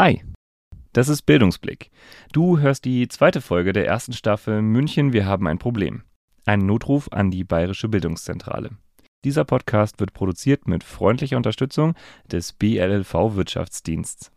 Hi, 0.00 0.22
das 0.92 1.08
ist 1.08 1.22
Bildungsblick. 1.22 1.90
Du 2.32 2.60
hörst 2.60 2.84
die 2.84 3.08
zweite 3.08 3.40
Folge 3.40 3.72
der 3.72 3.84
ersten 3.84 4.12
Staffel 4.12 4.62
München, 4.62 5.12
wir 5.12 5.26
haben 5.26 5.48
ein 5.48 5.58
Problem. 5.58 6.04
Ein 6.46 6.66
Notruf 6.66 7.08
an 7.10 7.32
die 7.32 7.42
Bayerische 7.42 7.88
Bildungszentrale. 7.88 8.70
Dieser 9.24 9.44
Podcast 9.44 9.98
wird 9.98 10.12
produziert 10.12 10.68
mit 10.68 10.84
freundlicher 10.84 11.36
Unterstützung 11.36 11.96
des 12.30 12.52
BLLV 12.52 13.12
Wirtschaftsdiensts. 13.34 14.30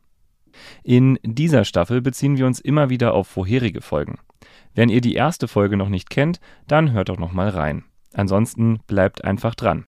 In 0.84 1.20
dieser 1.21 1.64
Staffel 1.64 2.02
beziehen 2.02 2.38
wir 2.38 2.48
uns 2.48 2.59
immer 2.59 2.89
wieder 2.89 3.14
auf 3.14 3.28
vorherige 3.28 3.82
Folgen. 3.82 4.18
Wenn 4.73 4.89
ihr 4.89 5.02
die 5.02 5.14
erste 5.14 5.48
Folge 5.48 5.78
noch 5.78 5.89
nicht 5.89 6.09
kennt, 6.09 6.39
dann 6.66 6.91
hört 6.91 7.09
doch 7.09 7.20
noch 7.20 7.34
mal 7.34 7.50
rein. 7.50 7.84
Ansonsten 8.16 8.80
bleibt 8.88 9.23
einfach 9.23 9.54
dran. 9.54 9.86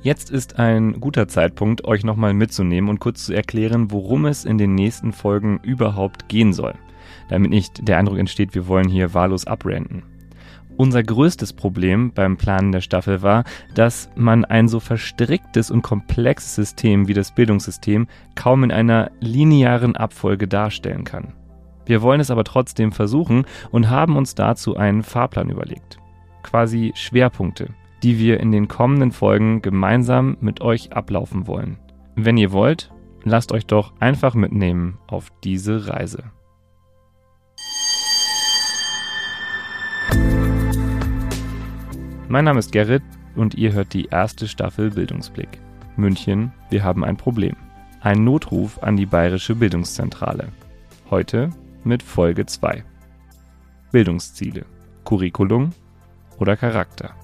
Jetzt 0.00 0.30
ist 0.30 0.60
ein 0.60 1.00
guter 1.00 1.26
Zeitpunkt, 1.26 1.84
euch 1.84 2.04
nochmal 2.04 2.32
mitzunehmen 2.32 2.88
und 2.88 3.00
kurz 3.00 3.24
zu 3.24 3.32
erklären, 3.32 3.90
worum 3.90 4.26
es 4.26 4.44
in 4.44 4.56
den 4.56 4.74
nächsten 4.74 5.12
Folgen 5.12 5.58
überhaupt 5.62 6.28
gehen 6.28 6.52
soll. 6.52 6.74
Damit 7.28 7.50
nicht 7.50 7.86
der 7.88 7.98
Eindruck 7.98 8.18
entsteht, 8.18 8.54
wir 8.54 8.68
wollen 8.68 8.88
hier 8.88 9.12
wahllos 9.12 9.46
abrenten. 9.46 10.04
Unser 10.76 11.02
größtes 11.02 11.52
Problem 11.52 12.12
beim 12.12 12.36
Planen 12.36 12.70
der 12.70 12.80
Staffel 12.80 13.22
war, 13.22 13.42
dass 13.74 14.08
man 14.14 14.44
ein 14.44 14.68
so 14.68 14.78
verstricktes 14.78 15.72
und 15.72 15.82
komplexes 15.82 16.54
System 16.54 17.08
wie 17.08 17.14
das 17.14 17.34
Bildungssystem 17.34 18.06
kaum 18.36 18.62
in 18.62 18.70
einer 18.70 19.10
linearen 19.18 19.96
Abfolge 19.96 20.46
darstellen 20.46 21.02
kann. 21.02 21.32
Wir 21.84 22.02
wollen 22.02 22.20
es 22.20 22.30
aber 22.30 22.44
trotzdem 22.44 22.92
versuchen 22.92 23.46
und 23.72 23.90
haben 23.90 24.16
uns 24.16 24.36
dazu 24.36 24.76
einen 24.76 25.02
Fahrplan 25.02 25.50
überlegt. 25.50 25.98
Quasi 26.44 26.92
Schwerpunkte, 26.94 27.70
die 28.02 28.18
wir 28.18 28.40
in 28.40 28.52
den 28.52 28.68
kommenden 28.68 29.12
Folgen 29.12 29.62
gemeinsam 29.62 30.36
mit 30.40 30.60
euch 30.60 30.92
ablaufen 30.92 31.46
wollen. 31.46 31.78
Wenn 32.14 32.36
ihr 32.36 32.52
wollt, 32.52 32.92
lasst 33.24 33.52
euch 33.52 33.66
doch 33.66 33.92
einfach 34.00 34.34
mitnehmen 34.34 34.98
auf 35.06 35.32
diese 35.44 35.88
Reise. 35.88 36.24
Mein 42.28 42.44
Name 42.44 42.58
ist 42.58 42.72
Gerrit 42.72 43.02
und 43.36 43.54
ihr 43.54 43.72
hört 43.72 43.94
die 43.94 44.06
erste 44.06 44.48
Staffel 44.48 44.90
Bildungsblick. 44.90 45.48
München, 45.96 46.52
wir 46.70 46.84
haben 46.84 47.04
ein 47.04 47.16
Problem. 47.16 47.56
Ein 48.00 48.22
Notruf 48.22 48.82
an 48.82 48.96
die 48.96 49.06
Bayerische 49.06 49.54
Bildungszentrale. 49.54 50.48
Heute 51.10 51.50
mit 51.84 52.02
Folge 52.02 52.44
2. 52.44 52.84
Bildungsziele, 53.90 54.66
Curriculum 55.04 55.72
oder 56.38 56.56
Charakter. 56.56 57.14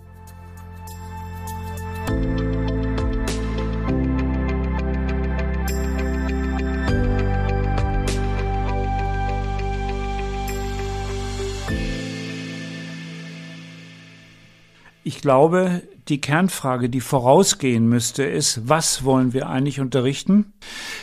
Ich 15.07 15.21
glaube, 15.21 15.83
die 16.09 16.21
Kernfrage, 16.21 16.89
die 16.89 17.01
vorausgehen 17.01 17.87
müsste, 17.87 18.25
ist, 18.25 18.69
was 18.69 19.05
wollen 19.05 19.35
wir 19.35 19.49
eigentlich 19.49 19.81
unterrichten? 19.81 20.55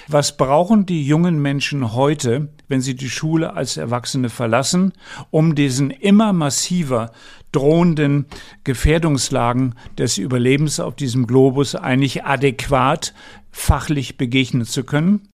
Was 0.07 0.37
brauchen 0.37 0.87
die 0.87 1.05
jungen 1.05 1.39
Menschen 1.39 1.93
heute, 1.93 2.49
wenn 2.67 2.81
sie 2.81 2.95
die 2.95 3.11
Schule 3.11 3.53
als 3.53 3.77
Erwachsene 3.77 4.29
verlassen, 4.29 4.93
um 5.29 5.53
diesen 5.53 5.91
immer 5.91 6.33
massiver 6.33 7.11
drohenden 7.51 8.25
Gefährdungslagen 8.63 9.75
des 9.97 10.17
Überlebens 10.17 10.79
auf 10.79 10.95
diesem 10.95 11.27
Globus 11.27 11.75
eigentlich 11.75 12.23
adäquat 12.23 13.13
fachlich 13.51 14.17
begegnen 14.17 14.65
zu 14.65 14.83
können? 14.83 15.27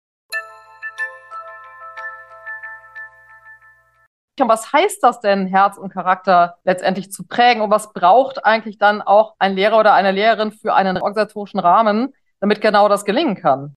was 4.45 4.71
heißt 4.71 5.01
das 5.01 5.19
denn, 5.19 5.47
Herz 5.47 5.77
und 5.77 5.91
Charakter 5.91 6.57
letztendlich 6.63 7.11
zu 7.11 7.25
prägen? 7.25 7.61
Und 7.61 7.71
was 7.71 7.91
braucht 7.93 8.45
eigentlich 8.45 8.77
dann 8.77 9.01
auch 9.01 9.33
ein 9.39 9.55
Lehrer 9.55 9.79
oder 9.79 9.93
eine 9.93 10.11
Lehrerin 10.11 10.51
für 10.51 10.75
einen 10.75 10.97
organisatorischen 10.97 11.59
Rahmen, 11.59 12.13
damit 12.39 12.61
genau 12.61 12.87
das 12.87 13.03
gelingen 13.03 13.35
kann? 13.35 13.75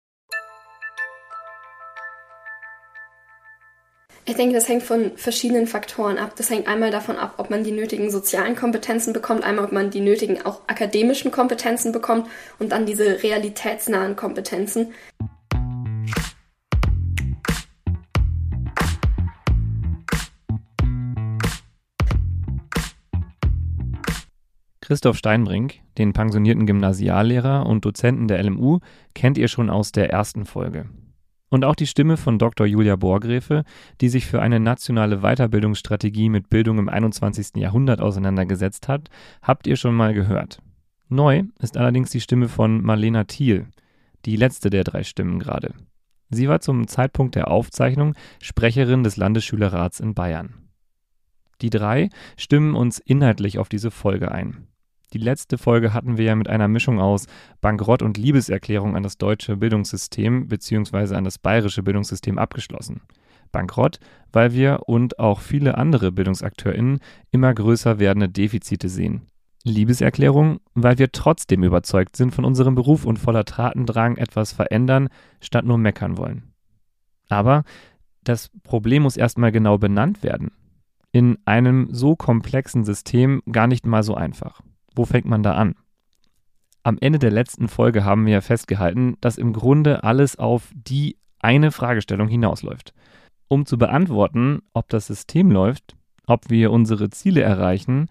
Ich 4.31 4.37
denke, 4.37 4.55
das 4.55 4.69
hängt 4.69 4.85
von 4.85 5.11
verschiedenen 5.17 5.67
Faktoren 5.67 6.17
ab. 6.17 6.35
Das 6.37 6.51
hängt 6.51 6.69
einmal 6.69 6.93
davon 6.93 7.17
ab, 7.17 7.35
ob 7.39 7.51
man 7.51 7.65
die 7.65 7.73
nötigen 7.73 8.13
sozialen 8.13 8.55
Kompetenzen 8.55 9.13
bekommt, 9.13 9.43
einmal 9.43 9.65
ob 9.65 9.73
man 9.73 9.91
die 9.91 9.99
nötigen 10.01 10.41
auch 10.47 10.61
akademischen 10.69 11.33
Kompetenzen 11.33 11.91
bekommt 11.91 12.29
und 12.61 12.71
dann 12.71 12.87
diese 12.87 13.25
realitätsnahen 13.25 14.15
Kompetenzen. 14.15 14.95
Christoph 24.81 25.17
Steinbrink, 25.17 25.81
den 25.99 26.13
pensionierten 26.13 26.67
Gymnasiallehrer 26.67 27.67
und 27.67 27.85
Dozenten 27.85 28.29
der 28.29 28.41
LMU, 28.45 28.79
kennt 29.13 29.39
ihr 29.39 29.49
schon 29.49 29.71
aus 29.71 29.91
der 29.91 30.11
ersten 30.11 30.47
Folge. 30.47 30.89
Und 31.51 31.65
auch 31.65 31.75
die 31.75 31.89
Stimme 31.89 32.17
von 32.17 32.39
Dr. 32.39 32.65
Julia 32.67 32.95
Borgräfe, 32.95 33.65
die 34.01 34.09
sich 34.09 34.27
für 34.27 34.41
eine 34.41 34.61
nationale 34.61 35.19
Weiterbildungsstrategie 35.19 36.29
mit 36.29 36.49
Bildung 36.49 36.79
im 36.79 36.89
21. 36.89 37.57
Jahrhundert 37.57 38.01
auseinandergesetzt 38.01 38.87
hat, 38.87 39.11
habt 39.43 39.67
ihr 39.67 39.77
schon 39.77 39.95
mal 39.95 40.15
gehört. 40.15 40.63
Neu 41.09 41.43
ist 41.59 41.77
allerdings 41.77 42.11
die 42.11 42.21
Stimme 42.21 42.49
von 42.49 42.83
Marlena 42.83 43.25
Thiel, 43.25 43.67
die 44.25 44.37
letzte 44.37 44.71
der 44.71 44.85
drei 44.85 45.03
Stimmen 45.03 45.41
gerade. 45.41 45.75
Sie 46.29 46.49
war 46.49 46.61
zum 46.61 46.87
Zeitpunkt 46.87 47.35
der 47.35 47.51
Aufzeichnung 47.51 48.15
Sprecherin 48.41 49.03
des 49.03 49.17
Landesschülerrats 49.17 49.99
in 49.99 50.15
Bayern. 50.15 50.55
Die 51.61 51.71
drei 51.71 52.11
stimmen 52.37 52.77
uns 52.77 53.01
inhaltlich 53.01 53.59
auf 53.59 53.69
diese 53.69 53.91
Folge 53.91 54.31
ein. 54.31 54.69
Die 55.13 55.19
letzte 55.19 55.59
Folge 55.59 55.93
hatten 55.93 56.19
wir 56.19 56.25
ja 56.27 56.37
mit 56.37 56.49
einer 56.49 56.69
Mischung 56.69 57.01
aus 57.01 57.27
Bankrott 57.61 58.03
und 58.03 58.17
Liebeserklärung 58.17 58.97
an 58.97 59.03
das 59.03 59.19
deutsche 59.19 59.57
Bildungssystem 59.57 60.47
bzw. 60.47 61.17
an 61.17 61.25
das 61.25 61.39
bayerische 61.39 61.83
Bildungssystem 61.83 62.39
abgeschlossen. 62.39 63.01
Bankrott, 63.51 63.99
weil 64.33 64.53
wir 64.53 64.83
und 64.87 65.19
auch 65.19 65.41
viele 65.41 65.77
andere 65.77 66.13
BildungsakteurInnen 66.13 67.01
immer 67.33 67.53
größer 67.53 67.99
werdende 67.99 68.29
Defizite 68.29 68.89
sehen. 68.89 69.23
Liebeserklärung, 69.65 70.61
weil 70.75 70.99
wir 70.99 71.13
trotzdem 71.13 71.65
überzeugt 71.65 72.17
sind 72.17 72.33
von 72.33 72.45
unserem 72.45 72.75
Beruf 72.77 73.05
und 73.05 73.19
voller 73.19 73.45
Tatendrang 73.45 74.17
etwas 74.17 74.53
verändern, 74.53 75.09
statt 75.41 75.65
nur 75.65 75.77
meckern 75.77 76.17
wollen. 76.17 76.53
Aber 77.29 77.65
das 78.23 78.51
Problem 78.63 79.03
muss 79.03 79.17
erstmal 79.17 79.53
genau 79.53 79.77
benannt 79.77 80.23
werden. 80.23 80.53
In 81.13 81.39
einem 81.45 81.89
so 81.91 82.17
komplexen 82.17 82.85
System 82.85 83.43
gar 83.51 83.67
nicht 83.67 83.85
mal 83.85 84.03
so 84.03 84.15
einfach. 84.15 84.63
Wo 84.95 85.05
fängt 85.05 85.27
man 85.27 85.43
da 85.43 85.55
an? 85.55 85.75
Am 86.83 86.99
Ende 87.01 87.19
der 87.19 87.31
letzten 87.31 87.69
Folge 87.69 88.05
haben 88.05 88.27
wir 88.27 88.35
ja 88.35 88.41
festgehalten, 88.41 89.17
dass 89.21 89.39
im 89.39 89.53
Grunde 89.53 90.03
alles 90.03 90.39
auf 90.39 90.71
die 90.75 91.17
eine 91.39 91.73
Fragestellung 91.73 92.29
hinausläuft. 92.29 92.95
Um 93.49 93.67
zu 93.67 93.79
beantworten, 93.79 94.61
ob 94.73 94.89
das 94.89 95.07
System 95.07 95.51
läuft, 95.51 95.97
ob 96.27 96.49
wir 96.49 96.71
unsere 96.71 97.11
Ziele 97.11 97.43
erreichen, 97.43 98.09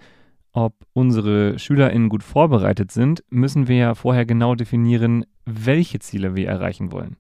ob 0.52 0.76
unsere 0.94 1.58
SchülerInnen 1.58 2.10
gut 2.10 2.24
vorbereitet 2.24 2.92
sind, 2.92 3.24
müssen 3.30 3.68
wir 3.68 3.78
ja 3.78 3.96
vorher 3.96 4.26
genau 4.26 4.56
definieren, 4.56 5.26
welche 5.46 6.00
Ziele 6.00 6.36
wir 6.36 6.48
erreichen 6.48 6.92
wollen, 6.92 7.18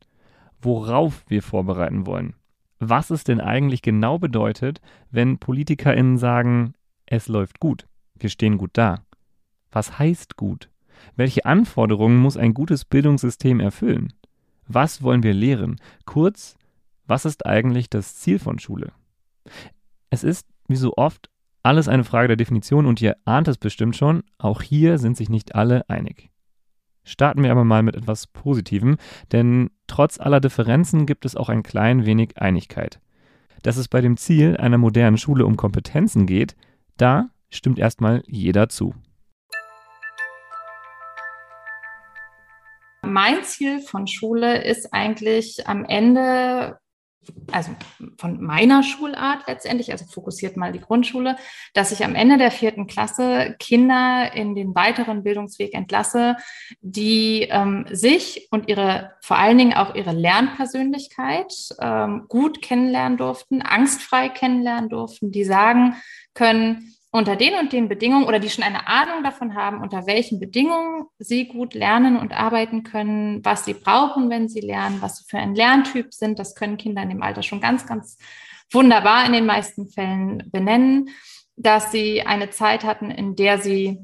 worauf 0.61 1.23
wir 1.27 1.41
vorbereiten 1.41 2.05
wollen. 2.05 2.33
Was 2.79 3.09
es 3.09 3.23
denn 3.23 3.39
eigentlich 3.41 3.81
genau 3.81 4.19
bedeutet, 4.19 4.81
wenn 5.11 5.37
PolitikerInnen 5.37 6.17
sagen, 6.17 6.73
es 7.05 7.27
läuft 7.27 7.59
gut, 7.59 7.87
wir 8.15 8.29
stehen 8.29 8.57
gut 8.57 8.71
da. 8.73 9.03
Was 9.71 9.99
heißt 9.99 10.37
gut? 10.37 10.69
Welche 11.15 11.45
Anforderungen 11.45 12.17
muss 12.17 12.37
ein 12.37 12.53
gutes 12.53 12.85
Bildungssystem 12.85 13.59
erfüllen? 13.59 14.13
Was 14.67 15.01
wollen 15.01 15.23
wir 15.23 15.33
lehren? 15.33 15.77
Kurz, 16.05 16.55
was 17.07 17.25
ist 17.25 17.45
eigentlich 17.45 17.89
das 17.89 18.15
Ziel 18.15 18.39
von 18.39 18.59
Schule? 18.59 18.91
Es 20.09 20.23
ist, 20.23 20.47
wie 20.67 20.75
so 20.75 20.93
oft, 20.95 21.29
alles 21.63 21.87
eine 21.87 22.03
Frage 22.03 22.29
der 22.29 22.37
Definition 22.37 22.85
und 22.85 23.01
ihr 23.01 23.17
ahnt 23.25 23.47
es 23.47 23.57
bestimmt 23.57 23.95
schon, 23.95 24.23
auch 24.37 24.61
hier 24.61 24.97
sind 24.97 25.17
sich 25.17 25.29
nicht 25.29 25.55
alle 25.55 25.89
einig. 25.89 26.29
Starten 27.03 27.43
wir 27.43 27.51
aber 27.51 27.65
mal 27.65 27.83
mit 27.83 27.95
etwas 27.95 28.27
Positivem, 28.27 28.97
denn 29.31 29.71
trotz 29.87 30.19
aller 30.19 30.39
Differenzen 30.39 31.05
gibt 31.05 31.25
es 31.25 31.35
auch 31.35 31.49
ein 31.49 31.63
klein 31.63 32.05
wenig 32.05 32.37
Einigkeit. 32.37 33.01
Dass 33.63 33.77
es 33.77 33.87
bei 33.87 34.01
dem 34.01 34.15
Ziel 34.15 34.57
einer 34.57 34.77
modernen 34.77 35.17
Schule 35.17 35.45
um 35.45 35.57
Kompetenzen 35.57 36.27
geht, 36.27 36.55
da 36.97 37.29
stimmt 37.49 37.79
erstmal 37.79 38.23
jeder 38.27 38.69
zu. 38.69 38.93
Mein 43.09 43.43
Ziel 43.43 43.81
von 43.81 44.07
Schule 44.07 44.63
ist 44.63 44.93
eigentlich 44.93 45.67
am 45.67 45.85
Ende 45.85 46.79
also 47.51 47.71
von 48.17 48.41
meiner 48.41 48.83
Schulart 48.83 49.47
letztendlich, 49.47 49.91
also 49.91 50.05
fokussiert 50.05 50.57
mal 50.57 50.71
die 50.71 50.79
Grundschule, 50.79 51.35
dass 51.73 51.91
ich 51.91 52.03
am 52.03 52.15
Ende 52.15 52.37
der 52.37 52.51
vierten 52.51 52.87
Klasse 52.87 53.55
Kinder 53.59 54.31
in 54.33 54.55
den 54.55 54.75
weiteren 54.75 55.23
Bildungsweg 55.23 55.73
entlasse, 55.73 56.35
die 56.81 57.47
ähm, 57.49 57.85
sich 57.91 58.47
und 58.51 58.69
ihre, 58.69 59.11
vor 59.21 59.37
allen 59.37 59.57
Dingen 59.57 59.73
auch 59.73 59.95
ihre 59.95 60.11
Lernpersönlichkeit 60.11 61.53
ähm, 61.79 62.25
gut 62.27 62.61
kennenlernen 62.61 63.17
durften, 63.17 63.61
angstfrei 63.61 64.29
kennenlernen 64.29 64.89
durften, 64.89 65.31
die 65.31 65.43
sagen 65.43 65.95
können, 66.33 66.95
unter 67.11 67.35
den 67.35 67.55
und 67.55 67.73
den 67.73 67.89
Bedingungen 67.89 68.25
oder 68.25 68.39
die 68.39 68.49
schon 68.49 68.63
eine 68.63 68.87
Ahnung 68.87 69.23
davon 69.23 69.55
haben, 69.55 69.81
unter 69.81 70.05
welchen 70.05 70.39
Bedingungen 70.39 71.05
sie 71.17 71.47
gut 71.47 71.73
lernen 71.73 72.17
und 72.17 72.33
arbeiten 72.33 72.83
können, 72.83 73.43
was 73.43 73.65
sie 73.65 73.73
brauchen, 73.73 74.29
wenn 74.29 74.47
sie 74.47 74.61
lernen, 74.61 75.01
was 75.01 75.17
sie 75.17 75.25
für 75.27 75.39
ein 75.39 75.55
Lerntyp 75.55 76.13
sind. 76.13 76.37
Das 76.37 76.53
können 76.53 76.77
Kinder 76.77 77.01
in 77.01 77.09
dem 77.09 77.23
Alter 77.23 77.41
schon 77.41 77.61
ganz, 77.61 77.87
ganz 77.87 78.17
wunderbar 78.71 79.25
in 79.25 79.33
den 79.33 79.47
meisten 79.47 79.87
Fällen 79.89 80.49
benennen, 80.51 81.09
dass 81.55 81.91
sie 81.91 82.21
eine 82.21 82.51
Zeit 82.51 82.83
hatten, 82.83 83.09
in 83.09 83.35
der 83.35 83.57
sie 83.57 83.99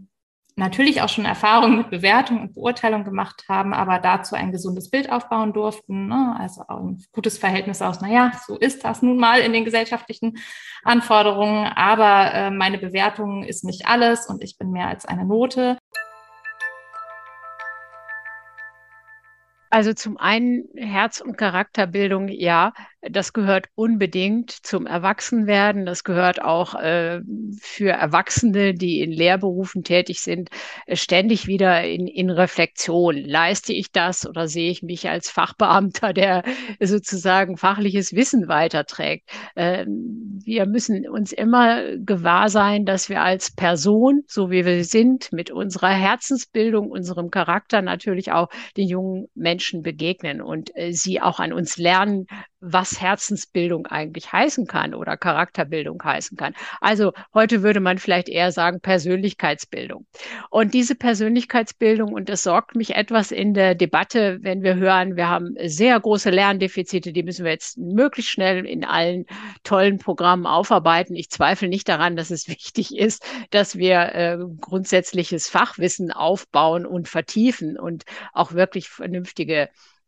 natürlich 0.56 1.02
auch 1.02 1.10
schon 1.10 1.26
Erfahrungen 1.26 1.78
mit 1.78 1.90
Bewertung 1.90 2.42
und 2.42 2.54
Beurteilung 2.54 3.04
gemacht 3.04 3.44
haben, 3.50 3.74
aber 3.74 4.00
dazu 4.00 4.36
ein 4.36 4.52
gesundes 4.52 4.90
Bild 4.90 5.12
aufbauen 5.12 5.54
durften. 5.54 6.08
Ne? 6.08 6.36
Also 6.40 6.62
auch 6.68 6.80
ein 6.80 7.04
gutes 7.12 7.38
Verhältnis 7.38 7.82
aus, 7.82 8.02
naja, 8.02 8.32
so 8.48 8.58
ist 8.58 8.86
das 8.86 9.02
nun 9.02 9.18
mal 9.18 9.40
in 9.42 9.54
den 9.54 9.66
gesellschaftlichen 9.66 10.38
Anforderungen, 10.84 11.66
aber 11.68 12.34
äh, 12.34 12.52
meine 12.52 12.78
Bewertung 12.78 13.44
ist 13.44 13.64
nicht 13.66 13.88
alles 13.88 14.28
und 14.28 14.44
ich 14.44 14.58
bin 14.58 14.72
mehr 14.72 14.88
als 14.88 15.06
eine 15.06 15.26
Note. 15.26 15.78
Also 19.76 19.92
zum 19.92 20.16
einen 20.16 20.70
Herz- 20.78 21.20
und 21.20 21.38
Charakterbildung, 21.38 22.30
ja, 22.30 22.72
das 23.02 23.34
gehört 23.34 23.68
unbedingt 23.76 24.50
zum 24.50 24.88
Erwachsenwerden. 24.88 25.86
Das 25.86 26.06
gehört 26.06 26.42
auch 26.42 26.76
äh, 26.76 27.20
für 27.60 27.90
Erwachsene, 27.90 28.74
die 28.74 29.02
in 29.02 29.12
Lehrberufen 29.12 29.84
tätig 29.84 30.22
sind, 30.22 30.50
äh, 30.86 30.96
ständig 30.96 31.46
wieder 31.48 31.84
in, 31.84 32.08
in 32.08 32.30
Reflexion. 32.30 33.18
Leiste 33.18 33.74
ich 33.74 33.92
das 33.92 34.26
oder 34.26 34.48
sehe 34.48 34.72
ich 34.72 34.82
mich 34.82 35.10
als 35.10 35.30
Fachbeamter, 35.30 36.14
der 36.14 36.44
sozusagen 36.80 37.58
fachliches 37.58 38.14
Wissen 38.14 38.48
weiterträgt? 38.48 39.30
Äh, 39.56 39.86
wir 39.86 40.66
müssen 40.68 41.08
uns 41.10 41.34
immer 41.34 41.98
gewahr 41.98 42.48
sein, 42.48 42.86
dass 42.86 43.10
wir 43.10 43.22
als 43.22 43.54
Person, 43.54 44.24
so 44.26 44.50
wie 44.50 44.66
wir 44.66 44.86
sind, 44.86 45.34
mit 45.34 45.52
unserer 45.52 45.92
Herzensbildung, 45.92 46.90
unserem 46.90 47.30
Charakter 47.30 47.82
natürlich 47.82 48.32
auch 48.32 48.48
den 48.78 48.88
jungen 48.88 49.28
Menschen 49.36 49.65
begegnen 49.84 50.42
und 50.42 50.76
äh, 50.76 50.92
sie 50.94 51.22
auch 51.22 51.40
an 51.40 51.54
uns 51.54 51.78
lernen, 51.78 52.28
was 52.66 53.00
Herzensbildung 53.00 53.86
eigentlich 53.86 54.34
heißen 54.34 54.66
kann 54.66 54.96
oder 54.96 55.18
Charakterbildung 55.18 56.04
heißen 56.04 56.36
kann. 56.36 56.56
Also 56.82 57.14
heute 57.34 57.62
würde 57.62 57.80
man 57.80 58.00
vielleicht 58.00 58.28
eher 58.28 58.52
sagen 58.52 58.80
Persönlichkeitsbildung. 58.82 60.08
Und 60.50 60.74
diese 60.74 60.96
Persönlichkeitsbildung, 60.96 62.12
und 62.12 62.28
das 62.28 62.42
sorgt 62.42 62.76
mich 62.76 62.96
etwas 62.96 63.32
in 63.32 63.54
der 63.54 63.76
Debatte, 63.76 64.40
wenn 64.42 64.64
wir 64.64 64.76
hören, 64.76 65.16
wir 65.16 65.30
haben 65.30 65.56
sehr 65.64 66.00
große 66.00 66.32
Lerndefizite, 66.32 67.14
die 67.14 67.24
müssen 67.24 67.46
wir 67.46 67.52
jetzt 67.52 67.78
möglichst 67.78 68.32
schnell 68.32 68.66
in 68.66 68.84
allen 68.84 69.26
tollen 69.64 70.00
Programmen 70.00 70.48
aufarbeiten. 70.48 71.16
Ich 71.16 71.30
zweifle 71.30 71.68
nicht 71.68 71.88
daran, 71.88 72.16
dass 72.16 72.32
es 72.32 72.48
wichtig 72.56 72.98
ist, 72.98 73.24
dass 73.52 73.78
wir 73.78 74.16
äh, 74.16 74.38
grundsätzliches 74.60 75.50
Fachwissen 75.50 76.12
aufbauen 76.12 76.86
und 76.86 77.08
vertiefen 77.08 77.78
und 77.78 78.06
auch 78.34 78.54
wirklich 78.54 78.90
vernünftige 78.90 79.45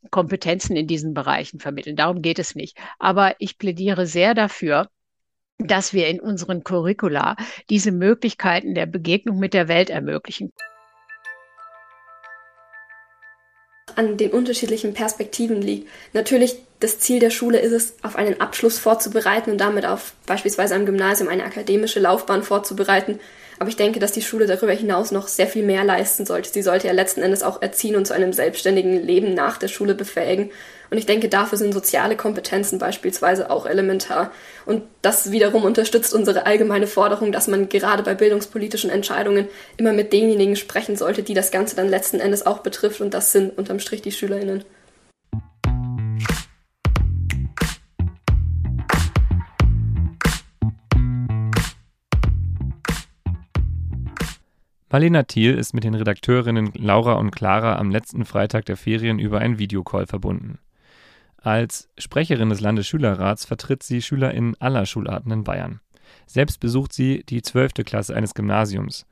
Kompetenzen 0.10 0.76
in 0.76 0.88
diesen 0.88 1.14
Bereichen 1.14 1.60
vermitteln. 1.60 1.96
Darum 1.96 2.22
geht 2.22 2.40
es 2.40 2.56
nicht. 2.56 2.78
Aber 3.00 3.36
ich 3.40 3.58
plädiere 3.58 4.06
sehr 4.06 4.34
dafür, 4.34 4.90
dass 5.58 5.94
wir 5.94 6.08
in 6.08 6.20
unseren 6.20 6.64
Curricula 6.64 7.36
diese 7.70 7.92
Möglichkeiten 7.92 8.76
der 8.76 8.86
Begegnung 8.86 9.40
mit 9.40 9.54
der 9.54 9.68
Welt 9.68 9.90
ermöglichen. 9.90 10.54
An 13.96 14.18
den 14.18 14.32
unterschiedlichen 14.32 14.94
Perspektiven 14.94 15.62
liegt. 15.62 15.90
Natürlich, 16.14 16.58
das 16.80 17.00
Ziel 17.00 17.20
der 17.20 17.32
Schule 17.32 17.60
ist 17.60 17.72
es, 17.72 17.96
auf 18.04 18.16
einen 18.16 18.40
Abschluss 18.40 18.78
vorzubereiten 18.78 19.50
und 19.50 19.58
damit 19.58 19.88
auf 19.88 20.14
beispielsweise 20.28 20.76
am 20.76 20.86
Gymnasium 20.86 21.30
eine 21.30 21.44
akademische 21.44 22.00
Laufbahn 22.00 22.44
vorzubereiten. 22.44 23.20
Aber 23.60 23.70
ich 23.70 23.76
denke, 23.76 24.00
dass 24.00 24.12
die 24.12 24.22
Schule 24.22 24.46
darüber 24.46 24.74
hinaus 24.74 25.12
noch 25.12 25.28
sehr 25.28 25.48
viel 25.48 25.64
mehr 25.64 25.84
leisten 25.84 26.26
sollte. 26.26 26.50
Sie 26.52 26.62
sollte 26.62 26.88
ja 26.88 26.94
letzten 26.94 27.22
Endes 27.22 27.44
auch 27.44 27.62
erziehen 27.62 27.96
und 27.96 28.06
zu 28.06 28.14
einem 28.14 28.34
selbstständigen 28.34 29.02
Leben 29.04 29.34
nach 29.34 29.58
der 29.58 29.68
Schule 29.68 29.96
befähigen. 29.96 30.52
Und 30.90 30.98
ich 30.98 31.06
denke, 31.06 31.28
dafür 31.28 31.58
sind 31.58 31.74
soziale 31.74 32.16
Kompetenzen 32.16 32.80
beispielsweise 32.80 33.50
auch 33.50 33.66
elementar. 33.66 34.32
Und 34.66 34.84
das 35.02 35.32
wiederum 35.32 35.64
unterstützt 35.64 36.14
unsere 36.14 36.46
allgemeine 36.46 36.88
Forderung, 36.88 37.32
dass 37.32 37.48
man 37.48 37.68
gerade 37.68 38.04
bei 38.04 38.14
bildungspolitischen 38.14 38.90
Entscheidungen 38.90 39.48
immer 39.78 39.92
mit 39.92 40.14
denjenigen 40.14 40.56
sprechen 40.56 40.96
sollte, 40.96 41.24
die 41.24 41.34
das 41.34 41.52
Ganze 41.52 41.76
dann 41.76 41.90
letzten 41.90 42.20
Endes 42.20 42.46
auch 42.46 42.60
betrifft. 42.60 43.02
Und 43.02 43.14
das 43.14 43.32
sind 43.32 43.58
unterm 43.58 43.80
Strich 43.80 44.02
die 44.02 44.12
SchülerInnen. 44.12 44.64
Marlena 54.98 55.22
Thiel 55.22 55.54
ist 55.54 55.76
mit 55.76 55.84
den 55.84 55.94
Redakteurinnen 55.94 56.72
Laura 56.74 57.14
und 57.14 57.30
Clara 57.30 57.76
am 57.76 57.92
letzten 57.92 58.26
Freitag 58.26 58.66
der 58.66 58.78
Ferien 58.78 59.20
über 59.20 59.38
einen 59.38 59.60
Videocall 59.60 60.08
verbunden. 60.08 60.58
Als 61.38 61.88
Sprecherin 62.00 62.50
des 62.50 62.62
Landesschülerrats 62.62 63.46
vertritt 63.46 63.84
sie 63.84 64.02
SchülerInnen 64.02 64.60
aller 64.60 64.88
Schularten 64.88 65.32
in 65.32 65.44
Bayern. 65.44 65.82
Selbst 66.26 66.60
besucht 66.60 66.94
sie 66.94 67.24
die 67.30 67.44
12. 67.44 67.74
Klasse 67.86 68.16
eines 68.16 68.34
Gymnasiums. 68.34 69.06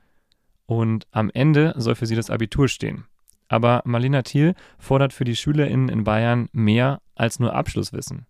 Und 0.66 1.06
am 1.12 1.30
Ende 1.32 1.76
soll 1.78 1.94
für 1.94 2.08
sie 2.08 2.16
das 2.16 2.32
Abitur 2.32 2.68
stehen. 2.68 3.06
Aber 3.48 3.84
Marlena 3.86 4.24
Thiel 4.24 4.56
fordert 4.80 5.14
für 5.14 5.24
die 5.24 5.36
SchülerInnen 5.36 5.90
in 5.90 6.04
Bayern 6.04 6.50
mehr 6.52 7.00
als 7.14 7.40
nur 7.40 7.54
Abschlusswissen. 7.54 8.26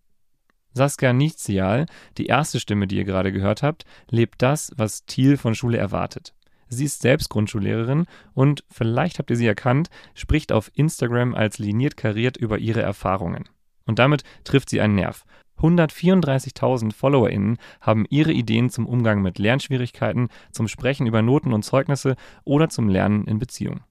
Saskia 0.73 1.13
Nichtzial, 1.13 1.85
die 2.17 2.25
erste 2.25 2.59
Stimme, 2.59 2.85
die 2.85 2.97
ihr 2.97 3.05
gerade 3.05 3.31
gehört 3.31 3.63
habt, 3.63 3.85
lebt 4.09 4.41
das, 4.41 4.73
was 4.75 5.05
Thiel 5.05 5.37
von 5.37 5.55
Schule 5.55 5.77
erwartet. 5.77 6.34
Sie 6.67 6.85
ist 6.85 7.01
selbst 7.01 7.29
Grundschullehrerin 7.29 8.05
und, 8.33 8.63
vielleicht 8.69 9.19
habt 9.19 9.29
ihr 9.29 9.35
sie 9.35 9.47
erkannt, 9.47 9.89
spricht 10.13 10.51
auf 10.51 10.71
Instagram 10.73 11.35
als 11.35 11.59
liniert 11.59 11.97
kariert 11.97 12.37
über 12.37 12.57
ihre 12.57 12.81
Erfahrungen. 12.81 13.45
Und 13.85 13.99
damit 13.99 14.23
trifft 14.43 14.69
sie 14.69 14.81
einen 14.81 14.95
Nerv. 14.95 15.25
134.000 15.59 16.93
FollowerInnen 16.93 17.57
haben 17.79 18.05
ihre 18.09 18.33
Ideen 18.33 18.69
zum 18.69 18.85
Umgang 18.85 19.21
mit 19.21 19.39
Lernschwierigkeiten, 19.39 20.29
zum 20.51 20.67
Sprechen 20.67 21.07
über 21.07 21.21
Noten 21.21 21.53
und 21.53 21.63
Zeugnisse 21.63 22.15
oder 22.43 22.69
zum 22.69 22.89
Lernen 22.89 23.25
in 23.25 23.39
Beziehung. 23.39 23.81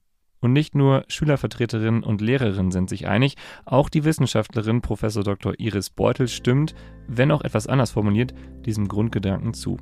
Und 0.41 0.53
nicht 0.53 0.75
nur 0.75 1.05
Schülervertreterinnen 1.07 2.03
und 2.03 2.21
Lehrerinnen 2.21 2.71
sind 2.71 2.87
sich 2.87 3.07
einig, 3.07 3.35
auch 3.65 3.89
die 3.89 4.03
Wissenschaftlerin 4.03 4.81
Prof. 4.81 5.01
Dr. 5.01 5.53
Iris 5.57 5.89
Beutel 5.89 6.27
stimmt, 6.27 6.75
wenn 7.07 7.31
auch 7.31 7.41
etwas 7.41 7.65
anders 7.65 7.91
formuliert, 7.91 8.35
diesem 8.63 8.87
Grundgedanken 8.87 9.55
zu. 9.55 9.77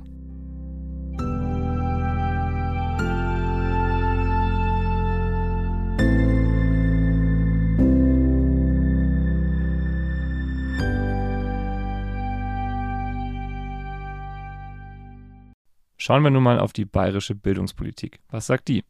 Schauen 16.06 16.22
wir 16.22 16.28
nun 16.28 16.42
mal 16.42 16.58
auf 16.58 16.74
die 16.74 16.84
bayerische 16.84 17.34
Bildungspolitik. 17.34 18.18
Was 18.28 18.46
sagt 18.46 18.68
die? 18.68 18.84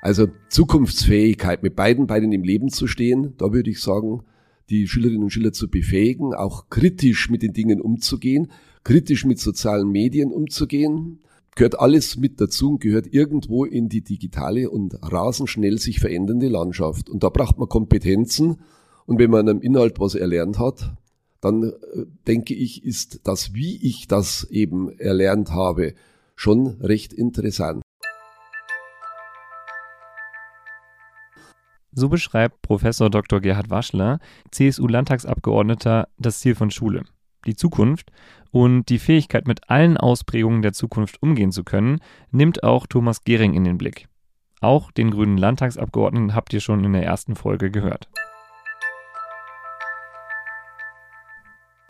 Also 0.00 0.28
Zukunftsfähigkeit, 0.48 1.62
mit 1.62 1.76
beiden 1.76 2.06
Beinen 2.06 2.32
im 2.32 2.44
Leben 2.44 2.70
zu 2.70 2.86
stehen, 2.86 3.34
da 3.36 3.52
würde 3.52 3.68
ich 3.68 3.82
sagen, 3.82 4.22
die 4.70 4.88
Schülerinnen 4.88 5.24
und 5.24 5.30
Schüler 5.30 5.52
zu 5.52 5.68
befähigen, 5.68 6.32
auch 6.32 6.70
kritisch 6.70 7.28
mit 7.28 7.42
den 7.42 7.52
Dingen 7.52 7.82
umzugehen, 7.82 8.50
kritisch 8.84 9.26
mit 9.26 9.38
sozialen 9.38 9.90
Medien 9.90 10.32
umzugehen, 10.32 11.18
gehört 11.54 11.78
alles 11.78 12.16
mit 12.16 12.40
dazu 12.40 12.70
und 12.70 12.80
gehört 12.80 13.12
irgendwo 13.12 13.66
in 13.66 13.90
die 13.90 14.00
digitale 14.00 14.70
und 14.70 14.94
rasend 15.02 15.50
schnell 15.50 15.76
sich 15.76 16.00
verändernde 16.00 16.48
Landschaft. 16.48 17.10
Und 17.10 17.22
da 17.22 17.28
braucht 17.28 17.58
man 17.58 17.68
Kompetenzen. 17.68 18.62
Und 19.04 19.18
wenn 19.18 19.30
man 19.30 19.46
am 19.46 19.60
Inhalt 19.60 20.00
was 20.00 20.14
erlernt 20.14 20.58
hat, 20.58 20.96
dann 21.44 21.62
äh, 21.64 21.72
denke 22.26 22.54
ich, 22.54 22.84
ist 22.84 23.20
das, 23.24 23.54
wie 23.54 23.76
ich 23.86 24.08
das 24.08 24.44
eben 24.44 24.98
erlernt 24.98 25.50
habe, 25.50 25.94
schon 26.34 26.66
recht 26.80 27.12
interessant. 27.12 27.82
So 31.92 32.08
beschreibt 32.08 32.60
Professor 32.62 33.08
Dr. 33.08 33.40
Gerhard 33.40 33.70
Waschler, 33.70 34.18
CSU-Landtagsabgeordneter, 34.50 36.08
das 36.18 36.40
Ziel 36.40 36.56
von 36.56 36.72
Schule. 36.72 37.04
Die 37.46 37.54
Zukunft 37.54 38.10
und 38.50 38.88
die 38.88 38.98
Fähigkeit, 38.98 39.46
mit 39.46 39.70
allen 39.70 39.96
Ausprägungen 39.96 40.62
der 40.62 40.72
Zukunft 40.72 41.22
umgehen 41.22 41.52
zu 41.52 41.62
können, 41.62 42.00
nimmt 42.32 42.64
auch 42.64 42.86
Thomas 42.86 43.22
Gehring 43.22 43.54
in 43.54 43.64
den 43.64 43.78
Blick. 43.78 44.08
Auch 44.60 44.90
den 44.90 45.10
grünen 45.10 45.36
Landtagsabgeordneten 45.36 46.34
habt 46.34 46.52
ihr 46.52 46.60
schon 46.60 46.82
in 46.84 46.94
der 46.94 47.04
ersten 47.04 47.36
Folge 47.36 47.70
gehört. 47.70 48.08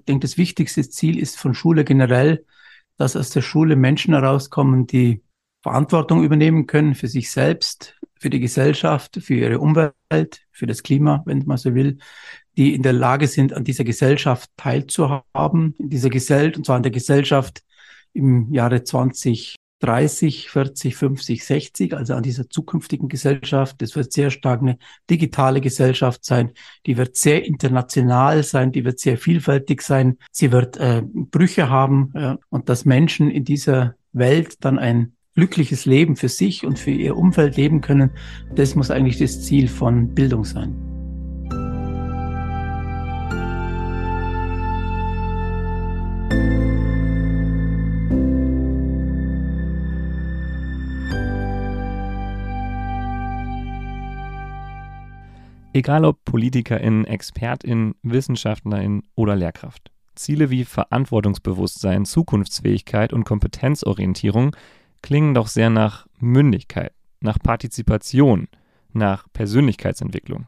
Ich 0.04 0.06
denke, 0.06 0.26
das 0.26 0.36
wichtigste 0.36 0.86
Ziel 0.86 1.18
ist 1.18 1.38
von 1.38 1.54
Schule 1.54 1.82
generell, 1.82 2.44
dass 2.98 3.16
aus 3.16 3.30
der 3.30 3.40
Schule 3.40 3.74
Menschen 3.74 4.12
herauskommen, 4.12 4.86
die 4.86 5.22
Verantwortung 5.62 6.22
übernehmen 6.22 6.66
können 6.66 6.94
für 6.94 7.08
sich 7.08 7.30
selbst, 7.30 7.98
für 8.20 8.28
die 8.28 8.38
Gesellschaft, 8.38 9.18
für 9.22 9.32
ihre 9.32 9.60
Umwelt, 9.60 10.42
für 10.52 10.66
das 10.66 10.82
Klima, 10.82 11.22
wenn 11.24 11.42
man 11.46 11.56
so 11.56 11.74
will, 11.74 11.96
die 12.58 12.74
in 12.74 12.82
der 12.82 12.92
Lage 12.92 13.28
sind, 13.28 13.54
an 13.54 13.64
dieser 13.64 13.84
Gesellschaft 13.84 14.50
teilzuhaben, 14.58 15.74
in 15.78 15.88
dieser 15.88 16.10
Gesellschaft, 16.10 16.58
und 16.58 16.66
zwar 16.66 16.76
an 16.76 16.82
der 16.82 16.92
Gesellschaft 16.92 17.64
im 18.12 18.52
Jahre 18.52 18.84
20 18.84 19.56
30, 19.84 20.48
40, 20.48 20.96
50, 20.96 21.44
60, 21.44 21.94
also 21.94 22.14
an 22.14 22.22
dieser 22.22 22.48
zukünftigen 22.48 23.08
Gesellschaft. 23.08 23.82
Das 23.82 23.96
wird 23.96 24.14
sehr 24.14 24.30
stark 24.30 24.62
eine 24.62 24.78
digitale 25.10 25.60
Gesellschaft 25.60 26.24
sein. 26.24 26.52
Die 26.86 26.96
wird 26.96 27.16
sehr 27.16 27.44
international 27.44 28.42
sein. 28.44 28.72
Die 28.72 28.86
wird 28.86 28.98
sehr 28.98 29.18
vielfältig 29.18 29.82
sein. 29.82 30.16
Sie 30.32 30.52
wird 30.52 30.78
äh, 30.78 31.02
Brüche 31.04 31.68
haben. 31.68 32.12
Ja, 32.14 32.38
und 32.48 32.70
dass 32.70 32.86
Menschen 32.86 33.30
in 33.30 33.44
dieser 33.44 33.94
Welt 34.14 34.64
dann 34.64 34.78
ein 34.78 35.12
glückliches 35.34 35.84
Leben 35.84 36.16
für 36.16 36.30
sich 36.30 36.64
und 36.64 36.78
für 36.78 36.92
ihr 36.92 37.16
Umfeld 37.16 37.58
leben 37.58 37.82
können, 37.82 38.10
das 38.54 38.74
muss 38.74 38.90
eigentlich 38.90 39.18
das 39.18 39.42
Ziel 39.42 39.68
von 39.68 40.14
Bildung 40.14 40.44
sein. 40.44 40.83
Egal 55.74 56.04
ob 56.04 56.24
PolitikerInnen, 56.24 57.04
ExpertInnen, 57.04 57.96
WissenschaftlerInnen 58.04 59.02
oder 59.16 59.34
Lehrkraft. 59.34 59.90
Ziele 60.14 60.48
wie 60.48 60.64
Verantwortungsbewusstsein, 60.64 62.04
Zukunftsfähigkeit 62.04 63.12
und 63.12 63.24
Kompetenzorientierung 63.24 64.54
klingen 65.02 65.34
doch 65.34 65.48
sehr 65.48 65.70
nach 65.70 66.06
Mündigkeit, 66.20 66.92
nach 67.18 67.40
Partizipation, 67.40 68.46
nach 68.92 69.26
Persönlichkeitsentwicklung. 69.32 70.46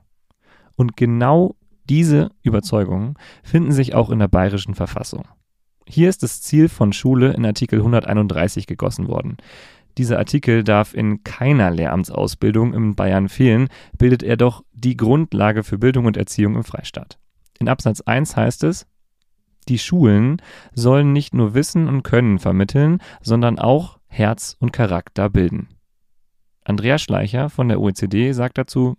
Und 0.76 0.96
genau 0.96 1.56
diese 1.90 2.30
Überzeugungen 2.42 3.14
finden 3.42 3.72
sich 3.72 3.96
auch 3.96 4.10
in 4.10 4.20
der 4.20 4.28
bayerischen 4.28 4.76
Verfassung. 4.76 5.26
Hier 5.88 6.08
ist 6.08 6.22
das 6.22 6.40
Ziel 6.40 6.68
von 6.68 6.92
Schule 6.92 7.32
in 7.32 7.44
Artikel 7.44 7.80
131 7.80 8.68
gegossen 8.68 9.08
worden. 9.08 9.38
Dieser 9.98 10.18
Artikel 10.18 10.62
darf 10.62 10.94
in 10.94 11.24
keiner 11.24 11.70
Lehramtsausbildung 11.70 12.74
in 12.74 12.94
Bayern 12.94 13.28
fehlen, 13.28 13.68
bildet 13.96 14.22
er 14.22 14.36
doch 14.36 14.62
die 14.72 14.96
Grundlage 14.96 15.62
für 15.62 15.78
Bildung 15.78 16.04
und 16.04 16.16
Erziehung 16.16 16.54
im 16.56 16.64
Freistaat. 16.64 17.18
In 17.58 17.68
Absatz 17.68 18.02
1 18.02 18.36
heißt 18.36 18.64
es, 18.64 18.86
die 19.68 19.78
Schulen 19.78 20.40
sollen 20.74 21.12
nicht 21.12 21.34
nur 21.34 21.54
Wissen 21.54 21.88
und 21.88 22.02
Können 22.02 22.38
vermitteln, 22.38 23.00
sondern 23.20 23.58
auch 23.58 23.98
Herz 24.06 24.56
und 24.60 24.72
Charakter 24.72 25.28
bilden. 25.28 25.68
Andreas 26.64 27.02
Schleicher 27.02 27.48
von 27.48 27.68
der 27.68 27.80
OECD 27.80 28.32
sagt 28.32 28.58
dazu, 28.58 28.96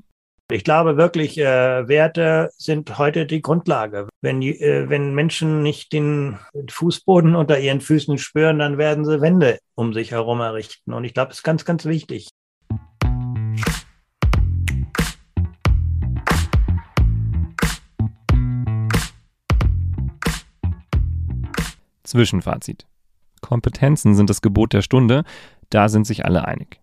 ich 0.49 0.63
glaube 0.63 0.95
wirklich, 0.95 1.37
äh, 1.37 1.87
Werte 1.89 2.51
sind 2.55 2.97
heute 2.97 3.25
die 3.25 3.41
Grundlage. 3.41 4.07
Wenn, 4.21 4.41
äh, 4.41 4.89
wenn 4.89 5.13
Menschen 5.13 5.61
nicht 5.61 5.91
den 5.91 6.39
Fußboden 6.69 7.35
unter 7.35 7.59
ihren 7.59 7.81
Füßen 7.81 8.17
spüren, 8.17 8.59
dann 8.59 8.77
werden 8.77 9.03
sie 9.03 9.19
Wände 9.19 9.59
um 9.75 9.93
sich 9.93 10.11
herum 10.11 10.39
errichten. 10.39 10.93
Und 10.93 11.03
ich 11.03 11.13
glaube, 11.13 11.29
das 11.29 11.39
ist 11.39 11.43
ganz, 11.43 11.65
ganz 11.65 11.83
wichtig. 11.83 12.29
Zwischenfazit. 22.03 22.85
Kompetenzen 23.41 24.15
sind 24.15 24.29
das 24.29 24.41
Gebot 24.41 24.71
der 24.71 24.81
Stunde, 24.81 25.25
da 25.69 25.89
sind 25.89 26.07
sich 26.07 26.23
alle 26.23 26.45
einig. 26.45 26.79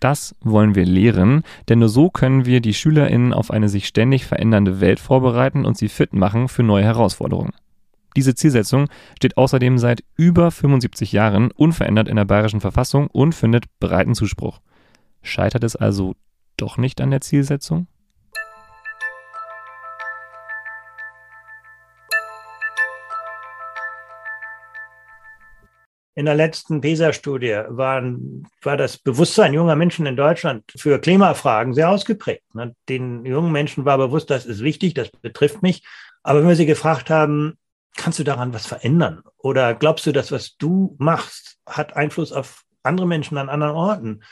Das 0.00 0.34
wollen 0.40 0.74
wir 0.74 0.84
lehren, 0.84 1.42
denn 1.68 1.78
nur 1.78 1.88
so 1.88 2.10
können 2.10 2.44
wir 2.44 2.60
die 2.60 2.74
SchülerInnen 2.74 3.32
auf 3.32 3.50
eine 3.50 3.68
sich 3.68 3.86
ständig 3.86 4.26
verändernde 4.26 4.80
Welt 4.80 5.00
vorbereiten 5.00 5.64
und 5.64 5.76
sie 5.76 5.88
fit 5.88 6.12
machen 6.12 6.48
für 6.48 6.62
neue 6.62 6.84
Herausforderungen. 6.84 7.52
Diese 8.16 8.34
Zielsetzung 8.34 8.88
steht 9.16 9.36
außerdem 9.36 9.78
seit 9.78 10.02
über 10.16 10.50
75 10.50 11.12
Jahren 11.12 11.50
unverändert 11.50 12.08
in 12.08 12.16
der 12.16 12.24
bayerischen 12.24 12.60
Verfassung 12.60 13.08
und 13.08 13.34
findet 13.34 13.64
breiten 13.78 14.14
Zuspruch. 14.14 14.60
Scheitert 15.22 15.64
es 15.64 15.76
also 15.76 16.14
doch 16.56 16.78
nicht 16.78 17.00
an 17.00 17.10
der 17.10 17.20
Zielsetzung? 17.20 17.88
In 26.18 26.24
der 26.24 26.34
letzten 26.34 26.80
PISA-Studie 26.80 27.60
war 27.68 28.02
das 28.62 28.96
Bewusstsein 28.96 29.52
junger 29.52 29.76
Menschen 29.76 30.06
in 30.06 30.16
Deutschland 30.16 30.64
für 30.74 30.98
Klimafragen 30.98 31.74
sehr 31.74 31.90
ausgeprägt. 31.90 32.54
Ne? 32.54 32.74
Den 32.88 33.26
jungen 33.26 33.52
Menschen 33.52 33.84
war 33.84 33.98
bewusst, 33.98 34.30
das 34.30 34.46
ist 34.46 34.62
wichtig, 34.62 34.94
das 34.94 35.10
betrifft 35.10 35.62
mich. 35.62 35.86
Aber 36.22 36.40
wenn 36.40 36.48
wir 36.48 36.56
sie 36.56 36.64
gefragt 36.64 37.10
haben, 37.10 37.58
kannst 37.98 38.18
du 38.18 38.24
daran 38.24 38.54
was 38.54 38.66
verändern? 38.66 39.24
Oder 39.36 39.74
glaubst 39.74 40.06
du, 40.06 40.12
dass 40.12 40.32
was 40.32 40.56
du 40.56 40.96
machst, 40.98 41.58
hat 41.66 41.96
Einfluss 41.96 42.32
auf 42.32 42.64
andere 42.82 43.06
Menschen 43.06 43.36
an 43.36 43.50
anderen 43.50 43.74
Orten? 43.74 44.22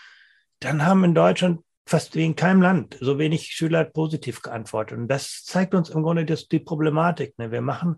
Dann 0.60 0.86
haben 0.86 1.04
in 1.04 1.14
Deutschland 1.14 1.60
fast 1.86 2.14
wie 2.14 2.24
in 2.24 2.34
keinem 2.34 2.62
Land 2.62 2.96
so 2.98 3.18
wenig 3.18 3.48
Schüler 3.48 3.84
positiv 3.84 4.40
geantwortet. 4.40 4.96
Und 4.96 5.08
das 5.08 5.44
zeigt 5.44 5.74
uns 5.74 5.90
im 5.90 6.02
Grunde 6.02 6.24
das, 6.24 6.48
die 6.48 6.60
Problematik. 6.60 7.38
Ne? 7.38 7.50
Wir 7.50 7.60
machen 7.60 7.96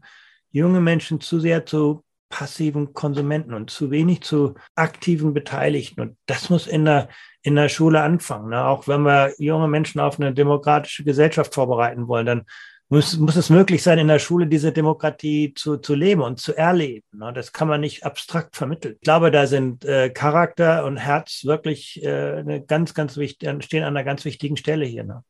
junge 0.51 0.81
Menschen 0.81 1.21
zu 1.21 1.39
sehr 1.39 1.67
zu 1.67 2.03
passiven 2.29 2.93
Konsumenten 2.93 3.55
und 3.55 3.71
zu 3.71 3.91
wenig 3.91 4.23
zu 4.23 4.55
aktiven 4.75 5.33
Beteiligten. 5.33 6.01
Und 6.01 6.17
das 6.27 6.51
muss 6.51 6.67
in 6.67 6.85
der, 6.85 7.09
in 7.43 7.55
der 7.55 7.69
Schule 7.69 8.03
anfangen. 8.03 8.51
Ne? 8.51 8.65
Auch 8.65 8.89
wenn 8.89 9.03
wir 9.03 9.33
junge 9.39 9.69
Menschen 9.69 10.01
auf 10.01 10.19
eine 10.19 10.35
demokratische 10.35 11.05
Gesellschaft 11.05 11.55
vorbereiten 11.55 12.09
wollen, 12.09 12.27
dann 12.27 12.45
muss, 12.89 13.17
muss 13.17 13.37
es 13.37 13.51
möglich 13.51 13.83
sein, 13.83 13.99
in 13.99 14.09
der 14.09 14.19
Schule 14.19 14.47
diese 14.47 14.73
Demokratie 14.73 15.53
zu, 15.55 15.77
zu 15.79 15.95
leben 15.95 16.23
und 16.23 16.41
zu 16.41 16.57
erleben. 16.57 17.07
Ne? 17.13 17.33
Das 17.33 17.53
kann 17.53 17.69
man 17.69 17.81
nicht 17.81 18.05
abstrakt 18.05 18.57
vermitteln. 18.57 18.95
Ich 18.97 19.01
glaube, 19.03 19.31
da 19.31 19.47
sind 19.47 19.85
äh, 19.85 20.11
Charakter 20.11 20.85
und 20.85 20.97
Herz 20.97 21.45
wirklich 21.45 22.03
äh, 22.05 22.39
eine 22.39 22.65
ganz, 22.65 22.95
ganz 22.95 23.17
wichtig, 23.17 23.65
stehen 23.65 23.83
an 23.83 23.97
einer 23.97 24.05
ganz 24.05 24.25
wichtigen 24.25 24.57
Stelle 24.57 24.85
hier. 24.85 25.05
Ne? 25.05 25.25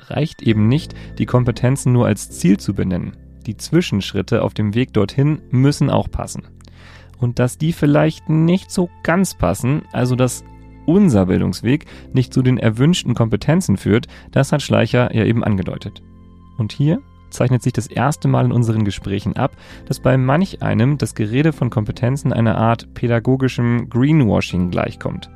Reicht 0.00 0.42
eben 0.42 0.68
nicht, 0.68 0.94
die 1.18 1.26
Kompetenzen 1.26 1.92
nur 1.92 2.06
als 2.06 2.30
Ziel 2.30 2.58
zu 2.58 2.72
benennen 2.72 3.27
die 3.48 3.56
Zwischenschritte 3.56 4.42
auf 4.42 4.54
dem 4.54 4.74
Weg 4.74 4.92
dorthin 4.92 5.40
müssen 5.50 5.90
auch 5.90 6.08
passen. 6.10 6.44
Und 7.18 7.40
dass 7.40 7.58
die 7.58 7.72
vielleicht 7.72 8.28
nicht 8.28 8.70
so 8.70 8.88
ganz 9.02 9.34
passen, 9.34 9.82
also 9.90 10.14
dass 10.14 10.44
unser 10.86 11.26
Bildungsweg 11.26 11.86
nicht 12.12 12.32
zu 12.32 12.42
den 12.42 12.58
erwünschten 12.58 13.14
Kompetenzen 13.14 13.76
führt, 13.76 14.06
das 14.30 14.52
hat 14.52 14.62
Schleicher 14.62 15.14
ja 15.14 15.24
eben 15.24 15.42
angedeutet. 15.42 16.02
Und 16.58 16.72
hier 16.72 17.00
zeichnet 17.30 17.62
sich 17.62 17.72
das 17.72 17.88
erste 17.88 18.28
Mal 18.28 18.44
in 18.44 18.52
unseren 18.52 18.84
Gesprächen 18.84 19.36
ab, 19.36 19.56
dass 19.86 20.00
bei 20.00 20.16
manch 20.16 20.62
einem 20.62 20.96
das 20.96 21.14
Gerede 21.14 21.52
von 21.52 21.70
Kompetenzen 21.70 22.32
einer 22.32 22.56
Art 22.56 22.94
pädagogischem 22.94 23.90
Greenwashing 23.90 24.70
gleichkommt. 24.70 25.30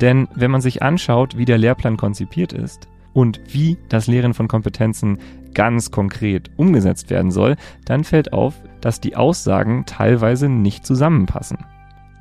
Denn 0.00 0.28
wenn 0.34 0.50
man 0.50 0.60
sich 0.60 0.82
anschaut, 0.82 1.38
wie 1.38 1.44
der 1.44 1.58
Lehrplan 1.58 1.96
konzipiert 1.96 2.52
ist, 2.52 2.88
und 3.12 3.40
wie 3.48 3.78
das 3.88 4.06
Lehren 4.06 4.34
von 4.34 4.48
Kompetenzen 4.48 5.18
ganz 5.54 5.90
konkret 5.90 6.50
umgesetzt 6.56 7.10
werden 7.10 7.30
soll, 7.30 7.56
dann 7.84 8.04
fällt 8.04 8.32
auf, 8.32 8.54
dass 8.80 9.00
die 9.00 9.16
Aussagen 9.16 9.84
teilweise 9.86 10.48
nicht 10.48 10.86
zusammenpassen. 10.86 11.58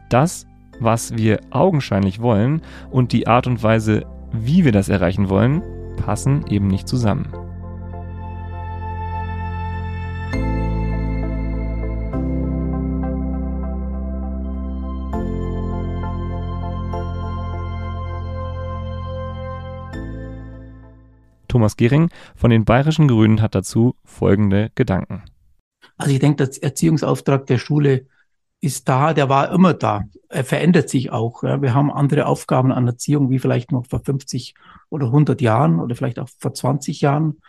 Das, 0.10 0.46
was 0.80 1.16
wir 1.16 1.40
augenscheinlich 1.52 2.22
wollen 2.22 2.62
und 2.90 3.12
die 3.12 3.28
Art 3.28 3.48
und 3.48 3.62
Weise, 3.64 4.06
wie 4.32 4.66
wir 4.66 4.72
das 4.72 4.90
erreichen 4.90 5.30
wollen, 5.30 5.62
passen 5.98 6.46
eben 6.48 6.68
nicht 6.68 6.88
zusammen. 6.88 7.28
Thomas 21.52 21.76
Gehring 21.76 22.10
von 22.34 22.50
den 22.50 22.64
Bayerischen 22.64 23.10
Grünen 23.10 23.42
hat 23.42 23.56
dazu 23.56 23.96
folgende 24.06 24.72
Gedanken. 24.74 25.24
Also 25.98 26.14
ich 26.14 26.20
denke, 26.20 26.48
der 26.48 26.64
Erziehungsauftrag 26.64 27.46
der 27.46 27.58
Schule 27.58 28.08
ist 28.62 28.88
da, 28.88 29.14
der 29.14 29.28
war 29.28 29.52
immer 29.52 29.74
da. 29.74 30.04
Er 30.30 30.46
verändert 30.46 30.90
sich 30.90 31.12
auch. 31.12 31.44
Ja. 31.44 31.62
Wir 31.62 31.74
haben 31.74 31.92
andere 31.92 32.26
Aufgaben 32.26 32.72
an 32.72 32.88
Erziehung 32.88 33.30
wie 33.30 33.40
vielleicht 33.40 33.74
noch 33.74 33.86
vor 33.86 34.00
50 34.00 34.54
oder 34.90 35.08
100 35.08 35.42
Jahren 35.42 35.82
oder 35.82 35.94
vielleicht 35.94 36.20
auch 36.20 36.30
vor 36.40 36.54
20 36.54 37.02
Jahren. 37.02 37.42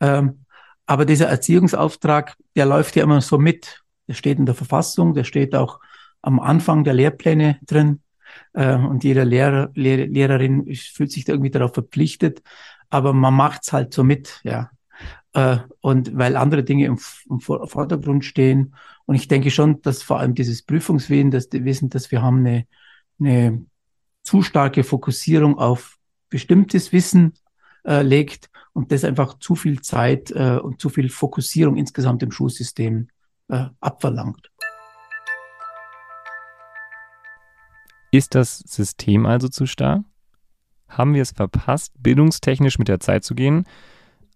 Ähm, 0.00 0.44
aber 0.84 1.06
dieser 1.06 1.28
Erziehungsauftrag, 1.28 2.36
der 2.56 2.66
läuft 2.66 2.94
ja 2.94 3.04
immer 3.04 3.22
so 3.22 3.38
mit. 3.38 3.82
Der 4.06 4.14
steht 4.14 4.38
in 4.38 4.44
der 4.44 4.54
Verfassung, 4.54 5.14
der 5.14 5.24
steht 5.24 5.54
auch 5.54 5.80
am 6.20 6.40
Anfang 6.40 6.84
der 6.84 6.92
Lehrpläne 6.92 7.58
drin. 7.64 8.02
Äh, 8.52 8.74
und 8.74 9.02
jeder 9.02 9.24
Lehrer, 9.24 9.70
Lehr 9.74 10.06
Lehrerin 10.06 10.74
fühlt 10.74 11.10
sich 11.10 11.24
da 11.24 11.32
irgendwie 11.32 11.50
darauf 11.50 11.72
verpflichtet 11.72 12.42
aber 12.90 13.12
man 13.12 13.34
macht's 13.34 13.72
halt 13.72 13.92
so 13.92 14.04
mit, 14.04 14.40
ja. 14.44 14.70
äh, 15.32 15.58
und 15.80 16.16
weil 16.16 16.36
andere 16.36 16.64
Dinge 16.64 16.86
im, 16.86 16.98
im, 17.28 17.40
Vordergrund 17.40 18.24
stehen. 18.24 18.74
Und 19.04 19.14
ich 19.14 19.28
denke 19.28 19.50
schon, 19.50 19.82
dass 19.82 20.02
vor 20.02 20.18
allem 20.18 20.34
dieses 20.34 20.62
Prüfungswesen, 20.62 21.30
die 21.30 21.64
wissen, 21.64 21.90
dass 21.90 22.10
wir 22.10 22.22
haben 22.22 22.38
eine, 22.38 22.66
eine 23.20 23.66
zu 24.22 24.42
starke 24.42 24.84
Fokussierung 24.84 25.58
auf 25.58 25.98
bestimmtes 26.28 26.92
Wissen 26.92 27.34
äh, 27.84 28.02
legt 28.02 28.50
und 28.72 28.92
das 28.92 29.04
einfach 29.04 29.38
zu 29.38 29.54
viel 29.54 29.80
Zeit 29.80 30.30
äh, 30.32 30.58
und 30.58 30.80
zu 30.80 30.88
viel 30.88 31.08
Fokussierung 31.08 31.76
insgesamt 31.76 32.22
im 32.22 32.32
Schulsystem 32.32 33.08
äh, 33.48 33.66
abverlangt. 33.80 34.50
Ist 38.10 38.34
das 38.34 38.58
System 38.58 39.26
also 39.26 39.48
zu 39.48 39.66
starr? 39.66 40.04
Haben 40.88 41.14
wir 41.14 41.22
es 41.22 41.32
verpasst, 41.32 41.92
bildungstechnisch 42.02 42.78
mit 42.78 42.88
der 42.88 43.00
Zeit 43.00 43.24
zu 43.24 43.34
gehen? 43.34 43.64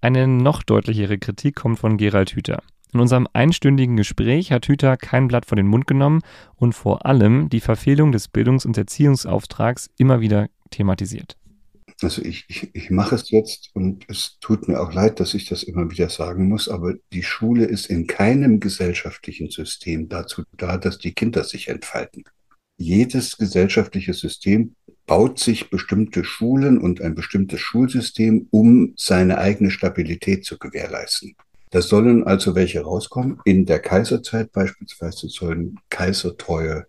Eine 0.01 0.27
noch 0.27 0.63
deutlichere 0.63 1.19
Kritik 1.19 1.57
kommt 1.57 1.79
von 1.79 1.97
Gerald 1.97 2.31
Hüther. 2.31 2.63
In 2.93 3.01
unserem 3.01 3.29
einstündigen 3.33 3.97
Gespräch 3.97 4.51
hat 4.51 4.67
Hüther 4.67 4.97
kein 4.97 5.29
Blatt 5.29 5.47
vor 5.47 5.57
den 5.57 5.69
Mund 5.69 5.87
genommen 5.87 6.23
und 6.57 6.75
vor 6.75 7.07
allem 7.07 7.49
die 7.49 7.61
Verfehlung 7.61 8.11
des 8.11 8.29
Bildungs- 8.29 8.67
und 8.67 8.77
Erziehungsauftrags 8.77 9.91
immer 9.97 10.21
wieder 10.21 10.49
thematisiert. 10.71 11.37
Also 12.03 12.23
ich, 12.23 12.47
ich, 12.49 12.75
ich 12.75 12.91
mache 12.91 13.15
es 13.15 13.31
jetzt 13.31 13.71
und 13.75 14.05
es 14.09 14.39
tut 14.41 14.69
mir 14.69 14.81
auch 14.81 14.93
leid, 14.93 15.21
dass 15.21 15.35
ich 15.35 15.45
das 15.45 15.63
immer 15.63 15.91
wieder 15.91 16.09
sagen 16.09 16.49
muss, 16.49 16.69
aber 16.69 16.95
die 17.13 17.23
Schule 17.23 17.67
ist 17.67 17.87
in 17.87 18.07
keinem 18.07 18.59
gesellschaftlichen 18.59 19.51
System 19.51 20.09
dazu 20.09 20.45
da, 20.57 20.79
dass 20.79 20.99
die 20.99 21.13
Kinder 21.13 21.45
sich 21.45 21.69
entfalten. 21.69 22.25
Jedes 22.79 23.37
gesellschaftliche 23.37 24.15
System 24.15 24.75
baut 25.11 25.41
sich 25.41 25.71
bestimmte 25.71 26.23
Schulen 26.23 26.79
und 26.79 27.01
ein 27.01 27.17
bestimmtes 27.17 27.59
Schulsystem, 27.59 28.47
um 28.53 28.95
seine 28.97 29.39
eigene 29.39 29.73
Stabilität 29.73 30.45
zu 30.45 30.57
gewährleisten. 30.57 31.35
Da 31.71 31.83
sollen 31.83 32.23
also 32.23 32.55
welche 32.55 32.83
rauskommen. 32.83 33.41
In 33.45 33.67
der 33.67 33.81
Kaiserzeit 33.81 34.53
beispielsweise 34.53 35.29
sollen 35.29 35.81
kaisertreue 35.91 36.87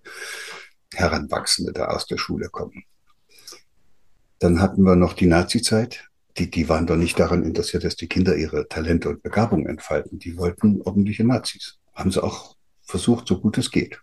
Heranwachsende 0.93 1.73
da 1.73 1.85
aus 1.85 2.05
der 2.05 2.19
Schule 2.19 2.49
kommen. 2.49 2.83
Dann 4.37 4.61
hatten 4.61 4.83
wir 4.83 4.95
noch 4.95 5.13
die 5.13 5.25
Nazizeit. 5.25 6.07
Die, 6.37 6.51
die 6.51 6.69
waren 6.69 6.85
doch 6.85 6.97
nicht 6.97 7.19
daran 7.19 7.41
interessiert, 7.41 7.83
dass 7.85 7.95
die 7.95 8.07
Kinder 8.07 8.35
ihre 8.35 8.67
Talente 8.67 9.09
und 9.09 9.23
Begabungen 9.23 9.65
entfalten. 9.65 10.19
Die 10.19 10.37
wollten 10.37 10.83
ordentliche 10.83 11.23
Nazis. 11.23 11.79
Haben 11.95 12.11
sie 12.11 12.23
auch 12.23 12.55
versucht, 12.83 13.27
so 13.27 13.41
gut 13.41 13.57
es 13.57 13.71
geht. 13.71 13.99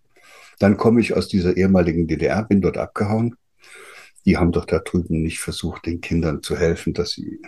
Dann 0.58 0.76
komme 0.76 1.00
ich 1.00 1.14
aus 1.14 1.28
dieser 1.28 1.56
ehemaligen 1.56 2.08
DDR, 2.08 2.42
bin 2.42 2.60
dort 2.60 2.78
abgehauen. 2.78 3.36
Die 4.24 4.36
haben 4.36 4.52
doch 4.52 4.64
da 4.64 4.78
drüben 4.78 5.22
nicht 5.22 5.40
versucht, 5.40 5.86
den 5.86 6.00
Kindern 6.00 6.42
zu 6.42 6.56
helfen, 6.56 6.92
dass 6.92 7.12
sie 7.12 7.40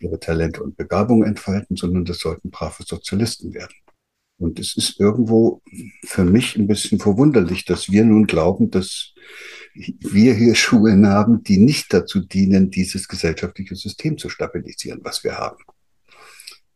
ihre 0.00 0.18
Talente 0.18 0.62
und 0.62 0.76
Begabungen 0.76 1.28
entfalten, 1.28 1.76
sondern 1.76 2.04
das 2.04 2.18
sollten 2.18 2.50
brave 2.50 2.82
Sozialisten 2.84 3.54
werden. 3.54 3.74
Und 4.36 4.58
es 4.58 4.76
ist 4.76 4.98
irgendwo 4.98 5.62
für 6.04 6.24
mich 6.24 6.56
ein 6.56 6.66
bisschen 6.66 6.98
verwunderlich, 6.98 7.64
dass 7.64 7.90
wir 7.90 8.04
nun 8.04 8.26
glauben, 8.26 8.70
dass 8.70 9.14
wir 9.74 10.34
hier 10.34 10.54
Schulen 10.54 11.06
haben, 11.06 11.42
die 11.42 11.58
nicht 11.58 11.92
dazu 11.92 12.20
dienen, 12.20 12.70
dieses 12.70 13.06
gesellschaftliche 13.08 13.76
System 13.76 14.18
zu 14.18 14.28
stabilisieren, 14.28 15.00
was 15.02 15.22
wir 15.22 15.38
haben. 15.38 15.62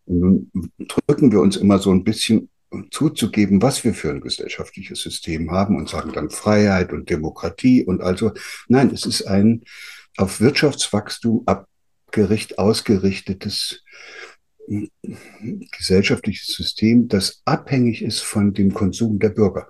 Und 0.06 0.20
nun 0.20 0.50
drücken 0.78 1.32
wir 1.32 1.40
uns 1.40 1.56
immer 1.56 1.78
so 1.78 1.90
ein 1.90 2.04
bisschen 2.04 2.48
zuzugeben, 2.90 3.62
was 3.62 3.84
wir 3.84 3.94
für 3.94 4.10
ein 4.10 4.20
gesellschaftliches 4.20 5.00
System 5.00 5.50
haben 5.50 5.76
und 5.76 5.88
sagen 5.88 6.12
dann 6.12 6.30
Freiheit 6.30 6.92
und 6.92 7.08
Demokratie 7.08 7.84
und 7.84 8.02
also, 8.02 8.32
nein, 8.68 8.90
es 8.92 9.06
ist 9.06 9.22
ein 9.22 9.62
auf 10.16 10.40
Wirtschaftswachstum 10.40 11.44
abgericht, 11.46 12.58
ausgerichtetes 12.58 13.82
gesellschaftliches 15.70 16.48
System, 16.48 17.08
das 17.08 17.40
abhängig 17.44 18.02
ist 18.02 18.20
von 18.20 18.52
dem 18.52 18.74
Konsum 18.74 19.18
der 19.18 19.30
Bürger. 19.30 19.68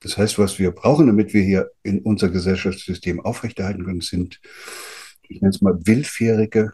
Das 0.00 0.18
heißt, 0.18 0.38
was 0.38 0.58
wir 0.58 0.72
brauchen, 0.72 1.06
damit 1.06 1.32
wir 1.32 1.42
hier 1.42 1.70
in 1.82 2.00
unser 2.00 2.28
Gesellschaftssystem 2.28 3.20
aufrechterhalten 3.20 3.84
können, 3.84 4.00
sind, 4.00 4.40
ich 5.28 5.40
nenne 5.40 5.50
es 5.50 5.60
mal, 5.60 5.78
willfährige 5.84 6.72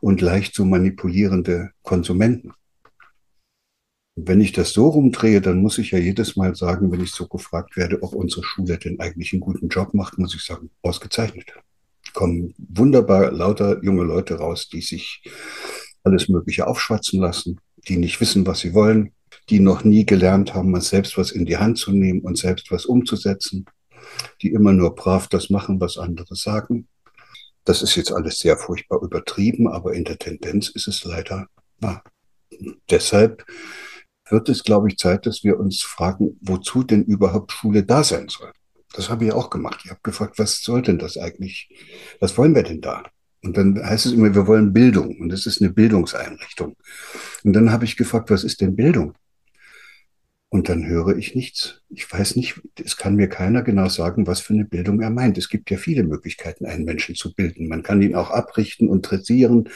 und 0.00 0.20
leicht 0.20 0.54
zu 0.54 0.64
manipulierende 0.64 1.70
Konsumenten. 1.82 2.52
Wenn 4.18 4.40
ich 4.40 4.52
das 4.52 4.72
so 4.72 4.88
rumdrehe, 4.88 5.42
dann 5.42 5.60
muss 5.60 5.76
ich 5.76 5.90
ja 5.90 5.98
jedes 5.98 6.36
Mal 6.36 6.54
sagen, 6.54 6.90
wenn 6.90 7.02
ich 7.02 7.12
so 7.12 7.28
gefragt 7.28 7.76
werde, 7.76 8.02
ob 8.02 8.14
unsere 8.14 8.42
Schule 8.42 8.78
denn 8.78 8.98
eigentlich 8.98 9.34
einen 9.34 9.40
guten 9.40 9.68
Job 9.68 9.92
macht, 9.92 10.18
muss 10.18 10.34
ich 10.34 10.42
sagen, 10.42 10.70
ausgezeichnet. 10.80 11.52
Kommen 12.14 12.54
wunderbar 12.56 13.30
lauter 13.30 13.82
junge 13.84 14.04
Leute 14.04 14.36
raus, 14.36 14.70
die 14.70 14.80
sich 14.80 15.22
alles 16.02 16.30
Mögliche 16.30 16.66
aufschwatzen 16.66 17.20
lassen, 17.20 17.60
die 17.88 17.98
nicht 17.98 18.18
wissen, 18.18 18.46
was 18.46 18.60
sie 18.60 18.72
wollen, 18.72 19.12
die 19.50 19.60
noch 19.60 19.84
nie 19.84 20.06
gelernt 20.06 20.54
haben, 20.54 20.80
selbst 20.80 21.18
was 21.18 21.30
in 21.30 21.44
die 21.44 21.58
Hand 21.58 21.76
zu 21.76 21.92
nehmen 21.92 22.20
und 22.20 22.38
selbst 22.38 22.70
was 22.70 22.86
umzusetzen, 22.86 23.66
die 24.40 24.48
immer 24.48 24.72
nur 24.72 24.94
brav 24.94 25.28
das 25.28 25.50
machen, 25.50 25.78
was 25.78 25.98
andere 25.98 26.34
sagen. 26.36 26.88
Das 27.64 27.82
ist 27.82 27.96
jetzt 27.96 28.12
alles 28.12 28.38
sehr 28.38 28.56
furchtbar 28.56 29.02
übertrieben, 29.02 29.68
aber 29.68 29.92
in 29.92 30.04
der 30.04 30.18
Tendenz 30.18 30.70
ist 30.70 30.88
es 30.88 31.04
leider 31.04 31.48
wahr. 31.80 32.02
Deshalb 32.88 33.44
wird 34.28 34.48
es, 34.48 34.64
glaube 34.64 34.88
ich, 34.88 34.96
Zeit, 34.96 35.26
dass 35.26 35.44
wir 35.44 35.58
uns 35.58 35.82
fragen, 35.82 36.38
wozu 36.40 36.82
denn 36.82 37.04
überhaupt 37.04 37.52
Schule 37.52 37.84
da 37.84 38.02
sein 38.02 38.28
soll. 38.28 38.52
Das 38.92 39.10
habe 39.10 39.24
ich 39.26 39.32
auch 39.32 39.50
gemacht. 39.50 39.80
Ich 39.84 39.90
habe 39.90 40.00
gefragt, 40.02 40.38
was 40.38 40.62
soll 40.62 40.82
denn 40.82 40.98
das 40.98 41.18
eigentlich? 41.18 41.68
Was 42.20 42.36
wollen 42.38 42.54
wir 42.54 42.62
denn 42.62 42.80
da? 42.80 43.04
Und 43.42 43.56
dann 43.56 43.80
heißt 43.84 44.06
es 44.06 44.12
immer, 44.12 44.34
wir 44.34 44.46
wollen 44.46 44.72
Bildung 44.72 45.18
und 45.20 45.32
es 45.32 45.46
ist 45.46 45.60
eine 45.60 45.70
Bildungseinrichtung. 45.70 46.76
Und 47.44 47.52
dann 47.52 47.70
habe 47.70 47.84
ich 47.84 47.96
gefragt, 47.96 48.30
was 48.30 48.42
ist 48.42 48.60
denn 48.60 48.74
Bildung? 48.74 49.14
Und 50.48 50.68
dann 50.68 50.86
höre 50.86 51.16
ich 51.16 51.34
nichts. 51.34 51.82
Ich 51.88 52.10
weiß 52.10 52.36
nicht, 52.36 52.60
es 52.82 52.96
kann 52.96 53.16
mir 53.16 53.28
keiner 53.28 53.62
genau 53.62 53.88
sagen, 53.88 54.28
was 54.28 54.40
für 54.40 54.54
eine 54.54 54.64
Bildung 54.64 55.00
er 55.00 55.10
meint. 55.10 55.36
Es 55.38 55.48
gibt 55.48 55.70
ja 55.70 55.76
viele 55.76 56.04
Möglichkeiten, 56.04 56.66
einen 56.66 56.84
Menschen 56.84 57.16
zu 57.16 57.34
bilden. 57.34 57.66
Man 57.68 57.82
kann 57.82 58.00
ihn 58.00 58.14
auch 58.14 58.30
abrichten 58.30 58.88
und 58.88 59.02
dressieren. 59.02 59.68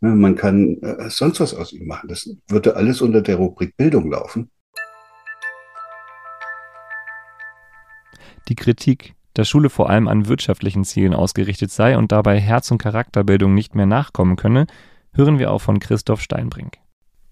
Ne, 0.00 0.14
man 0.14 0.34
kann 0.34 0.78
äh, 0.80 1.10
sonst 1.10 1.40
was 1.40 1.52
aus 1.54 1.72
ihm 1.72 1.86
machen. 1.86 2.08
Das 2.08 2.30
würde 2.48 2.76
alles 2.76 3.02
unter 3.02 3.20
der 3.20 3.36
Rubrik 3.36 3.76
Bildung 3.76 4.10
laufen. 4.10 4.50
Die 8.48 8.54
Kritik, 8.54 9.14
dass 9.34 9.48
Schule 9.48 9.68
vor 9.68 9.90
allem 9.90 10.08
an 10.08 10.28
wirtschaftlichen 10.28 10.84
Zielen 10.84 11.12
ausgerichtet 11.12 11.70
sei 11.70 11.98
und 11.98 12.10
dabei 12.10 12.40
Herz- 12.40 12.70
und 12.70 12.78
Charakterbildung 12.78 13.54
nicht 13.54 13.74
mehr 13.74 13.86
nachkommen 13.86 14.36
könne, 14.36 14.66
hören 15.12 15.38
wir 15.38 15.50
auch 15.50 15.60
von 15.60 15.78
Christoph 15.78 16.22
Steinbrink. 16.22 16.78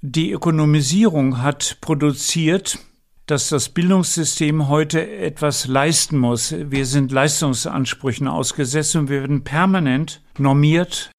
Die 0.06 0.32
Ökonomisierung 0.32 1.40
hat 1.40 1.78
produziert, 1.80 2.78
dass 3.24 3.48
das 3.48 3.70
Bildungssystem 3.70 4.68
heute 4.68 5.10
etwas 5.10 5.66
leisten 5.66 6.18
muss. 6.18 6.54
Wir 6.54 6.84
sind 6.84 7.10
Leistungsansprüchen 7.10 8.28
ausgesetzt 8.28 8.96
und 8.96 9.08
wir 9.08 9.22
werden 9.22 9.44
permanent 9.44 10.22
normiert. 10.36 11.10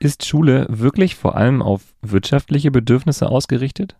Ist 0.00 0.26
Schule 0.26 0.66
wirklich 0.68 1.14
vor 1.14 1.36
allem 1.36 1.62
auf 1.62 1.82
wirtschaftliche 2.00 2.72
Bedürfnisse 2.72 3.28
ausgerichtet? 3.28 3.94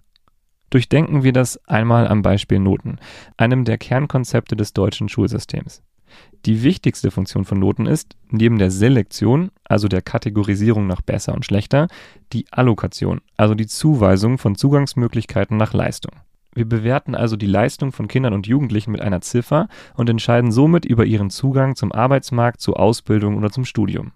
Durchdenken 0.70 1.22
wir 1.22 1.32
das 1.32 1.56
einmal 1.68 2.08
am 2.08 2.22
Beispiel 2.22 2.58
Noten, 2.58 2.98
einem 3.36 3.64
der 3.64 3.78
Kernkonzepte 3.78 4.56
des 4.56 4.72
deutschen 4.72 5.08
Schulsystems. 5.08 5.84
Die 6.44 6.64
wichtigste 6.64 7.12
Funktion 7.12 7.44
von 7.44 7.60
Noten 7.60 7.86
ist, 7.86 8.16
neben 8.30 8.58
der 8.58 8.72
Selektion, 8.72 9.50
also 9.64 9.86
der 9.86 10.02
Kategorisierung 10.02 10.88
nach 10.88 11.00
besser 11.00 11.34
und 11.34 11.44
schlechter, 11.44 11.86
die 12.32 12.46
Allokation, 12.50 13.20
also 13.36 13.54
die 13.54 13.68
Zuweisung 13.68 14.38
von 14.38 14.56
Zugangsmöglichkeiten 14.56 15.56
nach 15.56 15.72
Leistung. 15.72 16.12
Wir 16.54 16.68
bewerten 16.68 17.14
also 17.14 17.36
die 17.36 17.46
Leistung 17.46 17.92
von 17.92 18.08
Kindern 18.08 18.34
und 18.34 18.46
Jugendlichen 18.46 18.90
mit 18.90 19.00
einer 19.00 19.20
Ziffer 19.20 19.68
und 19.94 20.10
entscheiden 20.10 20.52
somit 20.52 20.84
über 20.84 21.04
ihren 21.04 21.30
Zugang 21.30 21.76
zum 21.76 21.92
Arbeitsmarkt, 21.92 22.60
zur 22.60 22.78
Ausbildung 22.78 23.36
oder 23.36 23.50
zum 23.50 23.64
Studium. 23.64 24.12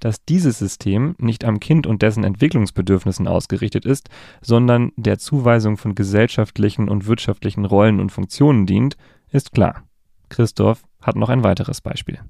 Dass 0.00 0.24
dieses 0.24 0.58
System 0.58 1.14
nicht 1.18 1.44
am 1.44 1.60
Kind 1.60 1.86
und 1.86 2.00
dessen 2.00 2.24
Entwicklungsbedürfnissen 2.24 3.28
ausgerichtet 3.28 3.84
ist, 3.84 4.08
sondern 4.40 4.92
der 4.96 5.18
Zuweisung 5.18 5.76
von 5.76 5.94
gesellschaftlichen 5.94 6.88
und 6.88 7.06
wirtschaftlichen 7.06 7.66
Rollen 7.66 8.00
und 8.00 8.10
Funktionen 8.10 8.64
dient, 8.64 8.96
ist 9.30 9.52
klar. 9.52 9.84
Christoph 10.30 10.82
hat 11.02 11.16
noch 11.16 11.28
ein 11.28 11.44
weiteres 11.44 11.80
Beispiel. 11.82 12.20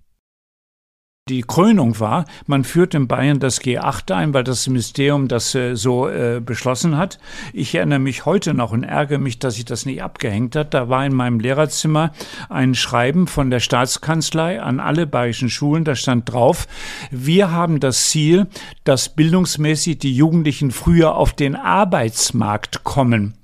Die 1.28 1.42
Krönung 1.42 2.00
war, 2.00 2.24
man 2.46 2.64
führt 2.64 2.92
in 2.92 3.06
Bayern 3.06 3.38
das 3.38 3.60
G8 3.60 4.12
ein, 4.12 4.34
weil 4.34 4.42
das 4.42 4.66
Ministerium 4.66 5.28
das 5.28 5.54
äh, 5.54 5.76
so 5.76 6.08
äh, 6.08 6.40
beschlossen 6.44 6.96
hat. 6.96 7.20
Ich 7.52 7.72
erinnere 7.72 8.00
mich 8.00 8.26
heute 8.26 8.52
noch 8.52 8.72
und 8.72 8.82
ärgere 8.82 9.18
mich, 9.18 9.38
dass 9.38 9.56
ich 9.56 9.64
das 9.64 9.86
nicht 9.86 10.02
abgehängt 10.02 10.56
hat. 10.56 10.74
Da 10.74 10.88
war 10.88 11.06
in 11.06 11.14
meinem 11.14 11.38
Lehrerzimmer 11.38 12.10
ein 12.48 12.74
Schreiben 12.74 13.28
von 13.28 13.48
der 13.48 13.60
Staatskanzlei 13.60 14.60
an 14.60 14.80
alle 14.80 15.06
bayerischen 15.06 15.50
Schulen. 15.50 15.84
Da 15.84 15.94
stand 15.94 16.32
drauf, 16.32 16.66
wir 17.12 17.52
haben 17.52 17.78
das 17.78 18.08
Ziel, 18.08 18.48
dass 18.82 19.14
bildungsmäßig 19.14 19.98
die 19.98 20.16
Jugendlichen 20.16 20.72
früher 20.72 21.14
auf 21.14 21.32
den 21.32 21.54
Arbeitsmarkt 21.54 22.82
kommen. 22.82 23.39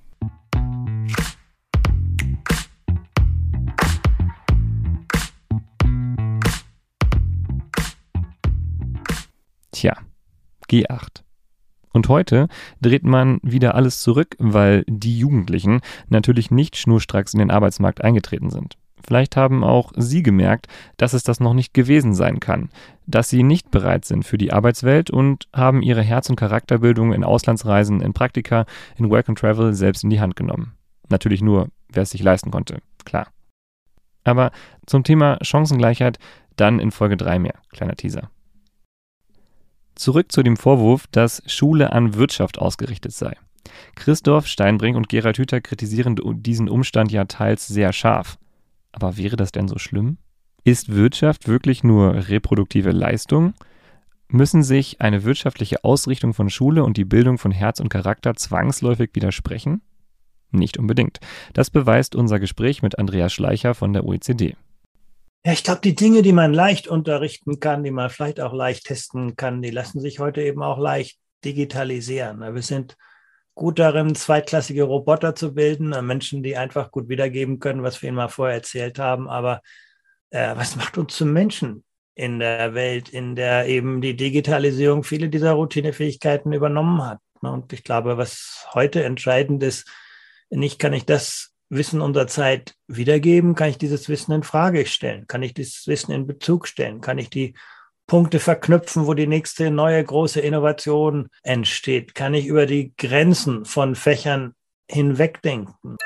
Tja, 9.76 9.94
G8. 10.70 11.22
Und 11.92 12.08
heute 12.08 12.48
dreht 12.80 13.04
man 13.04 13.40
wieder 13.42 13.74
alles 13.74 14.00
zurück, 14.00 14.34
weil 14.38 14.84
die 14.88 15.18
Jugendlichen 15.18 15.82
natürlich 16.08 16.50
nicht 16.50 16.78
schnurstracks 16.78 17.34
in 17.34 17.40
den 17.40 17.50
Arbeitsmarkt 17.50 18.02
eingetreten 18.02 18.48
sind. 18.48 18.78
Vielleicht 19.06 19.36
haben 19.36 19.62
auch 19.62 19.92
Sie 19.94 20.22
gemerkt, 20.22 20.68
dass 20.96 21.12
es 21.12 21.24
das 21.24 21.40
noch 21.40 21.52
nicht 21.52 21.74
gewesen 21.74 22.14
sein 22.14 22.40
kann, 22.40 22.70
dass 23.06 23.28
Sie 23.28 23.42
nicht 23.42 23.70
bereit 23.70 24.06
sind 24.06 24.24
für 24.24 24.38
die 24.38 24.50
Arbeitswelt 24.50 25.10
und 25.10 25.46
haben 25.52 25.82
Ihre 25.82 26.00
Herz- 26.00 26.30
und 26.30 26.36
Charakterbildung 26.36 27.12
in 27.12 27.22
Auslandsreisen, 27.22 28.00
in 28.00 28.14
Praktika, 28.14 28.64
in 28.96 29.10
Work 29.10 29.28
and 29.28 29.38
Travel 29.38 29.74
selbst 29.74 30.04
in 30.04 30.10
die 30.10 30.22
Hand 30.22 30.36
genommen. 30.36 30.72
Natürlich 31.10 31.42
nur, 31.42 31.68
wer 31.92 32.04
es 32.04 32.10
sich 32.10 32.22
leisten 32.22 32.50
konnte, 32.50 32.78
klar. 33.04 33.26
Aber 34.24 34.52
zum 34.86 35.04
Thema 35.04 35.36
Chancengleichheit 35.42 36.18
dann 36.56 36.80
in 36.80 36.92
Folge 36.92 37.18
3 37.18 37.38
mehr. 37.38 37.56
Kleiner 37.72 37.94
Teaser. 37.94 38.30
Zurück 39.96 40.30
zu 40.30 40.42
dem 40.42 40.56
Vorwurf, 40.56 41.06
dass 41.10 41.42
Schule 41.46 41.92
an 41.92 42.14
Wirtschaft 42.14 42.58
ausgerichtet 42.58 43.12
sei. 43.12 43.36
Christoph 43.94 44.46
Steinbrink 44.46 44.96
und 44.96 45.08
Gerald 45.08 45.38
Hüther 45.38 45.60
kritisieren 45.60 46.16
diesen 46.42 46.68
Umstand 46.68 47.10
ja 47.10 47.24
teils 47.24 47.66
sehr 47.66 47.92
scharf. 47.92 48.38
Aber 48.92 49.16
wäre 49.16 49.36
das 49.36 49.52
denn 49.52 49.68
so 49.68 49.78
schlimm? 49.78 50.18
Ist 50.64 50.94
Wirtschaft 50.94 51.48
wirklich 51.48 51.82
nur 51.82 52.28
reproduktive 52.28 52.90
Leistung? 52.90 53.54
Müssen 54.28 54.62
sich 54.62 55.00
eine 55.00 55.24
wirtschaftliche 55.24 55.84
Ausrichtung 55.84 56.34
von 56.34 56.50
Schule 56.50 56.84
und 56.84 56.96
die 56.96 57.04
Bildung 57.04 57.38
von 57.38 57.52
Herz 57.52 57.80
und 57.80 57.88
Charakter 57.88 58.34
zwangsläufig 58.34 59.10
widersprechen? 59.14 59.80
Nicht 60.50 60.78
unbedingt. 60.78 61.20
Das 61.54 61.70
beweist 61.70 62.14
unser 62.14 62.38
Gespräch 62.38 62.82
mit 62.82 62.98
Andreas 62.98 63.32
Schleicher 63.32 63.74
von 63.74 63.92
der 63.92 64.04
OECD. 64.04 64.56
Ja, 65.46 65.52
ich 65.52 65.62
glaube, 65.62 65.80
die 65.80 65.94
Dinge, 65.94 66.22
die 66.22 66.32
man 66.32 66.52
leicht 66.52 66.88
unterrichten 66.88 67.60
kann, 67.60 67.84
die 67.84 67.92
man 67.92 68.10
vielleicht 68.10 68.40
auch 68.40 68.52
leicht 68.52 68.86
testen 68.86 69.36
kann, 69.36 69.62
die 69.62 69.70
lassen 69.70 70.00
sich 70.00 70.18
heute 70.18 70.42
eben 70.42 70.60
auch 70.60 70.76
leicht 70.76 71.20
digitalisieren. 71.44 72.40
Wir 72.40 72.62
sind 72.62 72.96
gut 73.54 73.78
darin, 73.78 74.16
zweitklassige 74.16 74.82
Roboter 74.82 75.36
zu 75.36 75.54
bilden, 75.54 75.90
Menschen, 76.04 76.42
die 76.42 76.56
einfach 76.56 76.90
gut 76.90 77.08
wiedergeben 77.08 77.60
können, 77.60 77.84
was 77.84 78.02
wir 78.02 78.08
ihnen 78.08 78.16
mal 78.16 78.26
vorher 78.26 78.56
erzählt 78.56 78.98
haben. 78.98 79.28
Aber 79.28 79.60
äh, 80.30 80.56
was 80.56 80.74
macht 80.74 80.98
uns 80.98 81.14
zum 81.14 81.32
Menschen 81.32 81.84
in 82.16 82.40
der 82.40 82.74
Welt, 82.74 83.08
in 83.10 83.36
der 83.36 83.68
eben 83.68 84.00
die 84.00 84.16
Digitalisierung 84.16 85.04
viele 85.04 85.28
dieser 85.28 85.52
Routinefähigkeiten 85.52 86.52
übernommen 86.54 87.04
hat? 87.04 87.20
Und 87.40 87.72
ich 87.72 87.84
glaube, 87.84 88.16
was 88.16 88.66
heute 88.74 89.04
entscheidend 89.04 89.62
ist, 89.62 89.88
nicht 90.50 90.80
kann 90.80 90.92
ich 90.92 91.04
das 91.04 91.55
Wissen 91.68 92.00
unserer 92.00 92.28
Zeit 92.28 92.74
wiedergeben, 92.86 93.54
kann 93.54 93.70
ich 93.70 93.78
dieses 93.78 94.08
Wissen 94.08 94.32
in 94.32 94.42
Frage 94.42 94.86
stellen, 94.86 95.26
kann 95.26 95.42
ich 95.42 95.52
dieses 95.52 95.86
Wissen 95.86 96.12
in 96.12 96.26
Bezug 96.26 96.68
stellen, 96.68 97.00
kann 97.00 97.18
ich 97.18 97.28
die 97.28 97.54
Punkte 98.06 98.38
verknüpfen, 98.38 99.06
wo 99.06 99.14
die 99.14 99.26
nächste 99.26 99.72
neue 99.72 100.02
große 100.02 100.40
Innovation 100.40 101.28
entsteht, 101.42 102.14
kann 102.14 102.34
ich 102.34 102.46
über 102.46 102.66
die 102.66 102.92
Grenzen 102.96 103.64
von 103.64 103.96
Fächern 103.96 104.54
hinwegdenken. 104.88 105.96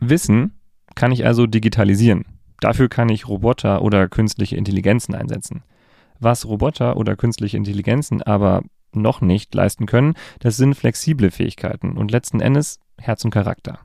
Wissen 0.00 0.60
kann 0.94 1.10
ich 1.10 1.24
also 1.24 1.46
digitalisieren. 1.46 2.26
Dafür 2.60 2.90
kann 2.90 3.08
ich 3.08 3.26
Roboter 3.26 3.80
oder 3.80 4.08
künstliche 4.08 4.56
Intelligenzen 4.56 5.14
einsetzen. 5.14 5.62
Was 6.20 6.46
Roboter 6.46 6.98
oder 6.98 7.16
künstliche 7.16 7.56
Intelligenzen 7.56 8.22
aber 8.22 8.62
noch 8.94 9.20
nicht 9.20 9.54
leisten 9.54 9.86
können, 9.86 10.14
das 10.40 10.56
sind 10.56 10.74
flexible 10.74 11.30
Fähigkeiten 11.30 11.96
und 11.96 12.10
letzten 12.10 12.40
Endes 12.40 12.80
Herz 12.98 13.24
und 13.24 13.30
Charakter. 13.30 13.80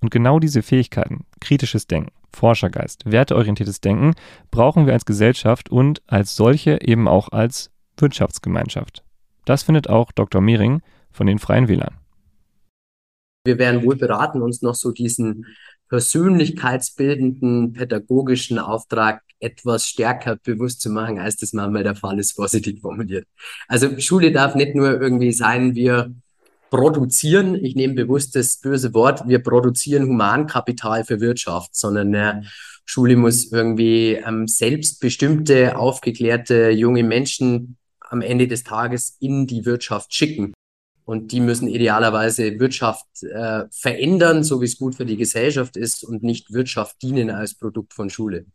Und 0.00 0.10
genau 0.10 0.38
diese 0.38 0.62
Fähigkeiten, 0.62 1.24
kritisches 1.40 1.86
Denken, 1.86 2.12
Forschergeist, 2.34 3.10
werteorientiertes 3.10 3.80
Denken, 3.80 4.14
brauchen 4.50 4.86
wir 4.86 4.92
als 4.92 5.06
Gesellschaft 5.06 5.70
und 5.70 6.02
als 6.06 6.36
solche 6.36 6.80
eben 6.82 7.08
auch 7.08 7.30
als 7.30 7.70
Wirtschaftsgemeinschaft. 7.96 9.04
Das 9.44 9.62
findet 9.62 9.88
auch 9.88 10.12
Dr. 10.12 10.40
Mehring 10.40 10.82
von 11.10 11.26
den 11.26 11.38
Freien 11.38 11.68
Wählern. 11.68 11.94
Wir 13.46 13.58
wären 13.58 13.84
wohl 13.84 13.96
beraten, 13.96 14.42
uns 14.42 14.62
noch 14.62 14.74
so 14.74 14.90
diesen 14.90 15.46
persönlichkeitsbildenden 15.88 17.72
pädagogischen 17.72 18.58
Auftrag 18.58 19.22
etwas 19.40 19.86
stärker 19.86 20.36
bewusst 20.36 20.80
zu 20.80 20.90
machen, 20.90 21.18
als 21.18 21.36
das 21.36 21.52
manchmal 21.52 21.84
der 21.84 21.94
Fall 21.94 22.18
ist, 22.18 22.32
vorsichtig 22.32 22.80
formuliert. 22.80 23.26
Also 23.68 23.98
Schule 23.98 24.32
darf 24.32 24.54
nicht 24.54 24.74
nur 24.74 25.00
irgendwie 25.00 25.32
sein, 25.32 25.74
wir 25.74 26.14
produzieren, 26.70 27.54
ich 27.54 27.76
nehme 27.76 27.94
bewusst 27.94 28.34
das 28.34 28.56
böse 28.56 28.94
Wort, 28.94 29.28
wir 29.28 29.40
produzieren 29.40 30.08
Humankapital 30.08 31.04
für 31.04 31.20
Wirtschaft, 31.20 31.76
sondern 31.76 32.14
äh, 32.14 32.42
Schule 32.84 33.16
muss 33.16 33.52
irgendwie 33.52 34.14
ähm, 34.14 34.48
selbstbestimmte, 34.48 35.76
aufgeklärte 35.76 36.70
junge 36.70 37.04
Menschen 37.04 37.76
am 38.00 38.22
Ende 38.22 38.48
des 38.48 38.64
Tages 38.64 39.16
in 39.20 39.46
die 39.46 39.64
Wirtschaft 39.64 40.14
schicken. 40.14 40.52
Und 41.04 41.32
die 41.32 41.40
müssen 41.40 41.68
idealerweise 41.68 42.58
Wirtschaft 42.58 43.06
äh, 43.22 43.64
verändern, 43.70 44.42
so 44.42 44.60
wie 44.60 44.64
es 44.64 44.78
gut 44.78 44.94
für 44.94 45.04
die 45.04 45.16
Gesellschaft 45.16 45.76
ist 45.76 46.02
und 46.02 46.22
nicht 46.22 46.52
Wirtschaft 46.52 47.02
dienen 47.02 47.30
als 47.30 47.54
Produkt 47.54 47.92
von 47.92 48.08
Schule. 48.08 48.46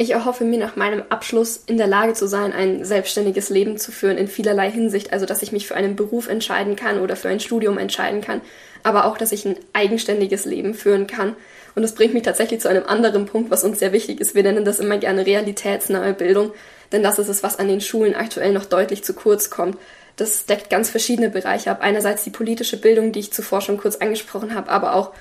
Ich 0.00 0.12
erhoffe 0.12 0.44
mir 0.44 0.58
nach 0.58 0.76
meinem 0.76 1.02
Abschluss 1.10 1.62
in 1.66 1.76
der 1.76 1.86
Lage 1.86 2.14
zu 2.14 2.26
sein, 2.26 2.54
ein 2.54 2.86
selbstständiges 2.86 3.50
Leben 3.50 3.76
zu 3.76 3.92
führen 3.92 4.16
in 4.16 4.28
vielerlei 4.28 4.70
Hinsicht, 4.70 5.12
also 5.12 5.26
dass 5.26 5.42
ich 5.42 5.52
mich 5.52 5.66
für 5.66 5.74
einen 5.74 5.94
Beruf 5.94 6.26
entscheiden 6.26 6.74
kann 6.74 7.02
oder 7.02 7.16
für 7.16 7.28
ein 7.28 7.38
Studium 7.38 7.76
entscheiden 7.76 8.22
kann, 8.22 8.40
aber 8.82 9.04
auch, 9.04 9.18
dass 9.18 9.30
ich 9.30 9.44
ein 9.44 9.56
eigenständiges 9.74 10.46
Leben 10.46 10.72
führen 10.72 11.06
kann. 11.06 11.36
Und 11.74 11.82
das 11.82 11.94
bringt 11.94 12.14
mich 12.14 12.22
tatsächlich 12.22 12.62
zu 12.62 12.68
einem 12.68 12.86
anderen 12.86 13.26
Punkt, 13.26 13.50
was 13.50 13.62
uns 13.62 13.78
sehr 13.78 13.92
wichtig 13.92 14.22
ist. 14.22 14.34
Wir 14.34 14.42
nennen 14.42 14.64
das 14.64 14.80
immer 14.80 14.96
gerne 14.96 15.26
realitätsnahe 15.26 16.14
Bildung, 16.14 16.52
denn 16.92 17.02
das 17.02 17.18
ist 17.18 17.28
es, 17.28 17.42
was 17.42 17.58
an 17.58 17.68
den 17.68 17.82
Schulen 17.82 18.14
aktuell 18.14 18.54
noch 18.54 18.64
deutlich 18.64 19.04
zu 19.04 19.12
kurz 19.12 19.50
kommt. 19.50 19.76
Das 20.16 20.46
deckt 20.46 20.70
ganz 20.70 20.88
verschiedene 20.88 21.28
Bereiche 21.28 21.70
ab. 21.70 21.80
Einerseits 21.82 22.24
die 22.24 22.30
politische 22.30 22.78
Bildung, 22.78 23.12
die 23.12 23.20
ich 23.20 23.34
zuvor 23.34 23.60
schon 23.60 23.76
kurz 23.76 23.96
angesprochen 23.96 24.54
habe, 24.54 24.70
aber 24.70 24.94
auch 24.94 25.12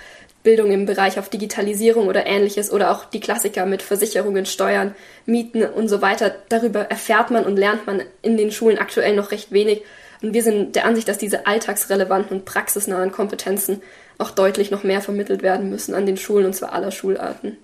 Bildung 0.43 0.71
im 0.71 0.85
Bereich 0.85 1.19
auf 1.19 1.29
Digitalisierung 1.29 2.07
oder 2.07 2.25
ähnliches 2.25 2.71
oder 2.71 2.91
auch 2.91 3.05
die 3.05 3.19
Klassiker 3.19 3.65
mit 3.65 3.81
Versicherungen, 3.81 4.45
Steuern, 4.45 4.95
Mieten 5.25 5.63
und 5.63 5.89
so 5.89 6.01
weiter. 6.01 6.33
Darüber 6.49 6.81
erfährt 6.81 7.29
man 7.29 7.45
und 7.45 7.57
lernt 7.57 7.85
man 7.85 8.01
in 8.21 8.37
den 8.37 8.51
Schulen 8.51 8.77
aktuell 8.77 9.15
noch 9.15 9.31
recht 9.31 9.51
wenig. 9.51 9.83
Und 10.21 10.33
wir 10.33 10.43
sind 10.43 10.75
der 10.75 10.85
Ansicht, 10.85 11.07
dass 11.07 11.17
diese 11.17 11.45
alltagsrelevanten 11.47 12.37
und 12.37 12.45
praxisnahen 12.45 13.11
Kompetenzen 13.11 13.81
auch 14.17 14.31
deutlich 14.31 14.71
noch 14.71 14.83
mehr 14.83 15.01
vermittelt 15.01 15.41
werden 15.41 15.69
müssen 15.69 15.93
an 15.93 16.05
den 16.05 16.17
Schulen 16.17 16.45
und 16.45 16.53
zwar 16.53 16.73
aller 16.73 16.91
Schularten. 16.91 17.57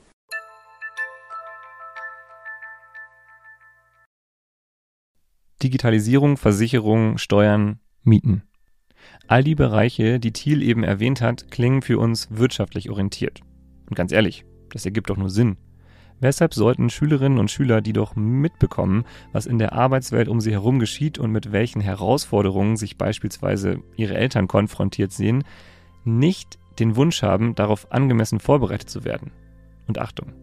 Digitalisierung, 5.61 6.37
Versicherung, 6.37 7.17
Steuern, 7.17 7.79
Mieten. 8.03 8.43
All 9.27 9.43
die 9.43 9.55
Bereiche, 9.55 10.19
die 10.19 10.31
Thiel 10.31 10.61
eben 10.61 10.83
erwähnt 10.83 11.21
hat, 11.21 11.49
klingen 11.49 11.81
für 11.81 11.97
uns 11.97 12.27
wirtschaftlich 12.29 12.89
orientiert. 12.89 13.41
Und 13.89 13.95
ganz 13.95 14.11
ehrlich, 14.11 14.45
das 14.71 14.85
ergibt 14.85 15.09
doch 15.09 15.17
nur 15.17 15.29
Sinn. 15.29 15.57
Weshalb 16.19 16.53
sollten 16.53 16.89
Schülerinnen 16.89 17.39
und 17.39 17.51
Schüler, 17.51 17.81
die 17.81 17.91
doch 17.91 18.15
mitbekommen, 18.15 19.03
was 19.33 19.47
in 19.47 19.59
der 19.59 19.73
Arbeitswelt 19.73 20.29
um 20.29 20.39
sie 20.39 20.51
herum 20.51 20.79
geschieht 20.79 21.17
und 21.17 21.31
mit 21.31 21.51
welchen 21.51 21.81
Herausforderungen 21.81 22.77
sich 22.77 22.97
beispielsweise 22.97 23.79
ihre 23.97 24.15
Eltern 24.15 24.47
konfrontiert 24.47 25.11
sehen, 25.11 25.43
nicht 26.03 26.59
den 26.79 26.95
Wunsch 26.95 27.21
haben, 27.21 27.55
darauf 27.55 27.91
angemessen 27.91 28.39
vorbereitet 28.39 28.89
zu 28.89 29.03
werden? 29.03 29.31
Und 29.87 29.99
Achtung, 29.99 30.33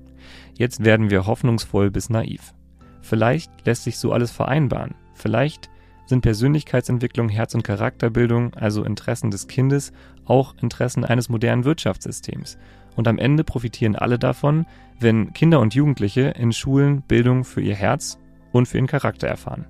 jetzt 0.59 0.85
werden 0.85 1.11
wir 1.11 1.27
hoffnungsvoll 1.27 1.91
bis 1.91 2.11
naiv. 2.11 2.53
Vielleicht 3.01 3.51
lässt 3.65 3.85
sich 3.85 3.99
so 3.99 4.13
alles 4.13 4.31
vereinbaren. 4.31 4.95
Vielleicht 5.15 5.71
sind 6.07 6.21
Persönlichkeitsentwicklung, 6.23 7.29
Herz- 7.29 7.55
und 7.55 7.65
Charakterbildung, 7.65 8.55
also 8.55 8.85
Interessen 8.85 9.31
des 9.31 9.49
Kindes, 9.49 9.93
auch 10.25 10.55
Interessen 10.61 11.05
eines 11.05 11.29
modernen 11.29 11.65
Wirtschaftssystems. 11.65 12.59
Und 12.97 13.09
am 13.09 13.19
Ende 13.19 13.45
profitieren 13.45 13.97
alle 13.97 14.19
davon, 14.19 14.67
wenn 15.01 15.33
Kinder 15.33 15.61
und 15.61 15.75
Jugendliche 15.75 16.35
in 16.39 16.53
Schulen 16.53 17.03
Bildung 17.03 17.45
für 17.45 17.61
ihr 17.61 17.75
Herz 17.75 18.19
und 18.53 18.69
für 18.69 18.79
ihren 18.79 18.87
Charakter 18.87 19.29
erfahren. 19.29 19.67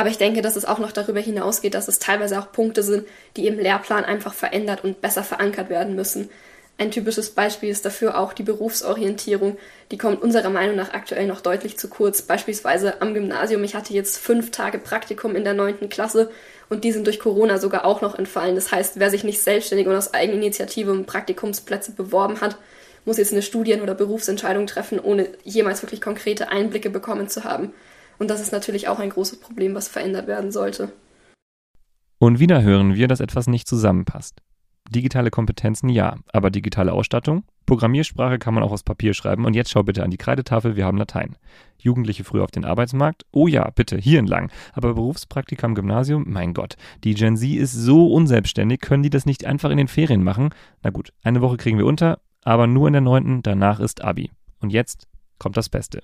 Aber 0.00 0.08
ich 0.08 0.16
denke, 0.16 0.40
dass 0.40 0.56
es 0.56 0.64
auch 0.64 0.78
noch 0.78 0.92
darüber 0.92 1.20
hinausgeht, 1.20 1.74
dass 1.74 1.86
es 1.86 1.98
teilweise 1.98 2.40
auch 2.40 2.52
Punkte 2.52 2.82
sind, 2.82 3.06
die 3.36 3.46
im 3.46 3.58
Lehrplan 3.58 4.06
einfach 4.06 4.32
verändert 4.32 4.82
und 4.82 5.02
besser 5.02 5.22
verankert 5.22 5.68
werden 5.68 5.94
müssen. 5.94 6.30
Ein 6.78 6.90
typisches 6.90 7.32
Beispiel 7.32 7.68
ist 7.68 7.84
dafür 7.84 8.18
auch 8.18 8.32
die 8.32 8.42
Berufsorientierung. 8.42 9.58
Die 9.90 9.98
kommt 9.98 10.22
unserer 10.22 10.48
Meinung 10.48 10.74
nach 10.74 10.94
aktuell 10.94 11.26
noch 11.26 11.42
deutlich 11.42 11.76
zu 11.76 11.90
kurz. 11.90 12.22
Beispielsweise 12.22 13.02
am 13.02 13.12
Gymnasium. 13.12 13.62
Ich 13.62 13.74
hatte 13.74 13.92
jetzt 13.92 14.16
fünf 14.16 14.50
Tage 14.50 14.78
Praktikum 14.78 15.36
in 15.36 15.44
der 15.44 15.52
neunten 15.52 15.90
Klasse 15.90 16.30
und 16.70 16.82
die 16.84 16.92
sind 16.92 17.06
durch 17.06 17.20
Corona 17.20 17.58
sogar 17.58 17.84
auch 17.84 18.00
noch 18.00 18.18
entfallen. 18.18 18.54
Das 18.54 18.72
heißt, 18.72 18.98
wer 19.00 19.10
sich 19.10 19.22
nicht 19.22 19.42
selbstständig 19.42 19.86
und 19.86 19.94
aus 19.94 20.14
Eigeninitiative 20.14 20.92
um 20.92 21.04
Praktikumsplätze 21.04 21.92
beworben 21.92 22.40
hat 22.40 22.56
muss 23.04 23.18
jetzt 23.18 23.32
eine 23.32 23.42
Studien- 23.42 23.80
oder 23.80 23.94
Berufsentscheidung 23.94 24.66
treffen, 24.66 25.00
ohne 25.00 25.28
jemals 25.42 25.82
wirklich 25.82 26.00
konkrete 26.00 26.48
Einblicke 26.48 26.90
bekommen 26.90 27.28
zu 27.28 27.44
haben. 27.44 27.72
Und 28.20 28.28
das 28.28 28.40
ist 28.42 28.52
natürlich 28.52 28.86
auch 28.86 28.98
ein 28.98 29.08
großes 29.08 29.40
Problem, 29.40 29.74
was 29.74 29.88
verändert 29.88 30.26
werden 30.26 30.52
sollte. 30.52 30.92
Und 32.18 32.38
wieder 32.38 32.62
hören 32.62 32.94
wir, 32.94 33.08
dass 33.08 33.20
etwas 33.20 33.46
nicht 33.46 33.66
zusammenpasst. 33.66 34.42
Digitale 34.90 35.30
Kompetenzen 35.30 35.88
ja, 35.88 36.16
aber 36.30 36.50
digitale 36.50 36.92
Ausstattung? 36.92 37.44
Programmiersprache 37.64 38.38
kann 38.38 38.52
man 38.52 38.62
auch 38.62 38.72
aus 38.72 38.82
Papier 38.82 39.14
schreiben 39.14 39.46
und 39.46 39.54
jetzt 39.54 39.70
schau 39.70 39.84
bitte 39.84 40.02
an 40.02 40.10
die 40.10 40.18
Kreidetafel, 40.18 40.76
wir 40.76 40.84
haben 40.84 40.98
Latein. 40.98 41.36
Jugendliche 41.78 42.24
früher 42.24 42.44
auf 42.44 42.50
den 42.50 42.66
Arbeitsmarkt? 42.66 43.24
Oh 43.32 43.46
ja, 43.46 43.70
bitte, 43.70 43.96
hier 43.96 44.18
entlang. 44.18 44.50
Aber 44.74 44.92
Berufspraktika 44.94 45.66
im 45.66 45.74
Gymnasium? 45.74 46.24
Mein 46.28 46.52
Gott, 46.52 46.76
die 47.04 47.14
Gen 47.14 47.38
Z 47.38 47.48
ist 47.48 47.72
so 47.72 48.12
unselbstständig, 48.12 48.80
können 48.80 49.02
die 49.02 49.10
das 49.10 49.24
nicht 49.24 49.46
einfach 49.46 49.70
in 49.70 49.78
den 49.78 49.88
Ferien 49.88 50.24
machen? 50.24 50.50
Na 50.82 50.90
gut, 50.90 51.14
eine 51.22 51.40
Woche 51.40 51.56
kriegen 51.56 51.78
wir 51.78 51.86
unter, 51.86 52.18
aber 52.42 52.66
nur 52.66 52.86
in 52.86 52.92
der 52.92 53.00
neunten, 53.00 53.42
danach 53.42 53.80
ist 53.80 54.02
Abi. 54.04 54.30
Und 54.60 54.74
jetzt 54.74 55.06
kommt 55.38 55.56
das 55.56 55.70
Beste. 55.70 56.02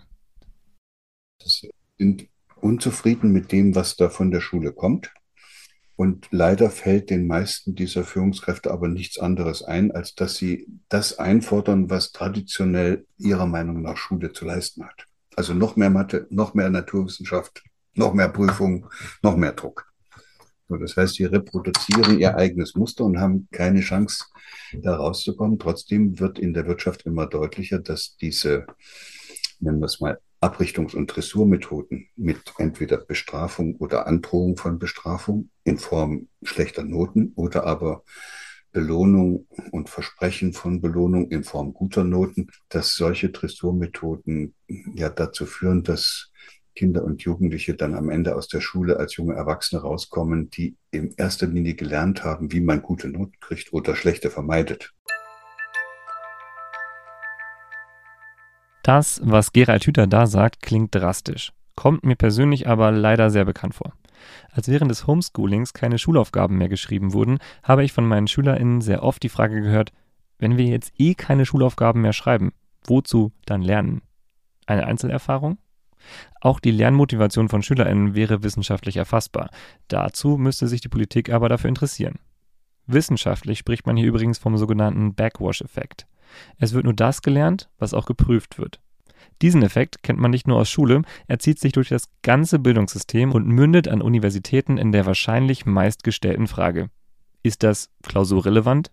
Sind 1.98 2.28
unzufrieden 2.60 3.32
mit 3.32 3.52
dem, 3.52 3.74
was 3.74 3.96
da 3.96 4.08
von 4.08 4.30
der 4.30 4.40
Schule 4.40 4.72
kommt 4.72 5.12
und 5.96 6.28
leider 6.30 6.70
fällt 6.70 7.08
den 7.08 7.26
meisten 7.26 7.74
dieser 7.74 8.04
Führungskräfte 8.04 8.70
aber 8.70 8.86
nichts 8.86 9.18
anderes 9.18 9.62
ein, 9.62 9.92
als 9.92 10.14
dass 10.14 10.36
sie 10.36 10.66
das 10.90 11.18
einfordern, 11.18 11.88
was 11.88 12.12
traditionell 12.12 13.06
ihrer 13.16 13.46
Meinung 13.46 13.80
nach 13.80 13.96
Schule 13.96 14.32
zu 14.32 14.44
leisten 14.44 14.84
hat. 14.84 15.06
Also 15.36 15.54
noch 15.54 15.76
mehr 15.76 15.90
Mathe, 15.90 16.26
noch 16.30 16.52
mehr 16.52 16.68
Naturwissenschaft, 16.68 17.64
noch 17.94 18.12
mehr 18.12 18.28
Prüfung, 18.28 18.86
noch 19.22 19.36
mehr 19.36 19.52
Druck. 19.52 19.90
Das 20.68 20.96
heißt, 20.96 21.14
sie 21.14 21.24
reproduzieren 21.24 22.18
ihr 22.18 22.36
eigenes 22.36 22.74
Muster 22.74 23.04
und 23.04 23.18
haben 23.18 23.48
keine 23.52 23.80
Chance, 23.80 24.24
da 24.72 24.96
rauszukommen. 24.96 25.58
Trotzdem 25.58 26.18
wird 26.18 26.38
in 26.38 26.52
der 26.52 26.66
Wirtschaft 26.66 27.06
immer 27.06 27.26
deutlicher, 27.26 27.78
dass 27.78 28.16
diese, 28.16 28.66
nennen 29.60 29.78
wir 29.78 29.86
es 29.86 30.00
mal, 30.00 30.18
Abrichtungs- 30.46 30.94
und 30.94 31.08
Dressurmethoden 31.08 32.08
mit 32.14 32.54
entweder 32.58 32.98
Bestrafung 32.98 33.76
oder 33.76 34.06
Androhung 34.06 34.56
von 34.56 34.78
Bestrafung 34.78 35.50
in 35.64 35.78
Form 35.78 36.28
schlechter 36.44 36.84
Noten 36.84 37.32
oder 37.34 37.66
aber 37.66 38.04
Belohnung 38.70 39.46
und 39.72 39.88
Versprechen 39.88 40.52
von 40.52 40.80
Belohnung 40.80 41.30
in 41.30 41.42
Form 41.42 41.72
guter 41.74 42.04
Noten, 42.04 42.48
dass 42.68 42.94
solche 42.94 43.30
Dressurmethoden 43.30 44.54
ja 44.94 45.08
dazu 45.08 45.46
führen, 45.46 45.82
dass 45.82 46.30
Kinder 46.76 47.02
und 47.02 47.22
Jugendliche 47.22 47.74
dann 47.74 47.94
am 47.94 48.10
Ende 48.10 48.36
aus 48.36 48.46
der 48.46 48.60
Schule 48.60 48.98
als 48.98 49.16
junge 49.16 49.34
Erwachsene 49.34 49.80
rauskommen, 49.80 50.50
die 50.50 50.76
in 50.92 51.14
erster 51.16 51.46
Linie 51.46 51.74
gelernt 51.74 52.22
haben, 52.22 52.52
wie 52.52 52.60
man 52.60 52.82
gute 52.82 53.08
Noten 53.08 53.40
kriegt 53.40 53.72
oder 53.72 53.96
schlechte 53.96 54.30
vermeidet. 54.30 54.92
Das, 58.86 59.20
was 59.24 59.52
Gerald 59.52 59.84
Hüther 59.84 60.06
da 60.06 60.28
sagt, 60.28 60.62
klingt 60.62 60.94
drastisch, 60.94 61.52
kommt 61.74 62.04
mir 62.04 62.14
persönlich 62.14 62.68
aber 62.68 62.92
leider 62.92 63.30
sehr 63.30 63.44
bekannt 63.44 63.74
vor. 63.74 63.94
Als 64.52 64.68
während 64.68 64.92
des 64.92 65.08
Homeschoolings 65.08 65.72
keine 65.72 65.98
Schulaufgaben 65.98 66.56
mehr 66.56 66.68
geschrieben 66.68 67.12
wurden, 67.12 67.38
habe 67.64 67.82
ich 67.82 67.92
von 67.92 68.06
meinen 68.06 68.28
SchülerInnen 68.28 68.80
sehr 68.80 69.02
oft 69.02 69.24
die 69.24 69.28
Frage 69.28 69.60
gehört, 69.60 69.90
wenn 70.38 70.56
wir 70.56 70.66
jetzt 70.66 70.92
eh 70.98 71.14
keine 71.14 71.46
Schulaufgaben 71.46 72.00
mehr 72.00 72.12
schreiben, 72.12 72.52
wozu 72.84 73.32
dann 73.44 73.60
lernen? 73.60 74.02
Eine 74.66 74.86
Einzelerfahrung? 74.86 75.58
Auch 76.40 76.60
die 76.60 76.70
Lernmotivation 76.70 77.48
von 77.48 77.64
SchülerInnen 77.64 78.14
wäre 78.14 78.44
wissenschaftlich 78.44 78.98
erfassbar. 78.98 79.50
Dazu 79.88 80.36
müsste 80.36 80.68
sich 80.68 80.80
die 80.80 80.88
Politik 80.88 81.32
aber 81.32 81.48
dafür 81.48 81.70
interessieren. 81.70 82.20
Wissenschaftlich 82.86 83.58
spricht 83.58 83.84
man 83.84 83.96
hier 83.96 84.06
übrigens 84.06 84.38
vom 84.38 84.56
sogenannten 84.56 85.16
Backwash-Effekt. 85.16 86.06
Es 86.58 86.72
wird 86.72 86.84
nur 86.84 86.94
das 86.94 87.22
gelernt, 87.22 87.68
was 87.78 87.94
auch 87.94 88.06
geprüft 88.06 88.58
wird. 88.58 88.80
Diesen 89.42 89.62
Effekt 89.62 90.02
kennt 90.02 90.18
man 90.18 90.30
nicht 90.30 90.48
nur 90.48 90.58
aus 90.58 90.70
Schule, 90.70 91.02
er 91.26 91.38
zieht 91.38 91.58
sich 91.58 91.72
durch 91.72 91.90
das 91.90 92.08
ganze 92.22 92.58
Bildungssystem 92.58 93.32
und 93.32 93.46
mündet 93.46 93.86
an 93.86 94.00
Universitäten 94.00 94.78
in 94.78 94.92
der 94.92 95.04
wahrscheinlich 95.04 95.66
meistgestellten 95.66 96.46
Frage. 96.46 96.88
Ist 97.42 97.62
das 97.62 97.90
klausurrelevant? 98.02 98.90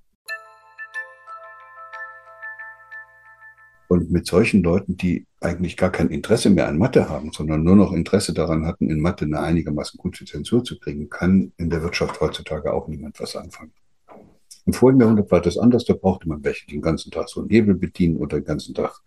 Und 3.88 4.12
mit 4.12 4.26
solchen 4.26 4.64
Leuten, 4.64 4.98
die 4.98 5.28
eigentlich 5.40 5.78
gar 5.78 5.92
kein 5.92 6.10
Interesse 6.10 6.50
mehr 6.50 6.68
an 6.68 6.78
Mathe 6.78 7.10
haben, 7.10 7.32
sondern 7.32 7.64
nur 7.64 7.76
noch 7.76 7.94
Interesse 7.94 8.34
daran 8.34 8.66
hatten, 8.66 8.90
in 8.90 9.00
Mathe 9.00 9.26
eine 9.26 9.40
einigermaßen 9.40 9.98
gute 9.98 10.26
Zensur 10.26 10.64
zu 10.64 10.80
kriegen, 10.80 11.10
kann 11.10 11.54
in 11.58 11.70
der 11.70 11.84
Wirtschaft 11.84 12.20
heutzutage 12.20 12.74
auch 12.74 12.88
niemand 12.88 13.20
was 13.20 13.36
anfangen. 13.36 13.72
Im 14.66 14.74
vorigen 14.74 15.02
Jahrhundert 15.02 15.30
war 15.32 15.42
das 15.42 15.58
anders, 15.58 15.84
da 15.86 15.94
brauchte 15.94 16.28
man 16.28 16.44
welche, 16.44 16.66
die 16.66 16.74
den 16.74 16.82
ganzen 16.82 17.12
Tag 17.12 17.28
so 17.30 17.42
einen 17.42 17.50
Hebel 17.50 17.76
bedienen 17.76 18.18
oder 18.18 18.40
den 18.40 18.46
ganzen 18.46 18.74
Tag 18.74 19.02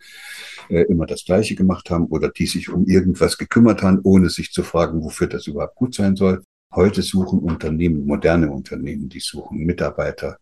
äh, 0.68 0.82
immer 0.82 1.06
das 1.06 1.24
Gleiche 1.24 1.54
gemacht 1.54 1.90
haben 1.90 2.06
oder 2.06 2.28
die 2.28 2.46
sich 2.46 2.68
um 2.68 2.86
irgendwas 2.86 3.38
gekümmert 3.38 3.82
haben, 3.82 4.00
ohne 4.02 4.28
sich 4.28 4.52
zu 4.52 4.62
fragen, 4.62 5.02
wofür 5.02 5.28
das 5.28 5.46
überhaupt 5.46 5.76
gut 5.76 5.94
sein 5.94 6.16
soll. 6.16 6.42
Heute 6.74 7.00
suchen 7.00 7.38
Unternehmen, 7.38 8.04
moderne 8.04 8.50
Unternehmen, 8.50 9.08
die 9.08 9.20
suchen 9.20 9.64
Mitarbeiter, 9.64 10.38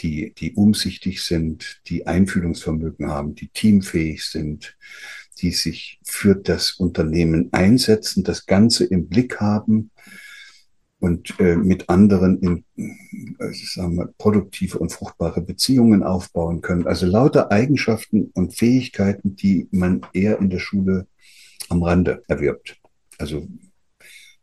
die, 0.00 0.34
die 0.36 0.54
umsichtig 0.54 1.22
sind, 1.22 1.80
die 1.86 2.06
Einfühlungsvermögen 2.06 3.08
haben, 3.08 3.34
die 3.34 3.48
teamfähig 3.48 4.24
sind, 4.24 4.76
die 5.40 5.52
sich 5.52 6.00
für 6.02 6.34
das 6.34 6.72
Unternehmen 6.72 7.50
einsetzen, 7.52 8.24
das 8.24 8.46
Ganze 8.46 8.86
im 8.86 9.08
Blick 9.08 9.40
haben 9.40 9.90
und 11.00 11.38
äh, 11.38 11.56
mit 11.56 11.88
anderen 11.88 12.40
in 12.40 12.64
äh, 12.76 13.52
sagen 13.52 13.96
wir, 13.96 14.12
produktive 14.18 14.78
und 14.78 14.92
fruchtbare 14.92 15.40
Beziehungen 15.40 16.02
aufbauen 16.02 16.60
können. 16.60 16.86
Also 16.86 17.06
lauter 17.06 17.50
Eigenschaften 17.52 18.30
und 18.34 18.54
Fähigkeiten, 18.54 19.36
die 19.36 19.68
man 19.70 20.00
eher 20.12 20.38
in 20.38 20.50
der 20.50 20.58
Schule 20.58 21.06
am 21.68 21.82
Rande 21.82 22.22
erwirbt. 22.28 22.80
Also 23.18 23.46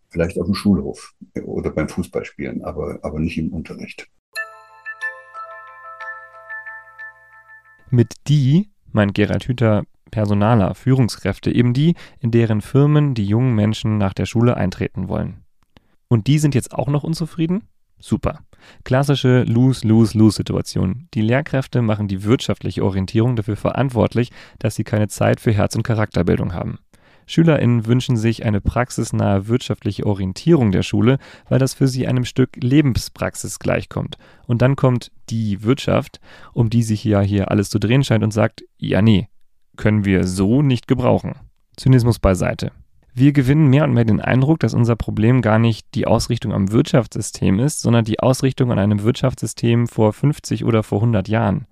vielleicht 0.10 0.40
auf 0.40 0.46
dem 0.46 0.56
Schulhof 0.56 1.14
oder 1.44 1.72
beim 1.72 1.90
Fußballspielen, 1.90 2.64
aber, 2.64 3.00
aber 3.02 3.20
nicht 3.20 3.38
im 3.38 3.52
Unterricht. 3.52 4.08
Mit 7.90 8.14
die 8.28 8.70
meint 8.92 9.14
Gerald 9.14 9.48
Hüther 9.48 9.84
Personaler, 10.12 10.76
Führungskräfte, 10.76 11.54
eben 11.54 11.74
die, 11.74 11.96
in 12.20 12.32
deren 12.32 12.62
Firmen 12.62 13.14
die 13.14 13.26
jungen 13.26 13.54
Menschen 13.56 13.98
nach 13.98 14.14
der 14.14 14.26
Schule 14.26 14.56
eintreten 14.56 15.10
wollen. 15.10 15.45
Und 16.08 16.28
die 16.28 16.40
sind 16.40 16.56
jetzt 16.56 16.74
auch 16.74 16.88
noch 16.88 17.04
unzufrieden? 17.04 17.64
Super. 18.00 18.40
Klassische 18.84 19.44
Lose-Lose-Lose-Situation. 19.44 21.08
Die 21.14 21.22
Lehrkräfte 21.22 21.82
machen 21.82 22.08
die 22.08 22.24
wirtschaftliche 22.24 22.84
Orientierung 22.84 23.36
dafür 23.36 23.56
verantwortlich, 23.56 24.32
dass 24.60 24.76
sie 24.76 24.84
keine 24.84 25.08
Zeit 25.08 25.40
für 25.40 25.54
Herz- 25.54 25.76
und 25.76 25.84
Charakterbildung 25.84 26.54
haben. 26.54 26.80
SchülerInnen 27.28 27.88
wünschen 27.88 28.18
sich 28.18 28.46
eine 28.46 28.62
praxisnahe 28.62 29.48
wirtschaftliche 29.48 30.06
Orientierung 30.06 30.72
der 30.72 30.84
Schule, 30.84 31.18
weil 31.50 31.58
das 31.58 31.74
für 31.74 31.88
sie 31.88 32.08
einem 32.08 32.26
Stück 32.26 32.56
Lebenspraxis 32.62 33.58
gleichkommt. 33.60 34.18
Und 34.46 34.62
dann 34.62 34.76
kommt 34.76 35.12
die 35.30 35.64
Wirtschaft, 35.64 36.20
um 36.54 36.70
die 36.70 36.84
sich 36.84 37.04
ja 37.04 37.22
hier 37.22 37.50
alles 37.50 37.70
zu 37.70 37.80
drehen 37.80 38.04
scheint 38.04 38.24
und 38.24 38.32
sagt, 38.32 38.64
ja 38.78 39.02
nee, 39.02 39.28
können 39.76 40.06
wir 40.06 40.28
so 40.28 40.62
nicht 40.62 40.88
gebrauchen. 40.88 41.34
Zynismus 41.78 42.20
beiseite. 42.20 42.72
Wir 43.18 43.32
gewinnen 43.32 43.70
mehr 43.70 43.86
und 43.86 43.94
mehr 43.94 44.04
den 44.04 44.20
Eindruck, 44.20 44.60
dass 44.60 44.74
unser 44.74 44.98
Problem 44.98 45.42
gar 45.42 45.58
nicht 45.58 45.88
die 45.96 46.06
Ausrichtung 46.06 46.52
am 46.52 46.74
Wirtschaftssystem 46.74 47.60
ist, 47.60 47.80
sondern 47.80 48.04
die 48.04 48.20
Ausrichtung 48.20 48.74
an 48.74 48.78
einem 48.78 49.04
Wirtschaftssystem 49.04 49.88
vor 49.88 50.12
50 50.12 50.66
oder 50.66 50.84
vor 50.84 50.98
100 50.98 51.30
Jahren, 51.30 51.66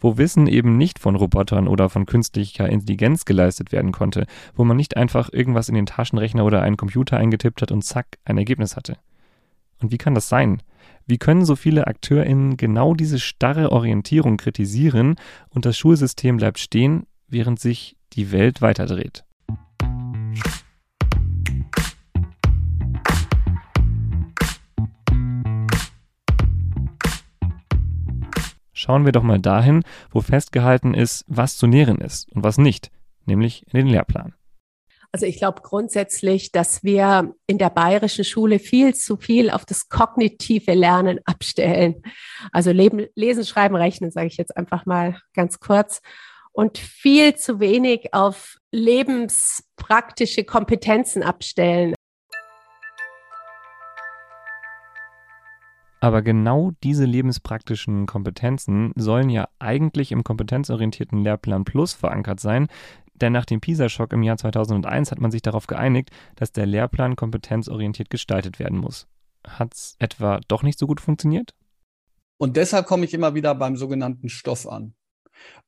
wo 0.00 0.18
Wissen 0.18 0.46
eben 0.46 0.76
nicht 0.76 0.98
von 0.98 1.16
Robotern 1.16 1.66
oder 1.66 1.88
von 1.88 2.04
künstlicher 2.04 2.68
Intelligenz 2.68 3.24
geleistet 3.24 3.72
werden 3.72 3.90
konnte, 3.90 4.26
wo 4.54 4.64
man 4.64 4.76
nicht 4.76 4.98
einfach 4.98 5.32
irgendwas 5.32 5.70
in 5.70 5.76
den 5.76 5.86
Taschenrechner 5.86 6.44
oder 6.44 6.60
einen 6.60 6.76
Computer 6.76 7.16
eingetippt 7.16 7.62
hat 7.62 7.72
und 7.72 7.82
zack, 7.82 8.18
ein 8.26 8.36
Ergebnis 8.36 8.76
hatte. 8.76 8.98
Und 9.80 9.92
wie 9.92 9.98
kann 9.98 10.14
das 10.14 10.28
sein? 10.28 10.62
Wie 11.06 11.16
können 11.16 11.46
so 11.46 11.56
viele 11.56 11.86
AkteurInnen 11.86 12.58
genau 12.58 12.92
diese 12.92 13.18
starre 13.18 13.72
Orientierung 13.72 14.36
kritisieren 14.36 15.16
und 15.48 15.64
das 15.64 15.78
Schulsystem 15.78 16.36
bleibt 16.36 16.58
stehen, 16.58 17.06
während 17.28 17.60
sich 17.60 17.96
die 18.12 18.30
Welt 18.30 18.60
weiterdreht? 18.60 19.24
Schauen 28.82 29.04
wir 29.04 29.12
doch 29.12 29.22
mal 29.22 29.38
dahin, 29.38 29.84
wo 30.10 30.20
festgehalten 30.20 30.92
ist, 30.92 31.24
was 31.28 31.56
zu 31.56 31.68
nähren 31.68 32.00
ist 32.00 32.28
und 32.32 32.42
was 32.42 32.58
nicht, 32.58 32.90
nämlich 33.26 33.64
in 33.68 33.78
den 33.78 33.86
Lehrplan. 33.86 34.34
Also 35.12 35.24
ich 35.24 35.36
glaube 35.36 35.60
grundsätzlich, 35.62 36.50
dass 36.50 36.82
wir 36.82 37.32
in 37.46 37.58
der 37.58 37.70
bayerischen 37.70 38.24
Schule 38.24 38.58
viel 38.58 38.92
zu 38.92 39.16
viel 39.16 39.50
auf 39.50 39.64
das 39.64 39.88
kognitive 39.88 40.74
Lernen 40.74 41.20
abstellen. 41.26 42.02
Also 42.50 42.72
Leben, 42.72 43.06
Lesen, 43.14 43.44
Schreiben, 43.44 43.76
Rechnen, 43.76 44.10
sage 44.10 44.26
ich 44.26 44.36
jetzt 44.36 44.56
einfach 44.56 44.84
mal 44.84 45.16
ganz 45.32 45.60
kurz. 45.60 46.00
Und 46.50 46.76
viel 46.76 47.36
zu 47.36 47.60
wenig 47.60 48.12
auf 48.12 48.56
lebenspraktische 48.72 50.42
Kompetenzen 50.42 51.22
abstellen. 51.22 51.94
Aber 56.02 56.20
genau 56.20 56.72
diese 56.82 57.04
lebenspraktischen 57.04 58.06
Kompetenzen 58.06 58.92
sollen 58.96 59.30
ja 59.30 59.48
eigentlich 59.60 60.10
im 60.10 60.24
kompetenzorientierten 60.24 61.22
Lehrplan 61.22 61.62
Plus 61.62 61.92
verankert 61.92 62.40
sein, 62.40 62.66
denn 63.14 63.32
nach 63.32 63.44
dem 63.44 63.60
PISA-Schock 63.60 64.12
im 64.12 64.24
Jahr 64.24 64.36
2001 64.36 65.12
hat 65.12 65.20
man 65.20 65.30
sich 65.30 65.42
darauf 65.42 65.68
geeinigt, 65.68 66.10
dass 66.34 66.50
der 66.50 66.66
Lehrplan 66.66 67.14
kompetenzorientiert 67.14 68.10
gestaltet 68.10 68.58
werden 68.58 68.78
muss. 68.78 69.06
Hat's 69.46 69.94
etwa 70.00 70.40
doch 70.48 70.64
nicht 70.64 70.76
so 70.76 70.88
gut 70.88 71.00
funktioniert? 71.00 71.54
Und 72.36 72.56
deshalb 72.56 72.86
komme 72.86 73.04
ich 73.04 73.14
immer 73.14 73.36
wieder 73.36 73.54
beim 73.54 73.76
sogenannten 73.76 74.28
Stoff 74.28 74.66
an. 74.66 74.94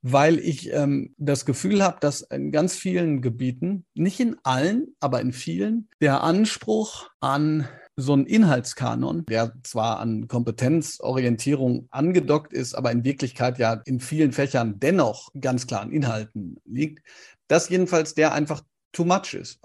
Weil 0.02 0.38
ich 0.38 0.72
ähm, 0.72 1.14
das 1.18 1.44
Gefühl 1.44 1.82
habe, 1.82 1.98
dass 2.00 2.22
in 2.22 2.52
ganz 2.52 2.74
vielen 2.74 3.22
Gebieten, 3.22 3.84
nicht 3.94 4.20
in 4.20 4.36
allen, 4.42 4.94
aber 5.00 5.20
in 5.20 5.32
vielen, 5.32 5.88
der 6.00 6.22
Anspruch 6.22 7.08
an 7.20 7.68
so 7.96 8.12
einen 8.12 8.26
Inhaltskanon, 8.26 9.24
der 9.26 9.52
zwar 9.62 10.00
an 10.00 10.26
Kompetenzorientierung 10.26 11.88
angedockt 11.90 12.52
ist, 12.52 12.74
aber 12.74 12.90
in 12.90 13.04
Wirklichkeit 13.04 13.58
ja 13.58 13.80
in 13.84 14.00
vielen 14.00 14.32
Fächern 14.32 14.80
dennoch 14.80 15.30
ganz 15.40 15.66
klar 15.66 15.82
an 15.82 15.92
Inhalten 15.92 16.60
liegt, 16.64 17.06
dass 17.46 17.68
jedenfalls 17.68 18.14
der 18.14 18.32
einfach 18.32 18.62
too 18.92 19.04
much 19.04 19.34
ist. 19.34 19.60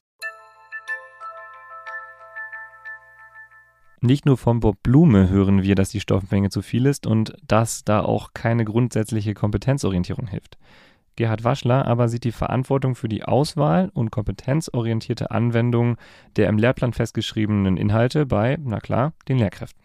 Nicht 4.01 4.25
nur 4.25 4.37
von 4.37 4.61
Bob 4.61 4.81
Blume 4.81 5.29
hören 5.29 5.61
wir, 5.61 5.75
dass 5.75 5.89
die 5.89 5.99
Stoffmenge 5.99 6.49
zu 6.49 6.61
viel 6.61 6.85
ist 6.85 7.05
und 7.05 7.33
dass 7.45 7.83
da 7.83 8.01
auch 8.01 8.33
keine 8.33 8.63
grundsätzliche 8.63 9.33
Kompetenzorientierung 9.33 10.27
hilft. 10.27 10.57
Gerhard 11.17 11.43
Waschler 11.43 11.85
aber 11.85 12.07
sieht 12.07 12.23
die 12.23 12.31
Verantwortung 12.31 12.95
für 12.95 13.09
die 13.09 13.23
Auswahl 13.23 13.91
und 13.93 14.09
kompetenzorientierte 14.09 15.31
Anwendung 15.31 15.97
der 16.37 16.47
im 16.47 16.57
Lehrplan 16.57 16.93
festgeschriebenen 16.93 17.75
Inhalte 17.75 18.25
bei, 18.25 18.57
na 18.63 18.79
klar, 18.79 19.11
den 19.27 19.37
Lehrkräften. 19.37 19.83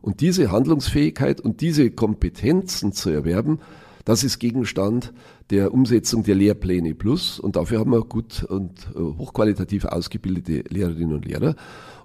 Und 0.00 0.20
diese 0.20 0.50
Handlungsfähigkeit 0.50 1.40
und 1.40 1.60
diese 1.60 1.92
Kompetenzen 1.92 2.92
zu 2.92 3.10
erwerben, 3.10 3.60
das 4.04 4.24
ist 4.24 4.38
Gegenstand 4.38 5.12
der 5.50 5.72
Umsetzung 5.72 6.24
der 6.24 6.34
Lehrpläne 6.34 6.94
Plus. 6.94 7.38
Und 7.38 7.56
dafür 7.56 7.78
haben 7.78 7.92
wir 7.92 8.02
gut 8.02 8.44
und 8.44 8.88
äh, 8.94 8.98
hochqualitativ 8.98 9.84
ausgebildete 9.84 10.64
Lehrerinnen 10.68 11.14
und 11.14 11.24
Lehrer. 11.24 11.54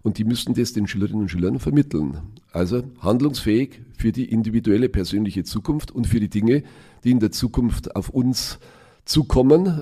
Und 0.04 0.18
die 0.18 0.24
müssten 0.24 0.54
das 0.54 0.74
den 0.74 0.88
Schülerinnen 0.88 1.22
und 1.24 1.30
Schülern 1.30 1.60
vermitteln. 1.60 2.20
Also 2.52 2.84
handlungsfähig 3.00 3.82
für 3.98 4.12
die 4.12 4.26
individuelle 4.32 4.90
persönliche 4.90 5.44
Zukunft 5.44 5.92
und 5.92 6.08
für 6.08 6.20
die 6.20 6.30
Dinge, 6.30 6.64
die 7.04 7.12
in 7.12 7.20
der 7.20 7.32
Zukunft 7.32 7.96
auf 7.96 8.10
uns 8.10 8.60
zukommen. 9.06 9.82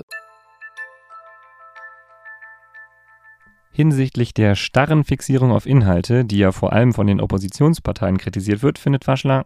Hinsichtlich 3.72 4.32
der 4.32 4.54
starren 4.54 5.04
Fixierung 5.04 5.50
auf 5.50 5.66
Inhalte, 5.66 6.24
die 6.24 6.38
ja 6.38 6.50
vor 6.50 6.72
allem 6.72 6.94
von 6.94 7.06
den 7.06 7.20
Oppositionsparteien 7.20 8.16
kritisiert 8.16 8.62
wird, 8.62 8.78
findet 8.78 9.06
Waschler, 9.06 9.44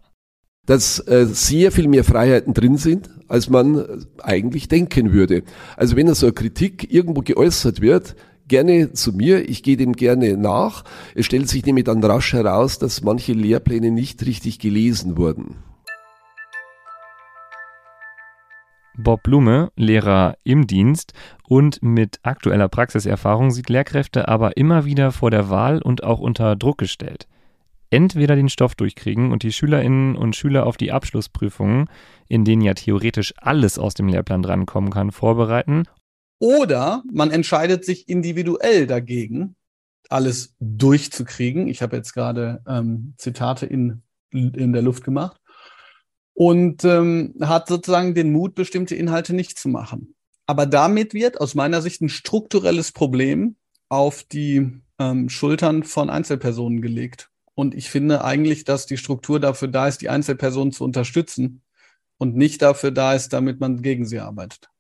dass 0.66 1.01
äh, 1.07 1.27
sehr 1.27 1.73
viel 1.73 1.88
mehr 1.88 2.05
Freiheiten 2.05 2.55
drin 2.55 2.77
sind, 2.77 3.11
als 3.29 3.49
man 3.49 4.05
eigentlich 4.23 4.68
denken 4.68 5.12
würde. 5.12 5.42
Also 5.77 5.96
wenn 5.96 6.12
so 6.14 6.27
eine 6.27 6.33
Kritik 6.33 6.92
irgendwo 6.92 7.23
geäußert 7.23 7.81
wird, 7.81 8.16
gerne 8.51 8.92
zu 8.92 9.12
mir, 9.12 9.49
ich 9.49 9.62
gehe 9.62 9.77
dem 9.77 9.94
gerne 9.94 10.37
nach. 10.37 10.85
Es 11.14 11.27
stellt 11.27 11.49
sich 11.49 11.64
nämlich 11.64 11.85
dann 11.85 12.05
rasch 12.05 12.33
heraus, 12.33 12.79
dass 12.79 13.03
manche 13.03 13.33
Lehrpläne 13.33 13.90
nicht 13.90 14.25
richtig 14.27 14.59
gelesen 14.59 15.16
wurden. 15.16 15.57
Bob 18.99 19.23
Blume, 19.23 19.70
Lehrer 19.77 20.37
im 20.44 20.66
Dienst 20.66 21.14
und 21.49 21.83
mit 21.83 22.18
aktueller 22.23 22.68
Praxiserfahrung, 22.68 23.51
sieht 23.51 23.70
Lehrkräfte 23.70 24.29
aber 24.29 24.57
immer 24.57 24.85
wieder 24.85 25.11
vor 25.12 25.31
der 25.31 25.49
Wahl 25.49 25.81
und 25.81 26.05
auch 26.05 26.20
unter 26.20 26.55
Druck 26.57 26.79
gestellt. 26.79 27.27
Entweder 27.90 28.37
den 28.37 28.48
Stoff 28.48 28.76
durchkriegen 28.76 29.33
und 29.33 29.42
die 29.42 29.53
Schülerinnen 29.53 30.16
und 30.16 30.37
Schüler 30.37 30.66
auf 30.66 30.76
die 30.76 30.92
Abschlussprüfungen, 30.92 31.90
in 32.29 32.44
denen 32.44 32.62
ja 32.62 32.74
theoretisch 32.74 33.35
alles 33.37 33.79
aus 33.79 33.94
dem 33.94 34.09
Lehrplan 34.09 34.42
drankommen 34.42 34.90
kann, 34.90 35.11
vorbereiten. 35.11 35.85
Oder 36.38 37.03
man 37.12 37.33
entscheidet 37.33 37.85
sich 37.85 38.09
individuell 38.09 38.87
dagegen, 38.87 39.57
alles 40.09 40.55
durchzukriegen. 40.61 41.68
Ich 41.68 41.83
habe 41.83 41.96
jetzt 41.96 42.14
gerade 42.14 42.62
ähm, 42.66 43.14
Zitate 43.18 43.66
in, 43.66 44.03
in 44.33 44.72
der 44.72 44.83
Luft 44.83 45.05
gemacht 45.05 45.40
und 46.35 46.85
ähm, 46.85 47.35
hat 47.42 47.68
sozusagen 47.68 48.14
den 48.14 48.33
Mut, 48.33 48.55
bestimmte 48.55 48.94
Inhalte 48.94 49.35
nicht 49.35 49.59
zu 49.59 49.68
machen. 49.68 50.14
Aber 50.46 50.66
damit 50.66 51.12
wird 51.12 51.40
aus 51.40 51.55
meiner 51.55 51.83
Sicht 51.83 52.00
ein 52.00 52.09
strukturelles 52.09 52.92
Problem 52.92 53.57
auf 53.88 54.22
die 54.22 54.81
ähm, 54.98 55.29
Schultern 55.29 55.83
von 55.83 56.09
Einzelpersonen 56.09 56.81
gelegt. 56.81 57.31
Und 57.55 57.75
ich 57.75 57.91
finde 57.91 58.25
eigentlich, 58.25 58.65
dass 58.65 58.87
die 58.87 58.97
Struktur 58.97 59.41
dafür 59.41 59.69
da 59.69 59.89
ist, 59.89 60.01
die 60.01 60.09
Einzelpersonen 60.09 60.73
zu 60.73 60.85
unterstützen 60.85 61.63
und 62.19 62.37
nicht 62.37 62.63
dafür 62.63 62.91
da 62.91 63.15
ist, 63.15 63.33
damit 63.33 63.61
man 63.61 63.83
gegen 63.83 64.07
sie 64.07 64.21
arbeitet. 64.21 64.71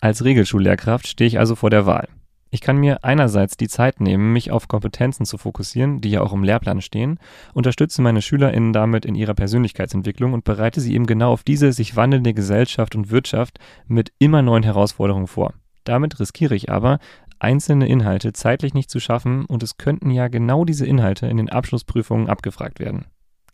Als 0.00 0.24
Regelschullehrkraft 0.24 1.06
stehe 1.06 1.28
ich 1.28 1.38
also 1.38 1.54
vor 1.54 1.70
der 1.70 1.86
Wahl. 1.86 2.08
Ich 2.50 2.60
kann 2.60 2.78
mir 2.78 3.02
einerseits 3.02 3.56
die 3.56 3.68
Zeit 3.68 4.00
nehmen, 4.00 4.32
mich 4.32 4.52
auf 4.52 4.68
Kompetenzen 4.68 5.26
zu 5.26 5.36
fokussieren, 5.36 6.00
die 6.00 6.10
ja 6.10 6.20
auch 6.20 6.32
im 6.32 6.44
Lehrplan 6.44 6.80
stehen, 6.80 7.18
unterstütze 7.54 8.02
meine 8.02 8.22
SchülerInnen 8.22 8.72
damit 8.72 9.04
in 9.04 9.16
ihrer 9.16 9.34
Persönlichkeitsentwicklung 9.34 10.32
und 10.32 10.44
bereite 10.44 10.80
sie 10.80 10.94
eben 10.94 11.06
genau 11.06 11.32
auf 11.32 11.42
diese 11.42 11.72
sich 11.72 11.96
wandelnde 11.96 12.34
Gesellschaft 12.34 12.94
und 12.94 13.10
Wirtschaft 13.10 13.58
mit 13.88 14.12
immer 14.18 14.42
neuen 14.42 14.62
Herausforderungen 14.62 15.26
vor. 15.26 15.54
Damit 15.84 16.18
riskiere 16.20 16.54
ich 16.54 16.70
aber, 16.70 16.98
einzelne 17.38 17.88
Inhalte 17.88 18.32
zeitlich 18.32 18.74
nicht 18.74 18.90
zu 18.90 19.00
schaffen 19.00 19.44
und 19.44 19.62
es 19.62 19.76
könnten 19.76 20.10
ja 20.10 20.28
genau 20.28 20.64
diese 20.64 20.86
Inhalte 20.86 21.26
in 21.26 21.36
den 21.36 21.50
Abschlussprüfungen 21.50 22.28
abgefragt 22.28 22.80
werden. 22.80 23.06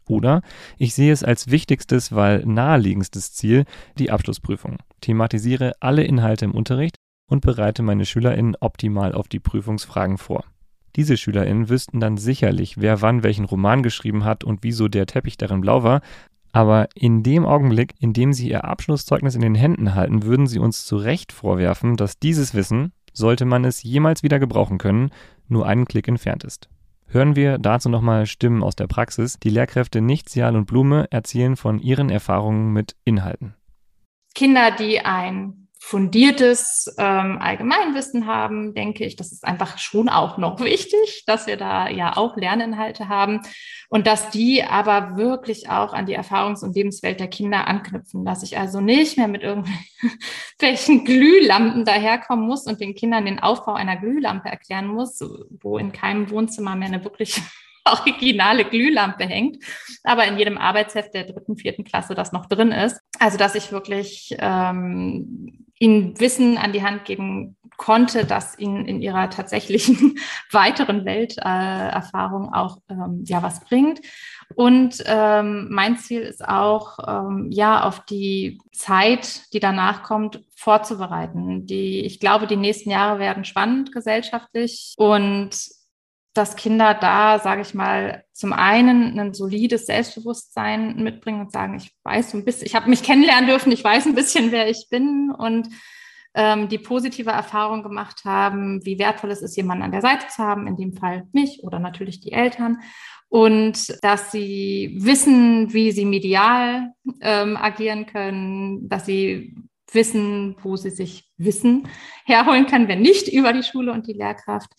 Oder 0.08 0.42
ich 0.78 0.94
sehe 0.94 1.12
es 1.12 1.22
als 1.22 1.50
wichtigstes, 1.50 2.12
weil 2.12 2.44
naheliegendstes 2.44 3.32
Ziel 3.32 3.64
die 3.98 4.10
Abschlussprüfung. 4.10 4.78
Thematisiere 5.00 5.72
alle 5.80 6.02
Inhalte 6.02 6.44
im 6.44 6.52
Unterricht 6.52 6.96
und 7.28 7.40
bereite 7.40 7.82
meine 7.82 8.04
SchülerInnen 8.04 8.56
optimal 8.60 9.12
auf 9.14 9.28
die 9.28 9.40
Prüfungsfragen 9.40 10.18
vor. 10.18 10.44
Diese 10.96 11.16
SchülerInnen 11.16 11.68
wüssten 11.68 12.00
dann 12.00 12.18
sicherlich, 12.18 12.78
wer 12.78 13.00
wann 13.00 13.22
welchen 13.22 13.46
Roman 13.46 13.82
geschrieben 13.82 14.24
hat 14.24 14.44
und 14.44 14.62
wieso 14.62 14.88
der 14.88 15.06
Teppich 15.06 15.38
darin 15.38 15.62
blau 15.62 15.82
war, 15.82 16.02
aber 16.52 16.88
in 16.94 17.22
dem 17.22 17.46
Augenblick, 17.46 17.94
in 17.98 18.12
dem 18.12 18.34
sie 18.34 18.50
ihr 18.50 18.64
Abschlusszeugnis 18.64 19.34
in 19.34 19.40
den 19.40 19.54
Händen 19.54 19.94
halten, 19.94 20.22
würden 20.24 20.46
sie 20.46 20.58
uns 20.58 20.84
zu 20.84 20.96
Recht 20.96 21.32
vorwerfen, 21.32 21.96
dass 21.96 22.18
dieses 22.18 22.52
Wissen, 22.52 22.92
sollte 23.12 23.44
man 23.44 23.64
es 23.64 23.82
jemals 23.82 24.22
wieder 24.22 24.38
gebrauchen 24.38 24.78
können, 24.78 25.10
nur 25.48 25.66
einen 25.66 25.86
Klick 25.86 26.08
entfernt 26.08 26.44
ist. 26.44 26.68
Hören 27.06 27.36
wir 27.36 27.58
dazu 27.58 27.90
nochmal 27.90 28.26
Stimmen 28.26 28.62
aus 28.62 28.74
der 28.74 28.86
Praxis. 28.86 29.38
Die 29.38 29.50
Lehrkräfte 29.50 30.00
Nichtzial 30.00 30.56
und 30.56 30.64
Blume 30.64 31.06
erzählen 31.10 31.56
von 31.56 31.78
ihren 31.78 32.08
Erfahrungen 32.08 32.72
mit 32.72 32.96
Inhalten. 33.04 33.54
Kinder, 34.34 34.70
die 34.70 35.00
ein 35.00 35.61
fundiertes 35.84 36.94
ähm, 36.96 37.38
Allgemeinwissen 37.40 38.26
haben, 38.26 38.72
denke 38.72 39.04
ich, 39.04 39.16
das 39.16 39.32
ist 39.32 39.44
einfach 39.44 39.78
schon 39.78 40.08
auch 40.08 40.38
noch 40.38 40.60
wichtig, 40.60 41.24
dass 41.26 41.48
wir 41.48 41.56
da 41.56 41.88
ja 41.88 42.16
auch 42.16 42.36
Lerninhalte 42.36 43.08
haben 43.08 43.40
und 43.88 44.06
dass 44.06 44.30
die 44.30 44.62
aber 44.62 45.16
wirklich 45.16 45.68
auch 45.70 45.92
an 45.92 46.06
die 46.06 46.16
Erfahrungs- 46.16 46.62
und 46.62 46.76
Lebenswelt 46.76 47.18
der 47.18 47.26
Kinder 47.26 47.66
anknüpfen, 47.66 48.24
dass 48.24 48.44
ich 48.44 48.56
also 48.56 48.80
nicht 48.80 49.18
mehr 49.18 49.26
mit 49.26 49.42
irgendwelchen 49.42 51.04
Glühlampen 51.04 51.84
daherkommen 51.84 52.46
muss 52.46 52.64
und 52.66 52.80
den 52.80 52.94
Kindern 52.94 53.26
den 53.26 53.40
Aufbau 53.40 53.74
einer 53.74 53.96
Glühlampe 53.96 54.48
erklären 54.48 54.86
muss, 54.86 55.20
wo 55.60 55.78
in 55.78 55.90
keinem 55.90 56.30
Wohnzimmer 56.30 56.76
mehr 56.76 56.88
eine 56.88 57.02
wirklich 57.02 57.42
originale 57.84 58.64
Glühlampe 58.64 59.24
hängt, 59.24 59.62
aber 60.04 60.26
in 60.26 60.38
jedem 60.38 60.58
Arbeitsheft 60.58 61.14
der 61.14 61.24
dritten, 61.24 61.56
vierten 61.56 61.84
Klasse 61.84 62.14
das 62.14 62.32
noch 62.32 62.46
drin 62.46 62.72
ist. 62.72 63.00
Also 63.18 63.38
dass 63.38 63.54
ich 63.54 63.72
wirklich 63.72 64.36
ähm, 64.38 65.66
ihnen 65.78 66.18
Wissen 66.20 66.58
an 66.58 66.72
die 66.72 66.82
Hand 66.82 67.04
geben 67.04 67.56
konnte, 67.76 68.24
das 68.24 68.56
ihnen 68.58 68.86
in 68.86 69.02
ihrer 69.02 69.30
tatsächlichen 69.30 70.18
weiteren 70.52 71.04
Welterfahrung 71.04 72.50
äh, 72.52 72.56
auch 72.56 72.78
ähm, 72.88 73.24
ja 73.26 73.42
was 73.42 73.60
bringt. 73.64 74.00
Und 74.54 75.02
ähm, 75.06 75.68
mein 75.70 75.96
Ziel 75.96 76.20
ist 76.20 76.46
auch, 76.46 76.98
ähm, 77.06 77.48
ja, 77.50 77.84
auf 77.84 78.04
die 78.04 78.60
Zeit, 78.70 79.52
die 79.52 79.60
danach 79.60 80.02
kommt, 80.02 80.44
vorzubereiten. 80.54 81.66
Die, 81.66 82.00
ich 82.00 82.20
glaube, 82.20 82.46
die 82.46 82.56
nächsten 82.56 82.90
Jahre 82.90 83.18
werden 83.18 83.44
spannend 83.44 83.92
gesellschaftlich 83.92 84.94
und 84.96 85.50
dass 86.34 86.56
Kinder 86.56 86.94
da, 86.94 87.38
sage 87.38 87.62
ich 87.62 87.74
mal, 87.74 88.24
zum 88.32 88.52
einen 88.52 89.18
ein 89.18 89.34
solides 89.34 89.86
Selbstbewusstsein 89.86 90.96
mitbringen 91.02 91.42
und 91.42 91.52
sagen, 91.52 91.76
ich 91.76 91.92
weiß 92.04 92.34
ein 92.34 92.44
bisschen, 92.44 92.66
ich 92.66 92.74
habe 92.74 92.88
mich 92.88 93.02
kennenlernen 93.02 93.46
dürfen, 93.46 93.72
ich 93.72 93.84
weiß 93.84 94.06
ein 94.06 94.14
bisschen, 94.14 94.50
wer 94.50 94.68
ich 94.68 94.86
bin 94.90 95.30
und 95.30 95.68
ähm, 96.34 96.68
die 96.68 96.78
positive 96.78 97.30
Erfahrung 97.30 97.82
gemacht 97.82 98.24
haben, 98.24 98.84
wie 98.84 98.98
wertvoll 98.98 99.30
es 99.30 99.42
ist, 99.42 99.56
jemanden 99.56 99.84
an 99.84 99.92
der 99.92 100.00
Seite 100.00 100.26
zu 100.28 100.42
haben, 100.42 100.66
in 100.66 100.76
dem 100.76 100.94
Fall 100.94 101.28
mich 101.32 101.60
oder 101.62 101.78
natürlich 101.78 102.20
die 102.20 102.32
Eltern. 102.32 102.78
Und 103.28 103.94
dass 104.02 104.30
sie 104.32 104.96
wissen, 104.98 105.72
wie 105.72 105.92
sie 105.92 106.04
medial 106.04 106.92
ähm, 107.20 107.56
agieren 107.56 108.06
können, 108.06 108.88
dass 108.88 109.06
sie 109.06 109.54
wissen, 109.90 110.56
wo 110.62 110.76
sie 110.76 110.90
sich 110.90 111.30
Wissen 111.36 111.88
herholen 112.24 112.66
können, 112.66 112.88
wenn 112.88 113.02
nicht 113.02 113.28
über 113.28 113.52
die 113.52 113.62
Schule 113.62 113.92
und 113.92 114.06
die 114.06 114.12
Lehrkraft 114.12 114.70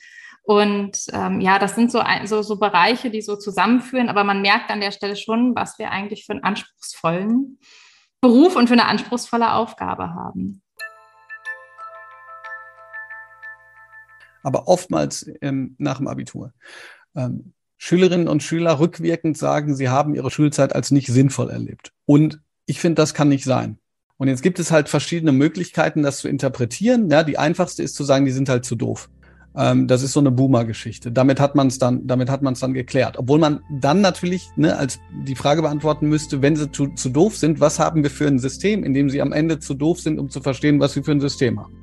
Und 0.46 1.06
ähm, 1.14 1.39
ja, 1.39 1.58
das 1.58 1.76
sind 1.76 1.89
so, 1.89 2.02
so, 2.26 2.41
so 2.41 2.58
Bereiche, 2.58 3.10
die 3.10 3.22
so 3.22 3.38
zusammenführen, 3.38 4.10
aber 4.10 4.26
man 4.26 4.41
merkt 4.41 4.70
an 4.72 4.82
der 4.82 4.91
Stelle 4.91 5.16
schon, 5.16 5.56
was 5.56 5.80
wir 5.80 5.89
eigentlich 5.89 6.26
für 6.26 6.34
einen 6.34 6.44
anspruchsvollen 6.44 7.60
Beruf 8.20 8.56
und 8.56 8.68
für 8.68 8.74
eine 8.74 8.86
anspruchsvolle 8.86 9.54
Aufgabe 9.54 10.14
haben. 10.14 10.62
Aber 14.44 14.68
oftmals 14.68 15.30
ähm, 15.41 15.76
nach 15.78 15.98
dem 15.98 16.08
Abitur. 16.08 16.54
Ähm, 17.16 17.54
Schülerinnen 17.78 18.28
und 18.28 18.44
Schüler 18.44 18.80
rückwirkend 18.80 19.38
sagen, 19.38 19.76
sie 19.76 19.89
haben 19.89 20.16
ihre 20.16 20.32
Schulzeit 20.32 20.76
als 20.76 20.91
nicht 20.91 21.08
sinnvoll 21.08 21.50
erlebt. 21.50 21.91
Und 22.06 22.41
ich 22.66 22.80
finde, 22.80 23.02
das 23.02 23.14
kann 23.14 23.30
nicht 23.30 23.46
sein. 23.46 23.78
Und 24.18 24.28
jetzt 24.28 24.41
gibt 24.41 24.60
es 24.60 24.72
halt 24.72 24.89
verschiedene 24.89 25.32
Möglichkeiten, 25.32 26.04
das 26.04 26.20
zu 26.20 26.28
interpretieren. 26.28 27.10
Ja, 27.10 27.24
die 27.24 27.38
einfachste 27.38 27.84
ist 27.84 27.96
zu 27.96 28.04
sagen, 28.04 28.26
die 28.26 28.32
sind 28.32 28.48
halt 28.48 28.64
zu 28.64 28.76
doof. 28.76 29.10
Ähm, 29.56 29.88
das 29.88 30.01
ist 30.04 30.14
so 30.14 30.20
eine 30.20 30.32
Boomer-Geschichte. 30.32 31.12
Damit 31.12 31.39
hat 31.39 31.56
man 31.56 31.68
es 31.68 31.78
dann, 31.78 32.08
damit 32.08 32.30
hat 32.30 32.41
man 32.41 32.54
es 32.54 32.60
dann 32.60 32.74
geklärt. 32.74 33.18
Obwohl 33.18 33.39
man 33.39 33.62
dann 33.70 34.01
natürlich 34.01 34.49
ne, 34.56 34.78
als 34.78 34.99
die 35.26 35.36
Frage 35.36 35.62
beantworten 35.62 36.10
müsste, 36.10 36.41
wenn 36.41 36.56
sie 36.56 36.72
zu, 36.72 36.88
zu 36.88 37.10
doof 37.10 37.38
sind, 37.38 37.60
was 37.60 37.80
haben 37.80 38.04
wir 38.04 38.10
für 38.10 38.28
ein 38.28 38.39
System, 38.39 38.84
in 38.84 38.93
dem 38.93 39.10
sie 39.10 39.22
am 39.22 39.32
Ende 39.32 39.60
zu 39.60 39.74
doof 39.74 39.99
sind, 39.99 40.20
um 40.20 40.30
zu 40.30 40.41
verstehen, 40.41 40.80
was 40.80 40.93
sie 40.93 41.04
für 41.04 41.12
ein 41.12 41.22
System 41.22 41.60
haben. 41.60 41.82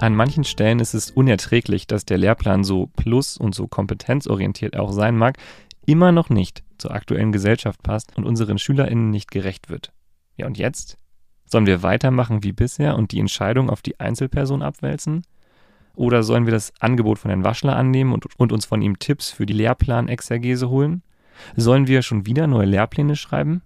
An 0.00 0.14
manchen 0.14 0.44
Stellen 0.44 0.78
ist 0.78 0.94
es 0.94 1.10
unerträglich, 1.10 1.88
dass 1.88 2.04
der 2.04 2.18
Lehrplan 2.18 2.62
so 2.62 2.86
plus- 2.94 3.36
und 3.36 3.52
so 3.52 3.66
kompetenzorientiert 3.66 4.76
auch 4.76 4.92
sein 4.92 5.16
mag, 5.16 5.38
immer 5.86 6.12
noch 6.12 6.30
nicht 6.30 6.62
zur 6.78 6.92
aktuellen 6.92 7.32
Gesellschaft 7.32 7.82
passt 7.82 8.16
und 8.16 8.24
unseren 8.24 8.58
SchülerInnen 8.58 9.10
nicht 9.10 9.32
gerecht 9.32 9.68
wird. 9.68 9.92
Ja, 10.36 10.46
und 10.46 10.56
jetzt? 10.56 10.98
Sollen 11.46 11.66
wir 11.66 11.82
weitermachen 11.82 12.44
wie 12.44 12.52
bisher 12.52 12.96
und 12.96 13.10
die 13.10 13.18
Entscheidung 13.18 13.70
auf 13.70 13.82
die 13.82 13.98
Einzelperson 13.98 14.62
abwälzen? 14.62 15.22
Oder 15.96 16.22
sollen 16.22 16.46
wir 16.46 16.52
das 16.52 16.72
Angebot 16.78 17.18
von 17.18 17.30
Herrn 17.30 17.42
Waschler 17.42 17.74
annehmen 17.74 18.12
und, 18.12 18.26
und 18.38 18.52
uns 18.52 18.66
von 18.66 18.82
ihm 18.82 19.00
Tipps 19.00 19.32
für 19.32 19.46
die 19.46 19.54
Lehrplanexergese 19.54 20.68
holen? 20.68 21.02
Sollen 21.56 21.88
wir 21.88 22.02
schon 22.02 22.24
wieder 22.24 22.46
neue 22.46 22.66
Lehrpläne 22.66 23.16
schreiben? 23.16 23.62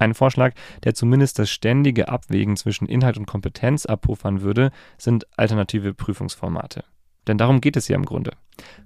Ein 0.00 0.14
Vorschlag, 0.14 0.54
der 0.82 0.94
zumindest 0.94 1.38
das 1.38 1.50
ständige 1.50 2.08
Abwägen 2.08 2.56
zwischen 2.56 2.86
Inhalt 2.86 3.18
und 3.18 3.26
Kompetenz 3.26 3.84
abpuffern 3.84 4.40
würde, 4.40 4.70
sind 4.96 5.26
alternative 5.38 5.92
Prüfungsformate. 5.92 6.84
Denn 7.26 7.36
darum 7.36 7.60
geht 7.60 7.76
es 7.76 7.86
ja 7.86 7.96
im 7.96 8.06
Grunde. 8.06 8.32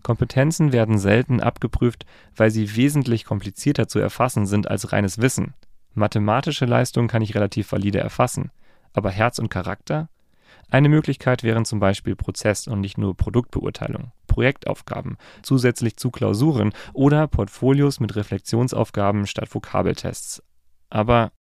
Kompetenzen 0.02 0.72
werden 0.72 0.98
selten 0.98 1.40
abgeprüft, 1.40 2.04
weil 2.34 2.50
sie 2.50 2.74
wesentlich 2.74 3.24
komplizierter 3.24 3.86
zu 3.86 4.00
erfassen 4.00 4.44
sind 4.46 4.68
als 4.68 4.90
reines 4.90 5.18
Wissen. 5.18 5.54
Mathematische 5.92 6.64
Leistungen 6.64 7.06
kann 7.06 7.22
ich 7.22 7.36
relativ 7.36 7.70
valide 7.70 8.00
erfassen, 8.00 8.50
aber 8.92 9.10
Herz 9.10 9.38
und 9.38 9.50
Charakter? 9.50 10.08
Eine 10.68 10.88
Möglichkeit 10.88 11.44
wären 11.44 11.64
zum 11.64 11.78
Beispiel 11.78 12.16
Prozess- 12.16 12.66
und 12.66 12.80
nicht 12.80 12.98
nur 12.98 13.16
Produktbeurteilung, 13.16 14.10
Projektaufgaben, 14.26 15.16
zusätzlich 15.42 15.96
zu 15.96 16.10
Klausuren 16.10 16.72
oder 16.92 17.28
Portfolios 17.28 18.00
mit 18.00 18.16
Reflexionsaufgaben 18.16 19.28
statt 19.28 19.54
Vokabeltests, 19.54 20.42
aber 20.94 21.32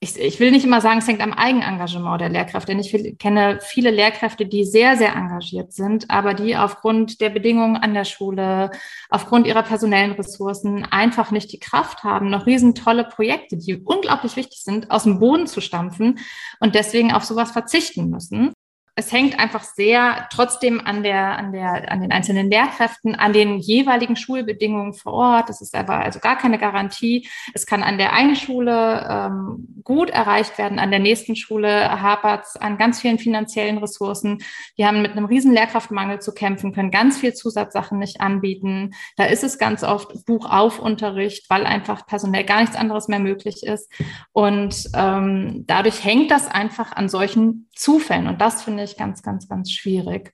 ich, 0.00 0.18
ich, 0.18 0.38
will 0.38 0.50
nicht 0.50 0.64
immer 0.66 0.82
sagen, 0.82 0.98
es 0.98 1.08
hängt 1.08 1.22
am 1.22 1.32
Eigenengagement 1.32 2.20
der 2.20 2.28
Lehrkräfte, 2.28 2.72
denn 2.72 2.78
ich 2.78 2.92
will, 2.92 3.16
kenne 3.16 3.58
viele 3.62 3.90
Lehrkräfte, 3.90 4.44
die 4.44 4.64
sehr, 4.64 4.96
sehr 4.96 5.14
engagiert 5.14 5.72
sind, 5.72 6.10
aber 6.10 6.34
die 6.34 6.56
aufgrund 6.56 7.22
der 7.22 7.30
Bedingungen 7.30 7.76
an 7.76 7.94
der 7.94 8.04
Schule, 8.04 8.70
aufgrund 9.08 9.46
ihrer 9.46 9.62
personellen 9.62 10.12
Ressourcen 10.12 10.84
einfach 10.90 11.30
nicht 11.30 11.52
die 11.52 11.58
Kraft 11.58 12.04
haben, 12.04 12.28
noch 12.28 12.44
riesen 12.44 12.74
tolle 12.74 13.04
Projekte, 13.04 13.56
die 13.56 13.76
unglaublich 13.76 14.36
wichtig 14.36 14.62
sind, 14.62 14.90
aus 14.90 15.04
dem 15.04 15.20
Boden 15.20 15.46
zu 15.46 15.62
stampfen 15.62 16.18
und 16.60 16.74
deswegen 16.74 17.12
auf 17.12 17.24
sowas 17.24 17.50
verzichten 17.50 18.10
müssen 18.10 18.52
es 18.96 19.10
hängt 19.10 19.38
einfach 19.40 19.64
sehr 19.64 20.28
trotzdem 20.30 20.80
an 20.80 21.02
der, 21.02 21.36
an 21.36 21.52
der, 21.52 21.90
an 21.90 22.00
den 22.00 22.12
einzelnen 22.12 22.48
Lehrkräften, 22.48 23.16
an 23.16 23.32
den 23.32 23.58
jeweiligen 23.58 24.14
Schulbedingungen 24.14 24.94
vor 24.94 25.14
Ort. 25.14 25.48
Das 25.48 25.60
ist 25.60 25.74
aber 25.74 25.96
also 25.96 26.20
gar 26.20 26.38
keine 26.38 26.58
Garantie. 26.58 27.28
Es 27.54 27.66
kann 27.66 27.82
an 27.82 27.98
der 27.98 28.12
einen 28.12 28.36
Schule 28.36 29.06
ähm, 29.10 29.80
gut 29.82 30.10
erreicht 30.10 30.58
werden, 30.58 30.78
an 30.78 30.90
der 30.92 31.00
nächsten 31.00 31.34
Schule 31.34 32.00
hapert 32.00 32.44
es 32.44 32.56
an 32.56 32.78
ganz 32.78 33.00
vielen 33.00 33.18
finanziellen 33.18 33.78
Ressourcen. 33.78 34.38
Die 34.78 34.86
haben 34.86 35.02
mit 35.02 35.12
einem 35.12 35.24
riesen 35.24 35.52
Lehrkraftmangel 35.52 36.20
zu 36.20 36.32
kämpfen, 36.32 36.72
können 36.72 36.92
ganz 36.92 37.18
viel 37.18 37.34
Zusatzsachen 37.34 37.98
nicht 37.98 38.20
anbieten. 38.20 38.94
Da 39.16 39.24
ist 39.24 39.42
es 39.42 39.58
ganz 39.58 39.82
oft 39.82 40.24
Buchaufunterricht, 40.24 41.50
weil 41.50 41.66
einfach 41.66 42.06
personell 42.06 42.44
gar 42.44 42.60
nichts 42.60 42.76
anderes 42.76 43.08
mehr 43.08 43.18
möglich 43.18 43.64
ist. 43.64 43.90
Und 44.32 44.88
ähm, 44.94 45.64
dadurch 45.66 46.04
hängt 46.04 46.30
das 46.30 46.46
einfach 46.46 46.92
an 46.92 47.08
solchen 47.08 47.68
Zufällen. 47.74 48.28
Und 48.28 48.40
das 48.40 48.62
finde 48.62 48.83
ich 48.84 48.96
ganz, 48.96 49.22
ganz, 49.22 49.48
ganz 49.48 49.70
schwierig. 49.70 50.32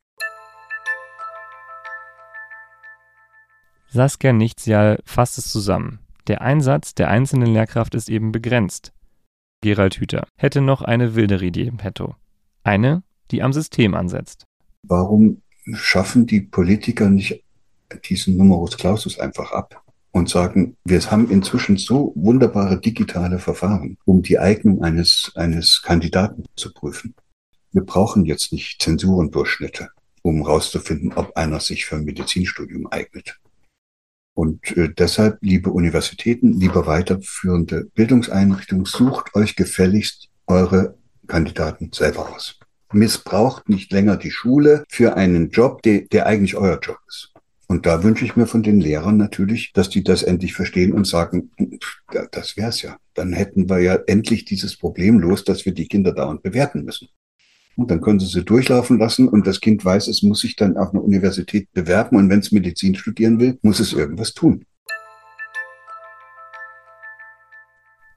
Saskia 3.88 4.32
Nichtsjahl 4.32 5.00
fasst 5.04 5.38
es 5.38 5.50
zusammen. 5.50 5.98
Der 6.28 6.42
Einsatz 6.42 6.94
der 6.94 7.08
einzelnen 7.08 7.52
Lehrkraft 7.52 7.94
ist 7.94 8.08
eben 8.08 8.30
begrenzt. 8.30 8.92
Gerald 9.62 9.96
Hüther 9.96 10.26
hätte 10.36 10.60
noch 10.60 10.82
eine 10.82 11.14
wildere 11.16 11.44
Idee 11.44 11.66
im 11.66 11.76
Petto. 11.76 12.14
Eine, 12.62 13.02
die 13.30 13.42
am 13.42 13.52
System 13.52 13.94
ansetzt. 13.94 14.44
Warum 14.86 15.42
schaffen 15.74 16.26
die 16.26 16.40
Politiker 16.40 17.10
nicht 17.10 17.42
diesen 18.08 18.36
Numerus 18.36 18.76
Clausus 18.76 19.18
einfach 19.18 19.52
ab 19.52 19.82
und 20.12 20.28
sagen, 20.28 20.76
wir 20.84 21.00
haben 21.10 21.30
inzwischen 21.30 21.76
so 21.76 22.12
wunderbare 22.14 22.80
digitale 22.80 23.38
Verfahren, 23.38 23.96
um 24.04 24.22
die 24.22 24.38
Eignung 24.38 24.82
eines, 24.82 25.32
eines 25.34 25.82
Kandidaten 25.82 26.44
zu 26.56 26.72
prüfen. 26.72 27.14
Wir 27.72 27.82
brauchen 27.82 28.24
jetzt 28.24 28.52
nicht 28.52 28.82
Zensurendurchschnitte, 28.82 29.90
um 30.22 30.42
herauszufinden, 30.44 31.12
ob 31.14 31.36
einer 31.36 31.60
sich 31.60 31.86
für 31.86 31.96
ein 31.96 32.04
Medizinstudium 32.04 32.88
eignet. 32.88 33.38
Und 34.34 34.76
äh, 34.76 34.92
deshalb, 34.92 35.38
liebe 35.40 35.70
Universitäten, 35.70 36.58
liebe 36.58 36.86
weiterführende 36.86 37.88
Bildungseinrichtungen, 37.94 38.86
sucht 38.86 39.34
euch 39.34 39.54
gefälligst 39.54 40.28
eure 40.46 40.96
Kandidaten 41.26 41.90
selber 41.92 42.34
aus. 42.34 42.58
Missbraucht 42.92 43.68
nicht 43.68 43.92
länger 43.92 44.16
die 44.16 44.32
Schule 44.32 44.84
für 44.88 45.16
einen 45.16 45.50
Job, 45.50 45.82
der, 45.82 46.00
der 46.02 46.26
eigentlich 46.26 46.56
euer 46.56 46.80
Job 46.80 46.98
ist. 47.06 47.32
Und 47.68 47.86
da 47.86 48.02
wünsche 48.02 48.24
ich 48.24 48.34
mir 48.34 48.46
von 48.46 48.64
den 48.64 48.80
Lehrern 48.80 49.16
natürlich, 49.16 49.72
dass 49.72 49.88
die 49.88 50.02
das 50.02 50.24
endlich 50.24 50.54
verstehen 50.54 50.92
und 50.92 51.06
sagen, 51.06 51.52
das 52.32 52.56
wär's 52.56 52.82
ja. 52.82 52.96
Dann 53.14 53.32
hätten 53.32 53.70
wir 53.70 53.78
ja 53.78 53.94
endlich 54.08 54.44
dieses 54.44 54.76
Problem 54.76 55.20
los, 55.20 55.44
dass 55.44 55.64
wir 55.64 55.72
die 55.72 55.86
Kinder 55.86 56.10
dauernd 56.10 56.42
bewerten 56.42 56.84
müssen. 56.84 57.08
Und 57.80 57.90
dann 57.90 58.02
können 58.02 58.20
Sie 58.20 58.26
sie 58.26 58.44
durchlaufen 58.44 58.98
lassen 58.98 59.26
und 59.26 59.46
das 59.46 59.58
Kind 59.58 59.82
weiß, 59.82 60.06
es 60.08 60.22
muss 60.22 60.40
sich 60.40 60.54
dann 60.54 60.76
auf 60.76 60.90
eine 60.90 61.00
Universität 61.00 61.72
bewerben 61.72 62.16
und 62.16 62.28
wenn 62.28 62.40
es 62.40 62.52
Medizin 62.52 62.94
studieren 62.94 63.40
will, 63.40 63.58
muss 63.62 63.80
es 63.80 63.94
irgendwas 63.94 64.34
tun. 64.34 64.66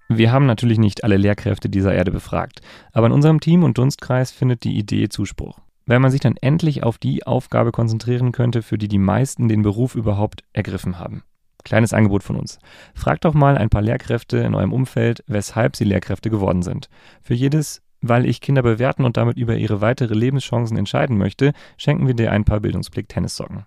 Wir 0.09 0.34
haben 0.34 0.47
natürlich 0.47 0.80
nicht 0.80 1.05
alle 1.05 1.16
Lehrkräfte 1.16 1.70
dieser 1.70 1.93
Erde 1.93 2.11
befragt, 2.11 2.59
aber 2.91 3.07
in 3.07 3.14
unserem 3.14 3.39
Team 3.39 3.64
und 3.64 3.78
Dunstkreis 3.78 4.32
findet 4.32 4.66
die 4.66 4.78
Idee 4.78 5.07
Zuspruch. 5.07 5.59
Wenn 5.86 6.01
man 6.01 6.11
sich 6.11 6.20
dann 6.20 6.36
endlich 6.41 6.84
auf 6.84 6.97
die 6.97 7.26
Aufgabe 7.26 7.72
konzentrieren 7.72 8.34
könnte, 8.34 8.64
für 8.64 8.78
die 8.78 8.89
die 8.89 8.97
meisten 8.97 9.47
den 9.47 9.61
Beruf 9.61 9.95
überhaupt 9.95 10.43
ergriffen 10.51 10.99
haben. 10.99 11.24
Kleines 11.64 11.93
Angebot 11.93 12.24
von 12.24 12.36
uns. 12.36 12.59
Fragt 12.93 13.24
doch 13.24 13.34
mal 13.34 13.57
ein 13.57 13.70
paar 13.70 13.82
Lehrkräfte 13.82 14.39
in 14.39 14.55
eurem 14.55 14.74
Umfeld, 14.74 15.24
weshalb 15.28 15.78
sie 15.78 15.86
Lehrkräfte 15.86 16.30
geworden 16.30 16.64
sind. 16.64 16.89
Für 17.22 17.34
jedes 17.34 17.83
weil 18.04 18.26
ich 18.26 18.41
Kinder 18.41 18.62
bewerten 18.62 19.06
und 19.06 19.18
damit 19.18 19.38
über 19.38 19.56
ihre 19.56 19.82
weitere 19.82 20.14
Lebenschancen 20.14 20.78
entscheiden 20.78 21.18
möchte, 21.18 21.54
schenken 21.78 22.06
wir 22.06 22.14
dir 22.14 22.32
ein 22.32 22.45
paar 22.45 22.60
Bildungsblick 22.60 23.10
Tennissocken. 23.10 23.66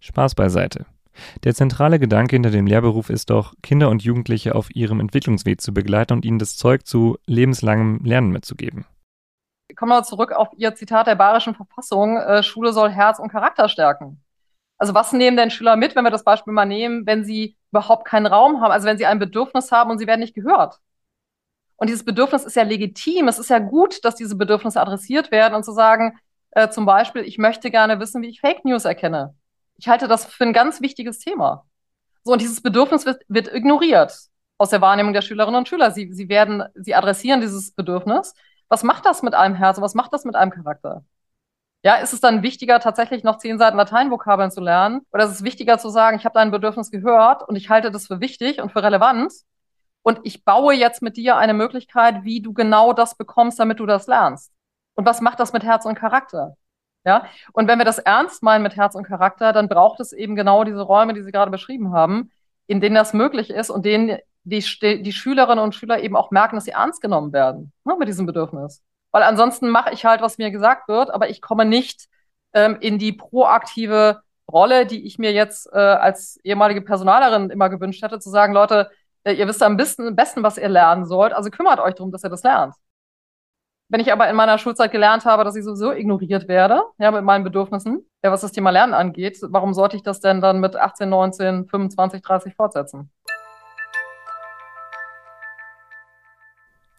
Spaß 0.00 0.34
beiseite. 0.34 0.86
Der 1.44 1.54
zentrale 1.54 1.98
Gedanke 1.98 2.36
hinter 2.36 2.50
dem 2.50 2.66
Lehrberuf 2.66 3.10
ist 3.10 3.30
doch, 3.30 3.54
Kinder 3.62 3.88
und 3.88 4.02
Jugendliche 4.02 4.54
auf 4.54 4.74
ihrem 4.74 5.00
Entwicklungsweg 5.00 5.60
zu 5.60 5.72
begleiten 5.72 6.12
und 6.12 6.24
ihnen 6.24 6.38
das 6.38 6.56
Zeug 6.56 6.86
zu 6.86 7.18
lebenslangem 7.26 8.00
Lernen 8.04 8.30
mitzugeben. 8.30 8.86
Kommen 9.74 9.90
wir 9.90 10.04
zurück 10.04 10.32
auf 10.32 10.48
Ihr 10.56 10.74
Zitat 10.74 11.06
der 11.06 11.16
Bayerischen 11.16 11.54
Verfassung, 11.54 12.18
äh, 12.18 12.42
Schule 12.42 12.72
soll 12.72 12.90
Herz 12.90 13.18
und 13.18 13.30
Charakter 13.30 13.68
stärken. 13.68 14.22
Also 14.78 14.94
was 14.94 15.12
nehmen 15.12 15.36
denn 15.36 15.50
Schüler 15.50 15.76
mit, 15.76 15.96
wenn 15.96 16.04
wir 16.04 16.10
das 16.10 16.24
Beispiel 16.24 16.52
mal 16.52 16.66
nehmen, 16.66 17.06
wenn 17.06 17.24
sie 17.24 17.56
überhaupt 17.72 18.06
keinen 18.06 18.26
Raum 18.26 18.60
haben, 18.60 18.70
also 18.70 18.86
wenn 18.86 18.98
sie 18.98 19.06
ein 19.06 19.18
Bedürfnis 19.18 19.72
haben 19.72 19.90
und 19.90 19.98
sie 19.98 20.06
werden 20.06 20.20
nicht 20.20 20.34
gehört? 20.34 20.78
Und 21.76 21.88
dieses 21.88 22.04
Bedürfnis 22.04 22.44
ist 22.44 22.56
ja 22.56 22.62
legitim. 22.62 23.28
Es 23.28 23.38
ist 23.38 23.50
ja 23.50 23.58
gut, 23.58 24.04
dass 24.04 24.14
diese 24.14 24.36
Bedürfnisse 24.36 24.80
adressiert 24.80 25.30
werden 25.30 25.54
und 25.54 25.64
zu 25.64 25.72
sagen, 25.72 26.18
äh, 26.52 26.70
zum 26.70 26.86
Beispiel, 26.86 27.22
ich 27.22 27.38
möchte 27.38 27.70
gerne 27.70 28.00
wissen, 28.00 28.22
wie 28.22 28.28
ich 28.28 28.40
Fake 28.40 28.64
News 28.64 28.84
erkenne. 28.84 29.34
Ich 29.76 29.88
halte 29.88 30.08
das 30.08 30.24
für 30.24 30.44
ein 30.44 30.54
ganz 30.54 30.80
wichtiges 30.80 31.18
Thema. 31.18 31.66
So, 32.24 32.32
und 32.32 32.40
dieses 32.40 32.62
Bedürfnis 32.62 33.04
wird, 33.04 33.22
wird 33.28 33.52
ignoriert 33.52 34.12
aus 34.58 34.70
der 34.70 34.80
Wahrnehmung 34.80 35.12
der 35.12 35.22
Schülerinnen 35.22 35.58
und 35.58 35.68
Schüler. 35.68 35.90
Sie, 35.90 36.12
sie 36.12 36.28
werden, 36.28 36.64
sie 36.74 36.94
adressieren 36.94 37.40
dieses 37.40 37.72
Bedürfnis. 37.72 38.34
Was 38.68 38.82
macht 38.82 39.04
das 39.04 39.22
mit 39.22 39.34
einem 39.34 39.54
Herzen? 39.54 39.82
Was 39.82 39.94
macht 39.94 40.12
das 40.12 40.24
mit 40.24 40.34
einem 40.34 40.50
Charakter? 40.50 41.04
Ja, 41.82 41.96
ist 41.96 42.12
es 42.12 42.20
dann 42.20 42.42
wichtiger, 42.42 42.80
tatsächlich 42.80 43.22
noch 43.22 43.38
zehn 43.38 43.58
Seiten 43.58 43.76
Lateinvokabeln 43.76 44.50
zu 44.50 44.60
lernen? 44.60 45.02
Oder 45.12 45.26
ist 45.26 45.32
es 45.32 45.44
wichtiger 45.44 45.78
zu 45.78 45.88
sagen, 45.88 46.16
ich 46.16 46.24
habe 46.24 46.34
dein 46.34 46.50
Bedürfnis 46.50 46.90
gehört 46.90 47.48
und 47.48 47.54
ich 47.54 47.70
halte 47.70 47.90
das 47.90 48.08
für 48.08 48.20
wichtig 48.20 48.60
und 48.60 48.72
für 48.72 48.82
relevant? 48.82 49.32
Und 50.06 50.20
ich 50.22 50.44
baue 50.44 50.72
jetzt 50.72 51.02
mit 51.02 51.16
dir 51.16 51.36
eine 51.36 51.52
Möglichkeit, 51.52 52.22
wie 52.22 52.40
du 52.40 52.52
genau 52.52 52.92
das 52.92 53.16
bekommst, 53.16 53.58
damit 53.58 53.80
du 53.80 53.86
das 53.86 54.06
lernst. 54.06 54.52
Und 54.94 55.04
was 55.04 55.20
macht 55.20 55.40
das 55.40 55.52
mit 55.52 55.64
Herz 55.64 55.84
und 55.84 55.96
Charakter? 55.96 56.56
Ja, 57.04 57.26
und 57.52 57.66
wenn 57.66 57.80
wir 57.80 57.84
das 57.84 57.98
ernst 57.98 58.44
meinen 58.44 58.62
mit 58.62 58.76
Herz 58.76 58.94
und 58.94 59.02
Charakter, 59.02 59.52
dann 59.52 59.68
braucht 59.68 59.98
es 59.98 60.12
eben 60.12 60.36
genau 60.36 60.62
diese 60.62 60.82
Räume, 60.82 61.12
die 61.12 61.24
Sie 61.24 61.32
gerade 61.32 61.50
beschrieben 61.50 61.92
haben, 61.92 62.30
in 62.68 62.80
denen 62.80 62.94
das 62.94 63.14
möglich 63.14 63.50
ist 63.50 63.68
und 63.68 63.84
denen 63.84 64.18
die, 64.44 64.62
die 65.02 65.12
Schülerinnen 65.12 65.64
und 65.64 65.74
Schüler 65.74 65.98
eben 65.98 66.14
auch 66.14 66.30
merken, 66.30 66.54
dass 66.54 66.66
sie 66.66 66.70
ernst 66.70 67.02
genommen 67.02 67.32
werden 67.32 67.72
ne, 67.84 67.96
mit 67.98 68.06
diesem 68.06 68.26
Bedürfnis. 68.26 68.84
Weil 69.10 69.24
ansonsten 69.24 69.70
mache 69.70 69.92
ich 69.92 70.04
halt, 70.04 70.20
was 70.20 70.38
mir 70.38 70.52
gesagt 70.52 70.86
wird, 70.86 71.10
aber 71.10 71.30
ich 71.30 71.42
komme 71.42 71.64
nicht 71.64 72.06
ähm, 72.52 72.76
in 72.78 73.00
die 73.00 73.12
proaktive 73.12 74.20
Rolle, 74.48 74.86
die 74.86 75.04
ich 75.04 75.18
mir 75.18 75.32
jetzt 75.32 75.68
äh, 75.72 75.78
als 75.78 76.38
ehemalige 76.44 76.82
Personalerin 76.82 77.50
immer 77.50 77.68
gewünscht 77.70 78.04
hätte, 78.04 78.20
zu 78.20 78.30
sagen, 78.30 78.52
Leute, 78.52 78.88
ihr 79.32 79.48
wisst 79.48 79.62
am 79.62 79.76
besten, 79.76 80.14
besten, 80.14 80.42
was 80.42 80.58
ihr 80.58 80.68
lernen 80.68 81.04
sollt, 81.04 81.32
also 81.32 81.50
kümmert 81.50 81.80
euch 81.80 81.94
darum, 81.94 82.12
dass 82.12 82.24
ihr 82.24 82.30
das 82.30 82.42
lernt. 82.42 82.74
Wenn 83.88 84.00
ich 84.00 84.12
aber 84.12 84.28
in 84.28 84.34
meiner 84.34 84.58
Schulzeit 84.58 84.90
gelernt 84.90 85.24
habe, 85.24 85.44
dass 85.44 85.54
ich 85.54 85.64
sowieso 85.64 85.92
ignoriert 85.92 86.48
werde, 86.48 86.82
ja, 86.98 87.12
mit 87.12 87.22
meinen 87.22 87.44
Bedürfnissen, 87.44 88.04
ja, 88.22 88.32
was 88.32 88.40
das 88.40 88.50
Thema 88.50 88.70
Lernen 88.70 88.94
angeht, 88.94 89.38
warum 89.42 89.74
sollte 89.74 89.96
ich 89.96 90.02
das 90.02 90.20
denn 90.20 90.40
dann 90.40 90.58
mit 90.58 90.74
18, 90.74 91.08
19, 91.08 91.66
25, 91.68 92.22
30 92.22 92.54
fortsetzen? 92.54 93.10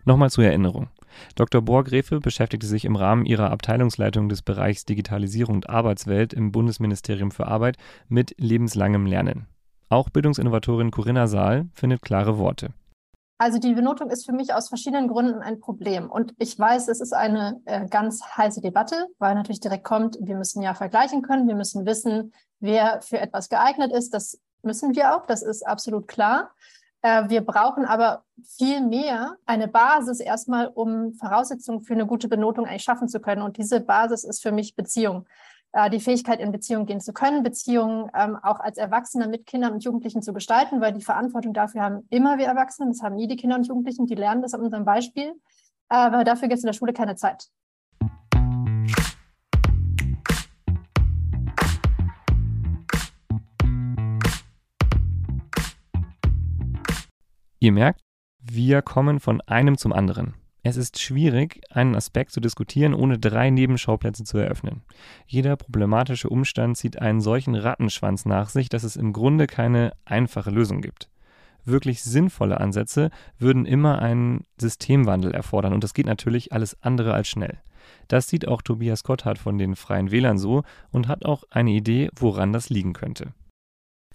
Nochmal 0.06 0.30
zur 0.30 0.46
Erinnerung. 0.46 0.88
Dr. 1.36 1.62
Bohrgräfe 1.62 2.22
beschäftigte 2.22 2.68
sich 2.68 2.86
im 2.86 2.96
Rahmen 2.96 3.26
ihrer 3.26 3.52
Abteilungsleitung 3.52 4.30
des 4.30 4.42
Bereichs 4.42 4.86
Digitalisierung 4.86 5.56
und 5.56 5.70
Arbeitswelt 5.70 6.32
im 6.32 6.54
Bundesministerium 6.54 7.32
für 7.32 7.48
Arbeit 7.48 7.76
mit 8.08 8.34
lebenslangem 8.38 9.06
Lernen. 9.06 9.48
Auch 9.90 10.10
Bildungsinnovatorin 10.10 10.92
Corinna 10.92 11.28
Saal 11.28 11.68
findet 11.74 12.02
klare 12.02 12.38
Worte. 12.38 12.74
Also 13.40 13.60
die 13.60 13.74
Benotung 13.74 14.10
ist 14.10 14.26
für 14.26 14.34
mich 14.34 14.54
aus 14.54 14.68
verschiedenen 14.68 15.08
Gründen 15.08 15.42
ein 15.42 15.60
Problem. 15.60 16.10
Und 16.10 16.34
ich 16.40 16.58
weiß, 16.58 16.88
es 16.88 17.00
ist 17.00 17.14
eine 17.14 17.62
äh, 17.66 17.88
ganz 17.88 18.22
heiße 18.36 18.62
Debatte, 18.62 19.08
weil 19.20 19.36
natürlich 19.36 19.60
direkt 19.60 19.84
kommt, 19.84 20.18
wir 20.20 20.36
müssen 20.36 20.64
ja 20.64 20.74
vergleichen 20.74 21.22
können, 21.22 21.48
wir 21.48 21.56
müssen 21.56 21.86
wissen, 21.86 22.34
wer 22.60 23.02
für 23.02 23.20
etwas 23.20 23.50
geeignet 23.50 23.92
ist. 23.92 24.14
Das 24.14 24.40
müssen 24.64 24.96
wir 24.96 25.16
auch, 25.16 25.28
das 25.28 25.44
ist 25.44 25.66
absolut 25.66 26.08
klar. 26.08 26.50
Äh, 27.04 27.30
wir 27.30 27.42
brauchen 27.42 27.86
aber 27.86 28.24
viel 28.44 28.82
mehr 28.82 29.38
eine 29.46 29.68
Basis 29.68 30.20
erstmal, 30.20 30.68
um 30.68 31.14
Voraussetzungen 31.14 31.84
für 31.84 31.94
eine 31.94 32.08
gute 32.08 32.28
Benotung 32.28 32.66
eigentlich 32.66 32.84
schaffen 32.84 33.08
zu 33.08 33.20
können. 33.20 33.44
Und 33.44 33.58
diese 33.58 33.82
Basis 33.82 34.24
ist 34.24 34.42
für 34.42 34.52
mich 34.52 34.76
Beziehung. 34.76 35.28
Äh, 35.78 35.92
die 35.92 36.00
Fähigkeit, 36.00 36.40
in 36.40 36.52
Beziehungen 36.52 36.88
gehen 36.88 37.00
zu 37.00 37.14
können, 37.14 37.44
Beziehungen 37.44 38.10
ähm, 38.16 38.36
auch 38.42 38.60
als 38.60 38.80
Erwachsener 38.80 39.28
mit 39.28 39.46
Kindern 39.46 39.74
und 39.74 39.84
Jugendlichen 39.84 40.24
zu 40.24 40.34
gestalten, 40.34 40.82
weil 40.82 40.92
die 40.92 41.04
Verantwortung 41.04 41.54
dafür 41.54 41.84
haben 41.84 42.08
immer 42.10 42.40
wir 42.40 42.48
Erwachsenen, 42.48 42.90
das 42.90 43.04
haben 43.04 43.14
nie 43.14 43.28
die 43.28 43.36
Kinder 43.36 43.58
und 43.58 43.68
Jugendlichen, 43.68 44.08
die 44.08 44.16
lernen 44.16 44.42
das 44.42 44.56
an 44.56 44.62
unserem 44.62 44.86
Beispiel. 44.86 45.34
Aber 45.88 46.24
dafür 46.24 46.48
gibt 46.48 46.58
es 46.58 46.64
in 46.64 46.68
der 46.68 46.74
Schule 46.74 46.94
keine 46.94 47.16
Zeit. 47.16 47.46
Ihr 57.60 57.72
merkt, 57.72 58.02
wir 58.40 58.82
kommen 58.82 59.20
von 59.20 59.42
einem 59.42 59.78
zum 59.78 59.94
anderen. 59.94 60.34
Es 60.70 60.76
ist 60.76 61.00
schwierig, 61.00 61.62
einen 61.70 61.96
Aspekt 61.96 62.34
zu 62.34 62.42
diskutieren, 62.42 62.94
ohne 62.94 63.18
drei 63.18 63.50
Nebenschauplätze 63.50 64.26
zu 64.26 64.38
eröffnen. 64.38 64.82
Jeder 65.26 65.56
problematische 65.56 66.30
Umstand 66.30 66.76
zieht 66.76 67.02
einen 67.02 67.22
solchen 67.22 67.56
Rattenschwanz 67.56 68.26
nach 68.26 68.50
sich, 68.50 68.68
dass 68.68 68.84
es 68.84 68.98
im 68.98 69.14
Grunde 69.14 69.48
keine 69.48 69.94
einfache 70.04 70.52
Lösung 70.52 70.82
gibt. 70.82 71.10
Wirklich 71.64 72.04
sinnvolle 72.04 72.60
Ansätze 72.60 73.12
würden 73.40 73.66
immer 73.66 74.00
einen 74.00 74.44
Systemwandel 74.60 75.32
erfordern 75.32 75.72
und 75.72 75.86
das 75.86 75.94
geht 75.94 76.06
natürlich 76.06 76.52
alles 76.52 76.76
andere 76.84 77.14
als 77.14 77.30
schnell. 77.30 77.60
Das 78.10 78.28
sieht 78.28 78.46
auch 78.46 78.62
Tobias 78.62 79.06
Gotthard 79.06 79.38
von 79.38 79.58
den 79.58 79.78
Freien 79.78 80.12
Wählern 80.12 80.38
so 80.38 80.64
und 80.92 81.08
hat 81.08 81.24
auch 81.24 81.46
eine 81.50 81.72
Idee, 81.72 82.10
woran 82.14 82.52
das 82.52 82.70
liegen 82.70 82.92
könnte. 82.92 83.32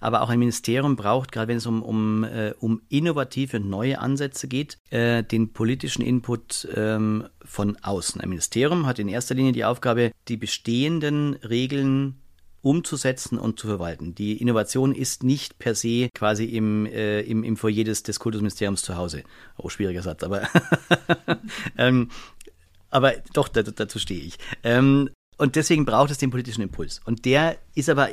Aber 0.03 0.21
auch 0.21 0.29
ein 0.29 0.39
Ministerium 0.39 0.97
braucht, 0.97 1.31
gerade 1.31 1.47
wenn 1.47 1.57
es 1.57 1.65
um, 1.65 1.81
um, 1.81 2.25
äh, 2.25 2.53
um 2.59 2.81
innovative 2.89 3.61
neue 3.61 3.99
Ansätze 3.99 4.49
geht, 4.49 4.77
äh, 4.89 5.23
den 5.23 5.53
politischen 5.53 6.01
Input 6.01 6.67
ähm, 6.75 7.29
von 7.45 7.77
außen. 7.81 8.19
Ein 8.19 8.27
Ministerium 8.27 8.85
hat 8.85 8.99
in 8.99 9.07
erster 9.07 9.33
Linie 9.33 9.53
die 9.53 9.63
Aufgabe, 9.63 10.11
die 10.27 10.35
bestehenden 10.35 11.35
Regeln 11.35 12.19
umzusetzen 12.61 13.37
und 13.37 13.57
zu 13.57 13.67
verwalten. 13.67 14.13
Die 14.13 14.41
Innovation 14.41 14.93
ist 14.93 15.23
nicht 15.23 15.57
per 15.57 15.73
se 15.73 16.09
quasi 16.13 16.45
im, 16.45 16.85
äh, 16.85 17.21
im, 17.21 17.45
im 17.45 17.55
Foyer 17.55 17.85
des, 17.85 18.03
des 18.03 18.19
Kultusministeriums 18.19 18.81
zu 18.81 18.97
Hause. 18.97 19.23
Oh, 19.57 19.69
schwieriger 19.69 20.01
Satz, 20.01 20.23
aber, 20.23 20.49
ähm, 21.77 22.09
aber 22.89 23.13
doch, 23.33 23.47
dazu 23.47 23.99
stehe 23.99 24.21
ich. 24.21 24.37
Ähm, 24.63 25.09
und 25.37 25.55
deswegen 25.55 25.85
braucht 25.85 26.11
es 26.11 26.17
den 26.17 26.29
politischen 26.29 26.61
Impuls. 26.61 27.01
Und 27.05 27.25
der 27.25 27.57
ist 27.73 27.89
aber 27.89 28.09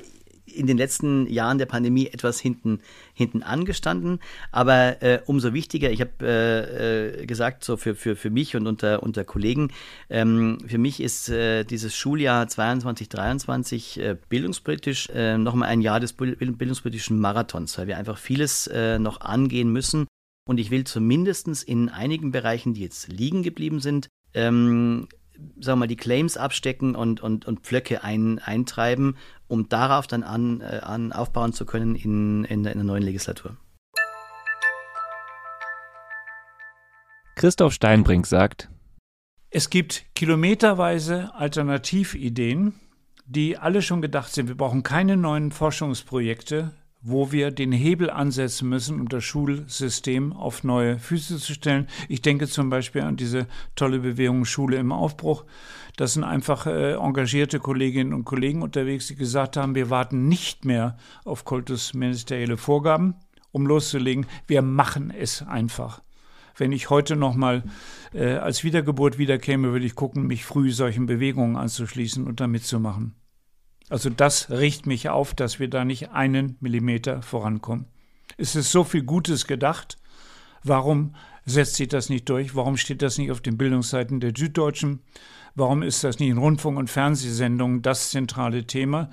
in 0.55 0.67
den 0.67 0.77
letzten 0.77 1.27
Jahren 1.27 1.59
der 1.59 1.67
Pandemie 1.67 2.07
etwas 2.07 2.41
hinten, 2.41 2.81
hinten 3.15 3.43
angestanden. 3.43 4.21
Aber 4.53 5.03
äh, 5.03 5.21
umso 5.27 5.53
wichtiger, 5.55 5.91
ich 5.91 6.01
habe 6.01 6.11
äh, 6.23 7.23
äh, 7.23 7.27
gesagt, 7.27 7.65
so 7.65 7.77
für, 7.77 7.95
für, 7.95 8.17
für 8.17 8.31
mich 8.31 8.57
und 8.57 8.67
unter, 8.67 9.03
unter 9.03 9.25
Kollegen, 9.25 9.69
ähm, 10.09 10.59
für 10.67 10.79
mich 10.79 11.01
ist 11.01 11.29
äh, 11.29 11.65
dieses 11.65 11.95
Schuljahr 11.95 12.49
22, 12.49 13.09
23 13.09 14.01
äh, 14.01 14.17
bildungspolitisch 14.29 15.09
äh, 15.11 15.39
nochmal 15.39 15.69
ein 15.69 15.81
Jahr 15.81 16.01
des 16.01 16.13
bildungspolitischen 16.13 17.19
Marathons, 17.19 17.79
weil 17.79 17.87
wir 17.87 17.99
einfach 17.99 18.19
vieles 18.19 18.67
äh, 18.67 18.99
noch 18.99 19.21
angehen 19.21 19.73
müssen. 19.73 20.07
Und 20.49 20.59
ich 20.59 20.71
will 20.71 20.85
zumindest 20.85 21.47
in 21.63 21.89
einigen 21.89 22.33
Bereichen, 22.33 22.75
die 22.75 22.81
jetzt 22.81 23.09
liegen 23.09 23.43
geblieben 23.43 23.81
sind, 23.81 24.09
ähm, 24.35 25.09
sagen 25.61 25.79
wir 25.79 25.85
mal, 25.85 25.87
die 25.87 25.97
Claims 25.97 26.37
abstecken 26.37 26.95
und, 26.95 27.21
und, 27.21 27.47
und 27.47 27.61
Pflöcke 27.61 28.03
ein, 28.05 28.39
eintreiben, 28.39 29.17
um 29.49 29.69
darauf 29.69 30.07
dann 30.07 30.23
an, 30.23 30.61
äh, 30.61 30.81
an 30.83 31.13
aufbauen 31.13 31.53
zu 31.53 31.67
können 31.67 31.95
in, 31.95 32.45
in, 32.45 32.65
in 32.65 32.79
der 32.79 32.85
neuen 32.85 33.03
Legislatur. 33.03 33.57
Christoph 37.37 37.73
Steinbrink 37.73 38.27
sagt, 38.27 38.69
es 39.51 39.71
gibt 39.71 40.05
kilometerweise 40.15 41.35
Alternativideen, 41.35 42.75
die 43.27 43.57
alle 43.57 43.83
schon 43.83 44.03
gedacht 44.03 44.33
sind. 44.33 44.49
Wir 44.49 44.57
brauchen 44.57 44.83
keine 44.83 45.17
neuen 45.17 45.51
Forschungsprojekte 45.51 46.73
wo 47.03 47.33
wir 47.33 47.51
den 47.51 47.73
Hebel 47.73 48.11
ansetzen 48.11 48.69
müssen, 48.69 49.01
um 49.01 49.09
das 49.09 49.25
Schulsystem 49.25 50.33
auf 50.33 50.65
neue 50.65 50.99
Füße 50.99 51.39
zu 51.39 51.55
stellen. 51.55 51.87
Ich 52.09 52.21
denke 52.21 52.47
zum 52.47 52.69
Beispiel 52.69 53.03
an 53.03 53.17
diese 53.17 53.47
tolle 53.75 54.01
Bewegung 54.01 54.45
Schule 54.45 54.77
im 54.77 54.93
Aufbruch. 54.93 55.45
Das 55.97 56.15
sind 56.15 56.25
einfach 56.25 56.67
äh, 56.67 56.95
engagierte 56.95 57.59
Kolleginnen 57.59 58.13
und 58.13 58.25
Kollegen 58.25 58.63
unterwegs, 58.63 59.07
die 59.07 59.17
gesagt 59.17 59.57
haben, 59.57 59.75
wir 59.75 59.91
warten 59.91 60.29
nicht 60.29 60.65
mehr 60.65 60.97
auf 61.25 61.45
kultusministerielle 61.45 62.57
Vorgaben, 62.57 63.15
um 63.51 63.67
loszulegen. 63.67 64.27
Wir 64.47 64.63
machen 64.63 65.11
es 65.11 65.43
einfach. 65.43 66.03
Wenn 66.57 66.73
ich 66.73 66.91
heute 66.91 67.17
nochmal 67.17 67.63
äh, 68.13 68.35
als 68.35 68.63
Wiedergeburt 68.63 69.17
wiederkäme, 69.17 69.73
würde 69.73 69.87
ich 69.87 69.95
gucken, 69.95 70.27
mich 70.27 70.45
früh 70.45 70.71
solchen 70.71 71.07
Bewegungen 71.07 71.57
anzuschließen 71.57 72.27
und 72.27 72.41
da 72.41 72.47
mitzumachen. 72.47 73.15
Also 73.91 74.09
das 74.09 74.51
riecht 74.51 74.87
mich 74.87 75.09
auf, 75.09 75.35
dass 75.35 75.59
wir 75.59 75.69
da 75.69 75.85
nicht 75.85 76.11
einen 76.11 76.57
Millimeter 76.61 77.23
vorankommen. 77.23 77.87
Es 78.39 78.55
ist 78.57 78.71
so 78.71 78.85
viel 78.85 79.03
Gutes 79.03 79.47
gedacht. 79.47 79.99
Warum 80.63 81.15
setzt 81.45 81.75
sich 81.75 81.89
das 81.89 82.09
nicht 82.09 82.29
durch? 82.29 82.55
Warum 82.55 82.77
steht 82.77 83.03
das 83.03 83.19
nicht 83.19 83.33
auf 83.33 83.41
den 83.41 83.59
Bildungsseiten 83.59 84.21
der 84.21 84.33
Süddeutschen? 84.37 85.01
Warum 85.57 85.83
ist 85.83 86.05
das 86.05 86.21
nicht 86.21 86.31
in 86.31 86.39
Rundfunk- 86.39 86.79
und 86.79 86.89
Fernsehsendungen 86.89 87.83
das 87.83 88.11
zentrale 88.11 88.67
Thema? 88.67 89.11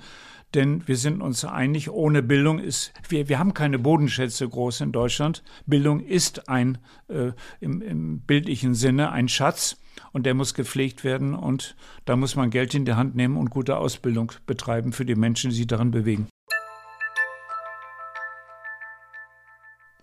Denn 0.54 0.86
wir 0.86 0.96
sind 0.96 1.20
uns 1.20 1.44
einig, 1.44 1.90
ohne 1.90 2.22
Bildung 2.22 2.58
ist, 2.58 2.92
wir, 3.08 3.28
wir 3.28 3.38
haben 3.38 3.52
keine 3.52 3.78
Bodenschätze 3.78 4.48
groß 4.48 4.80
in 4.80 4.92
Deutschland. 4.92 5.42
Bildung 5.66 6.00
ist 6.00 6.48
ein, 6.48 6.78
äh, 7.08 7.32
im, 7.60 7.82
im 7.82 8.20
bildlichen 8.20 8.74
Sinne, 8.74 9.10
ein 9.10 9.28
Schatz 9.28 9.76
und 10.12 10.26
der 10.26 10.34
muss 10.34 10.54
gepflegt 10.54 11.04
werden 11.04 11.34
und 11.34 11.76
da 12.04 12.16
muss 12.16 12.36
man 12.36 12.50
Geld 12.50 12.74
in 12.74 12.84
die 12.84 12.94
Hand 12.94 13.14
nehmen 13.14 13.36
und 13.36 13.50
gute 13.50 13.76
Ausbildung 13.76 14.32
betreiben 14.46 14.92
für 14.92 15.04
die 15.04 15.14
Menschen, 15.14 15.50
die 15.50 15.56
sich 15.56 15.66
darin 15.66 15.90
bewegen. 15.90 16.28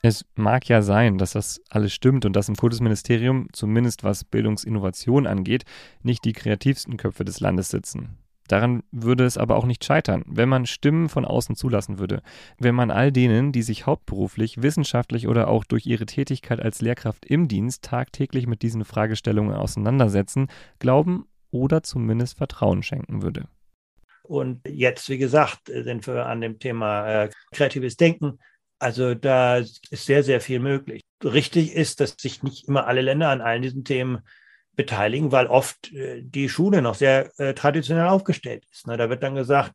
Es 0.01 0.23
mag 0.35 0.67
ja 0.67 0.83
sein, 0.83 1.17
dass 1.17 1.31
das 1.31 1.59
alles 1.69 1.91
stimmt 1.91 2.25
und 2.25 2.35
dass 2.35 2.47
im 2.47 2.55
Kultusministerium, 2.55 3.47
zumindest 3.53 4.03
was 4.03 4.23
Bildungsinnovation 4.23 5.25
angeht, 5.25 5.65
nicht 6.03 6.25
die 6.25 6.33
kreativsten 6.33 6.97
Köpfe 6.97 7.25
des 7.25 7.39
Landes 7.39 7.69
sitzen. 7.69 8.19
Daran 8.47 8.83
würde 8.91 9.25
es 9.25 9.37
aber 9.37 9.55
auch 9.55 9.65
nicht 9.65 9.83
scheitern, 9.83 10.23
wenn 10.27 10.49
man 10.49 10.65
Stimmen 10.65 11.09
von 11.09 11.25
außen 11.25 11.55
zulassen 11.55 11.99
würde, 11.99 12.21
wenn 12.59 12.75
man 12.75 12.91
all 12.91 13.11
denen, 13.11 13.51
die 13.51 13.63
sich 13.63 13.85
hauptberuflich, 13.85 14.61
wissenschaftlich 14.61 15.27
oder 15.27 15.47
auch 15.47 15.63
durch 15.63 15.85
ihre 15.85 16.05
Tätigkeit 16.05 16.59
als 16.59 16.81
Lehrkraft 16.81 17.25
im 17.25 17.47
Dienst 17.47 17.83
tagtäglich 17.83 18.47
mit 18.47 18.61
diesen 18.61 18.85
Fragestellungen 18.85 19.55
auseinandersetzen, 19.55 20.47
Glauben 20.79 21.25
oder 21.51 21.83
zumindest 21.83 22.37
Vertrauen 22.37 22.83
schenken 22.83 23.21
würde. 23.21 23.47
Und 24.23 24.67
jetzt, 24.67 25.09
wie 25.09 25.17
gesagt, 25.17 25.67
sind 25.67 26.07
wir 26.07 26.25
an 26.25 26.41
dem 26.41 26.59
Thema 26.59 27.07
äh, 27.07 27.29
kreatives 27.51 27.95
Denken. 27.95 28.39
Also 28.79 29.13
da 29.13 29.57
ist 29.57 29.81
sehr, 29.91 30.23
sehr 30.23 30.41
viel 30.41 30.59
möglich. 30.59 31.01
Richtig 31.23 31.73
ist, 31.73 31.99
dass 31.99 32.15
sich 32.19 32.43
nicht 32.43 32.67
immer 32.67 32.87
alle 32.87 33.01
Länder 33.01 33.29
an 33.29 33.41
allen 33.41 33.61
diesen 33.61 33.83
Themen 33.83 34.19
beteiligen, 34.75 35.31
weil 35.31 35.47
oft 35.47 35.91
äh, 35.93 36.21
die 36.21 36.49
Schule 36.49 36.81
noch 36.81 36.95
sehr 36.95 37.31
äh, 37.39 37.53
traditionell 37.53 38.07
aufgestellt 38.07 38.65
ist. 38.71 38.87
Ne? 38.87 38.97
Da 38.97 39.09
wird 39.09 39.23
dann 39.23 39.35
gesagt, 39.35 39.73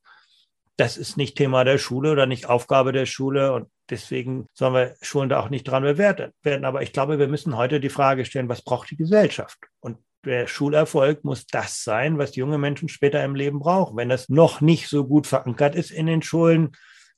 das 0.77 0.97
ist 0.97 1.17
nicht 1.17 1.37
Thema 1.37 1.65
der 1.65 1.79
Schule 1.79 2.11
oder 2.11 2.27
nicht 2.27 2.49
Aufgabe 2.49 2.93
der 2.93 3.07
Schule 3.07 3.53
und 3.53 3.69
deswegen 3.91 4.47
sollen 4.55 4.75
wir 4.75 4.97
Schulen 5.03 5.29
da 5.29 5.41
auch 5.41 5.51
nicht 5.51 5.65
dran 5.65 5.83
bewertet 5.83 6.35
werden. 6.43 6.65
Aber 6.65 6.83
ich 6.83 6.93
glaube, 6.93 7.19
wir 7.19 7.29
müssen 7.29 7.57
heute 7.57 7.81
die 7.81 7.91
Frage 7.91 8.25
stellen, 8.25 8.49
was 8.49 8.63
braucht 8.63 8.91
die 8.91 8.97
Gesellschaft? 8.97 9.59
Und 9.81 9.99
der 10.25 10.47
Schulerfolg 10.47 11.25
muss 11.25 11.47
das 11.47 11.83
sein, 11.83 12.19
was 12.19 12.37
junge 12.37 12.59
Menschen 12.59 12.89
später 12.89 13.23
im 13.25 13.35
Leben 13.35 13.59
brauchen. 13.59 13.97
Wenn 13.97 14.09
das 14.09 14.29
noch 14.29 14.61
nicht 14.61 14.89
so 14.89 15.07
gut 15.07 15.27
verankert 15.27 15.75
ist 15.75 15.91
in 15.91 16.07
den 16.07 16.23
Schulen, 16.23 16.73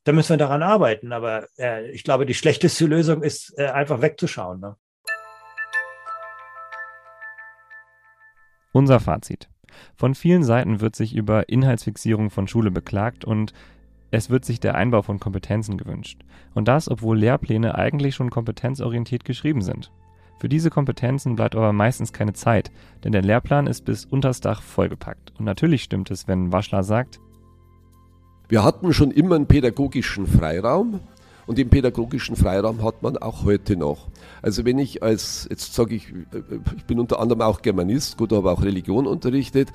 dann 0.05 0.15
müssen 0.15 0.31
wir 0.31 0.37
daran 0.39 0.63
arbeiten. 0.63 1.13
Aber 1.13 1.47
äh, 1.59 1.91
ich 1.91 2.05
glaube, 2.05 2.27
die 2.27 2.35
schlechteste 2.35 2.87
Lösung 2.87 3.23
ist, 3.23 3.57
äh, 3.59 3.67
einfach 3.67 4.03
wegzuschauen. 4.03 4.61
Ne? 4.61 4.77
Unser 8.73 9.01
Fazit. 9.01 9.49
Von 9.97 10.15
vielen 10.15 10.43
Seiten 10.43 10.81
wird 10.81 10.97
sich 10.97 11.15
über 11.15 11.49
Inhaltsfixierung 11.49 12.31
von 12.31 12.49
Schule 12.49 12.71
beklagt 12.71 13.25
und 13.25 13.53
es 14.11 14.29
wird 14.29 14.45
sich 14.45 14.61
der 14.61 14.75
Einbau 14.75 15.03
von 15.03 15.21
Kompetenzen 15.21 15.79
gewünscht. 15.79 16.21
Und 16.55 16.69
das, 16.69 16.91
obwohl 16.91 17.19
Lehrpläne 17.19 17.75
eigentlich 17.75 18.15
schon 18.15 18.31
kompetenzorientiert 18.31 19.25
geschrieben 19.25 19.63
sind. 19.63 19.91
Für 20.39 20.49
diese 20.49 20.71
Kompetenzen 20.71 21.37
bleibt 21.37 21.55
aber 21.55 21.73
meistens 21.73 22.13
keine 22.13 22.33
Zeit, 22.33 22.71
denn 23.05 23.13
der 23.13 23.23
Lehrplan 23.23 23.67
ist 23.67 23.85
bis 23.85 24.05
unters 24.05 24.41
Dach 24.41 24.61
vollgepackt. 24.61 25.33
Und 25.39 25.45
natürlich 25.45 25.83
stimmt 25.83 26.11
es, 26.11 26.27
wenn 26.27 26.53
Waschler 26.53 26.83
sagt, 26.83 27.21
wir 28.49 28.65
hatten 28.65 28.93
schon 28.93 29.13
immer 29.13 29.37
einen 29.37 29.47
pädagogischen 29.47 30.27
Freiraum 30.27 31.01
und 31.47 31.59
den 31.59 31.69
pädagogischen 31.69 32.37
Freiraum 32.37 32.83
hat 32.83 33.03
man 33.03 33.17
auch 33.17 33.45
heute 33.45 33.77
noch. 33.77 34.09
Also 34.43 34.65
wenn 34.65 34.79
ich 34.79 35.03
als, 35.03 35.47
jetzt 35.51 35.75
sage 35.75 35.95
ich, 35.95 36.13
ich 36.77 36.85
bin 36.85 36.99
unter 36.99 37.21
anderem 37.21 37.43
auch 37.43 37.63
Germanist, 37.63 38.17
gut, 38.17 38.33
habe 38.33 38.51
auch 38.51 38.63
Religion 38.63 39.07
unterrichtet, 39.07 39.69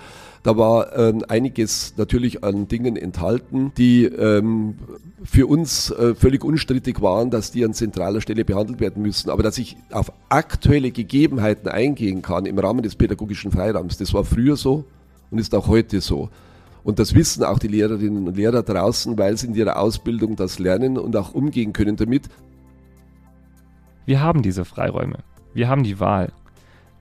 da 0.43 0.57
war 0.57 0.95
äh, 0.97 1.13
einiges 1.27 1.93
natürlich 1.97 2.43
an 2.43 2.67
Dingen 2.67 2.95
enthalten, 2.95 3.71
die 3.77 4.05
ähm, 4.05 4.75
für 5.23 5.47
uns 5.47 5.91
äh, 5.91 6.15
völlig 6.15 6.43
unstrittig 6.43 7.01
waren, 7.01 7.31
dass 7.31 7.51
die 7.51 7.65
an 7.65 7.73
zentraler 7.73 8.21
Stelle 8.21 8.45
behandelt 8.45 8.79
werden 8.79 9.01
müssen. 9.01 9.29
Aber 9.29 9.43
dass 9.43 9.57
ich 9.57 9.77
auf 9.91 10.11
aktuelle 10.29 10.91
Gegebenheiten 10.91 11.67
eingehen 11.67 12.21
kann 12.21 12.45
im 12.45 12.57
Rahmen 12.59 12.83
des 12.83 12.95
pädagogischen 12.95 13.51
Freiraums, 13.51 13.97
das 13.97 14.13
war 14.13 14.23
früher 14.23 14.55
so 14.55 14.85
und 15.31 15.39
ist 15.39 15.53
auch 15.53 15.67
heute 15.67 16.01
so. 16.01 16.29
Und 16.87 16.99
das 16.99 17.13
wissen 17.13 17.43
auch 17.43 17.59
die 17.59 17.67
Lehrerinnen 17.67 18.29
und 18.29 18.37
Lehrer 18.37 18.63
draußen, 18.63 19.17
weil 19.17 19.35
sie 19.35 19.47
in 19.47 19.55
ihrer 19.55 19.77
Ausbildung 19.77 20.37
das 20.37 20.57
lernen 20.57 20.97
und 20.97 21.17
auch 21.17 21.33
umgehen 21.33 21.73
können 21.73 21.97
damit. 21.97 22.29
Wir 24.05 24.21
haben 24.21 24.41
diese 24.41 24.63
Freiräume. 24.63 25.17
Wir 25.53 25.67
haben 25.67 25.83
die 25.83 25.99
Wahl. 25.99 26.31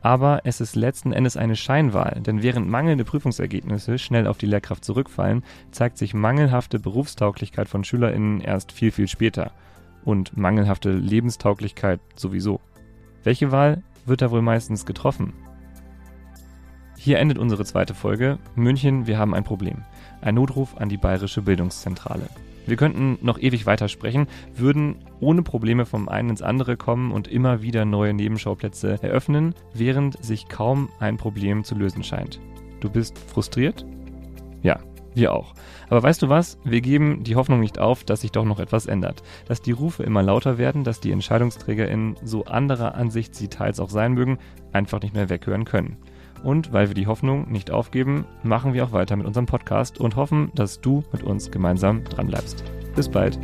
Aber 0.03 0.41
es 0.43 0.61
ist 0.61 0.75
letzten 0.75 1.13
Endes 1.13 1.37
eine 1.37 1.55
Scheinwahl, 1.55 2.21
denn 2.27 2.43
während 2.43 2.69
mangelnde 2.69 3.05
Prüfungsergebnisse 3.05 3.97
schnell 3.99 4.27
auf 4.27 4.39
die 4.39 4.47
Lehrkraft 4.47 4.85
zurückfallen, 4.85 5.45
zeigt 5.71 5.99
sich 5.99 6.15
mangelhafte 6.15 6.81
Berufstauglichkeit 6.81 7.69
von 7.69 7.85
SchülerInnen 7.85 8.41
erst 8.41 8.73
viel, 8.73 8.91
viel 8.91 9.07
später. 9.07 9.53
Und 10.05 10.37
mangelhafte 10.37 10.91
Lebenstauglichkeit 10.91 12.01
sowieso. 12.17 12.59
Welche 13.23 13.53
Wahl 13.53 13.85
wird 14.05 14.21
da 14.21 14.33
wohl 14.33 14.43
meistens 14.43 14.85
getroffen? 14.85 15.33
Hier 17.07 17.21
endet 17.21 17.39
unsere 17.39 17.65
zweite 17.65 17.95
Folge. 17.95 18.41
München, 18.57 19.07
wir 19.07 19.17
haben 19.17 19.33
ein 19.33 19.45
Problem. 19.45 19.85
Ein 20.23 20.35
Notruf 20.35 20.77
an 20.77 20.89
die 20.89 20.97
Bayerische 20.97 21.41
Bildungszentrale. 21.41 22.29
Wir 22.67 22.77
könnten 22.77 23.17
noch 23.23 23.39
ewig 23.39 23.65
weitersprechen, 23.65 24.27
würden 24.57 24.97
ohne 25.21 25.43
Probleme 25.43 25.87
vom 25.87 26.09
einen 26.09 26.31
ins 26.31 26.43
andere 26.43 26.77
kommen 26.77 27.13
und 27.13 27.29
immer 27.29 27.63
wieder 27.63 27.85
neue 27.85 28.13
Nebenschauplätze 28.13 29.01
eröffnen, 29.05 29.55
während 29.73 30.21
sich 30.25 30.49
kaum 30.49 30.89
ein 30.99 31.17
Problem 31.17 31.63
zu 31.63 31.77
lösen 31.77 32.03
scheint. 32.03 32.41
Du 32.81 32.91
bist 32.91 33.17
frustriert? 33.17 33.87
Ja, 34.65 34.81
wir 35.15 35.33
auch. 35.33 35.55
Aber 35.89 36.03
weißt 36.03 36.23
du 36.23 36.29
was? 36.29 36.59
Wir 36.65 36.81
geben 36.81 37.23
die 37.23 37.37
Hoffnung 37.37 37.61
nicht 37.61 37.79
auf, 37.79 38.03
dass 38.03 38.23
sich 38.23 38.33
doch 38.33 38.45
noch 38.45 38.59
etwas 38.59 38.87
ändert. 38.87 39.23
Dass 39.47 39.63
die 39.63 39.71
Rufe 39.71 40.03
immer 40.03 40.25
lauter 40.25 40.59
werden, 40.59 40.83
dass 40.83 40.99
die 40.99 41.13
EntscheidungsträgerInnen, 41.13 42.17
so 42.25 42.47
anderer 42.47 42.97
Ansicht 42.97 43.37
sie 43.37 43.47
teils 43.47 43.79
auch 43.79 43.91
sein 43.91 44.15
mögen, 44.15 44.39
einfach 44.73 45.01
nicht 45.03 45.15
mehr 45.15 45.31
weghören 45.31 45.65
können. 45.65 45.99
Und 46.43 46.73
weil 46.73 46.89
wir 46.89 46.95
die 46.95 47.07
Hoffnung 47.07 47.51
nicht 47.51 47.71
aufgeben, 47.71 48.25
machen 48.43 48.75
wir 48.75 48.85
auch 48.85 48.93
weiter 48.93 49.17
mit 49.17 49.27
unserem 49.27 49.47
Podcast 49.47 49.99
und 50.01 50.17
hoffen, 50.17 50.51
dass 50.55 50.81
du 50.81 51.05
mit 51.13 51.23
uns 51.23 51.51
gemeinsam 51.51 52.05
dranbleibst. 52.05 52.65
Bis 52.95 53.09
bald. 53.09 53.39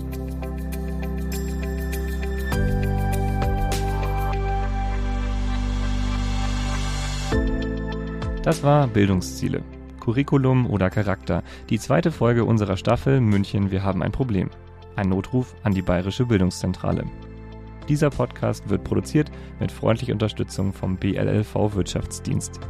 Das 8.43 8.63
war 8.65 8.89
Bildungsziele. 8.89 9.63
Curriculum 10.01 10.69
oder 10.69 10.91
Charakter. 10.91 11.45
Die 11.71 11.79
zweite 11.79 12.11
Folge 12.11 12.45
unserer 12.45 12.77
Staffel 12.77 13.21
München, 13.21 13.71
wir 13.71 13.85
haben 13.85 14.03
ein 14.03 14.11
Problem. 14.11 14.51
Ein 14.97 15.11
Notruf 15.11 15.55
an 15.63 15.75
die 15.75 15.83
Bayerische 15.83 16.27
Bildungszentrale. 16.27 17.05
Dieser 17.89 18.11
Podcast 18.11 18.69
wird 18.69 18.85
produziert 18.85 19.31
mit 19.61 19.73
freundlicher 19.73 20.13
Unterstützung 20.13 20.73
vom 20.73 20.97
BLLV 20.97 21.55
Wirtschaftsdienst. 21.75 22.61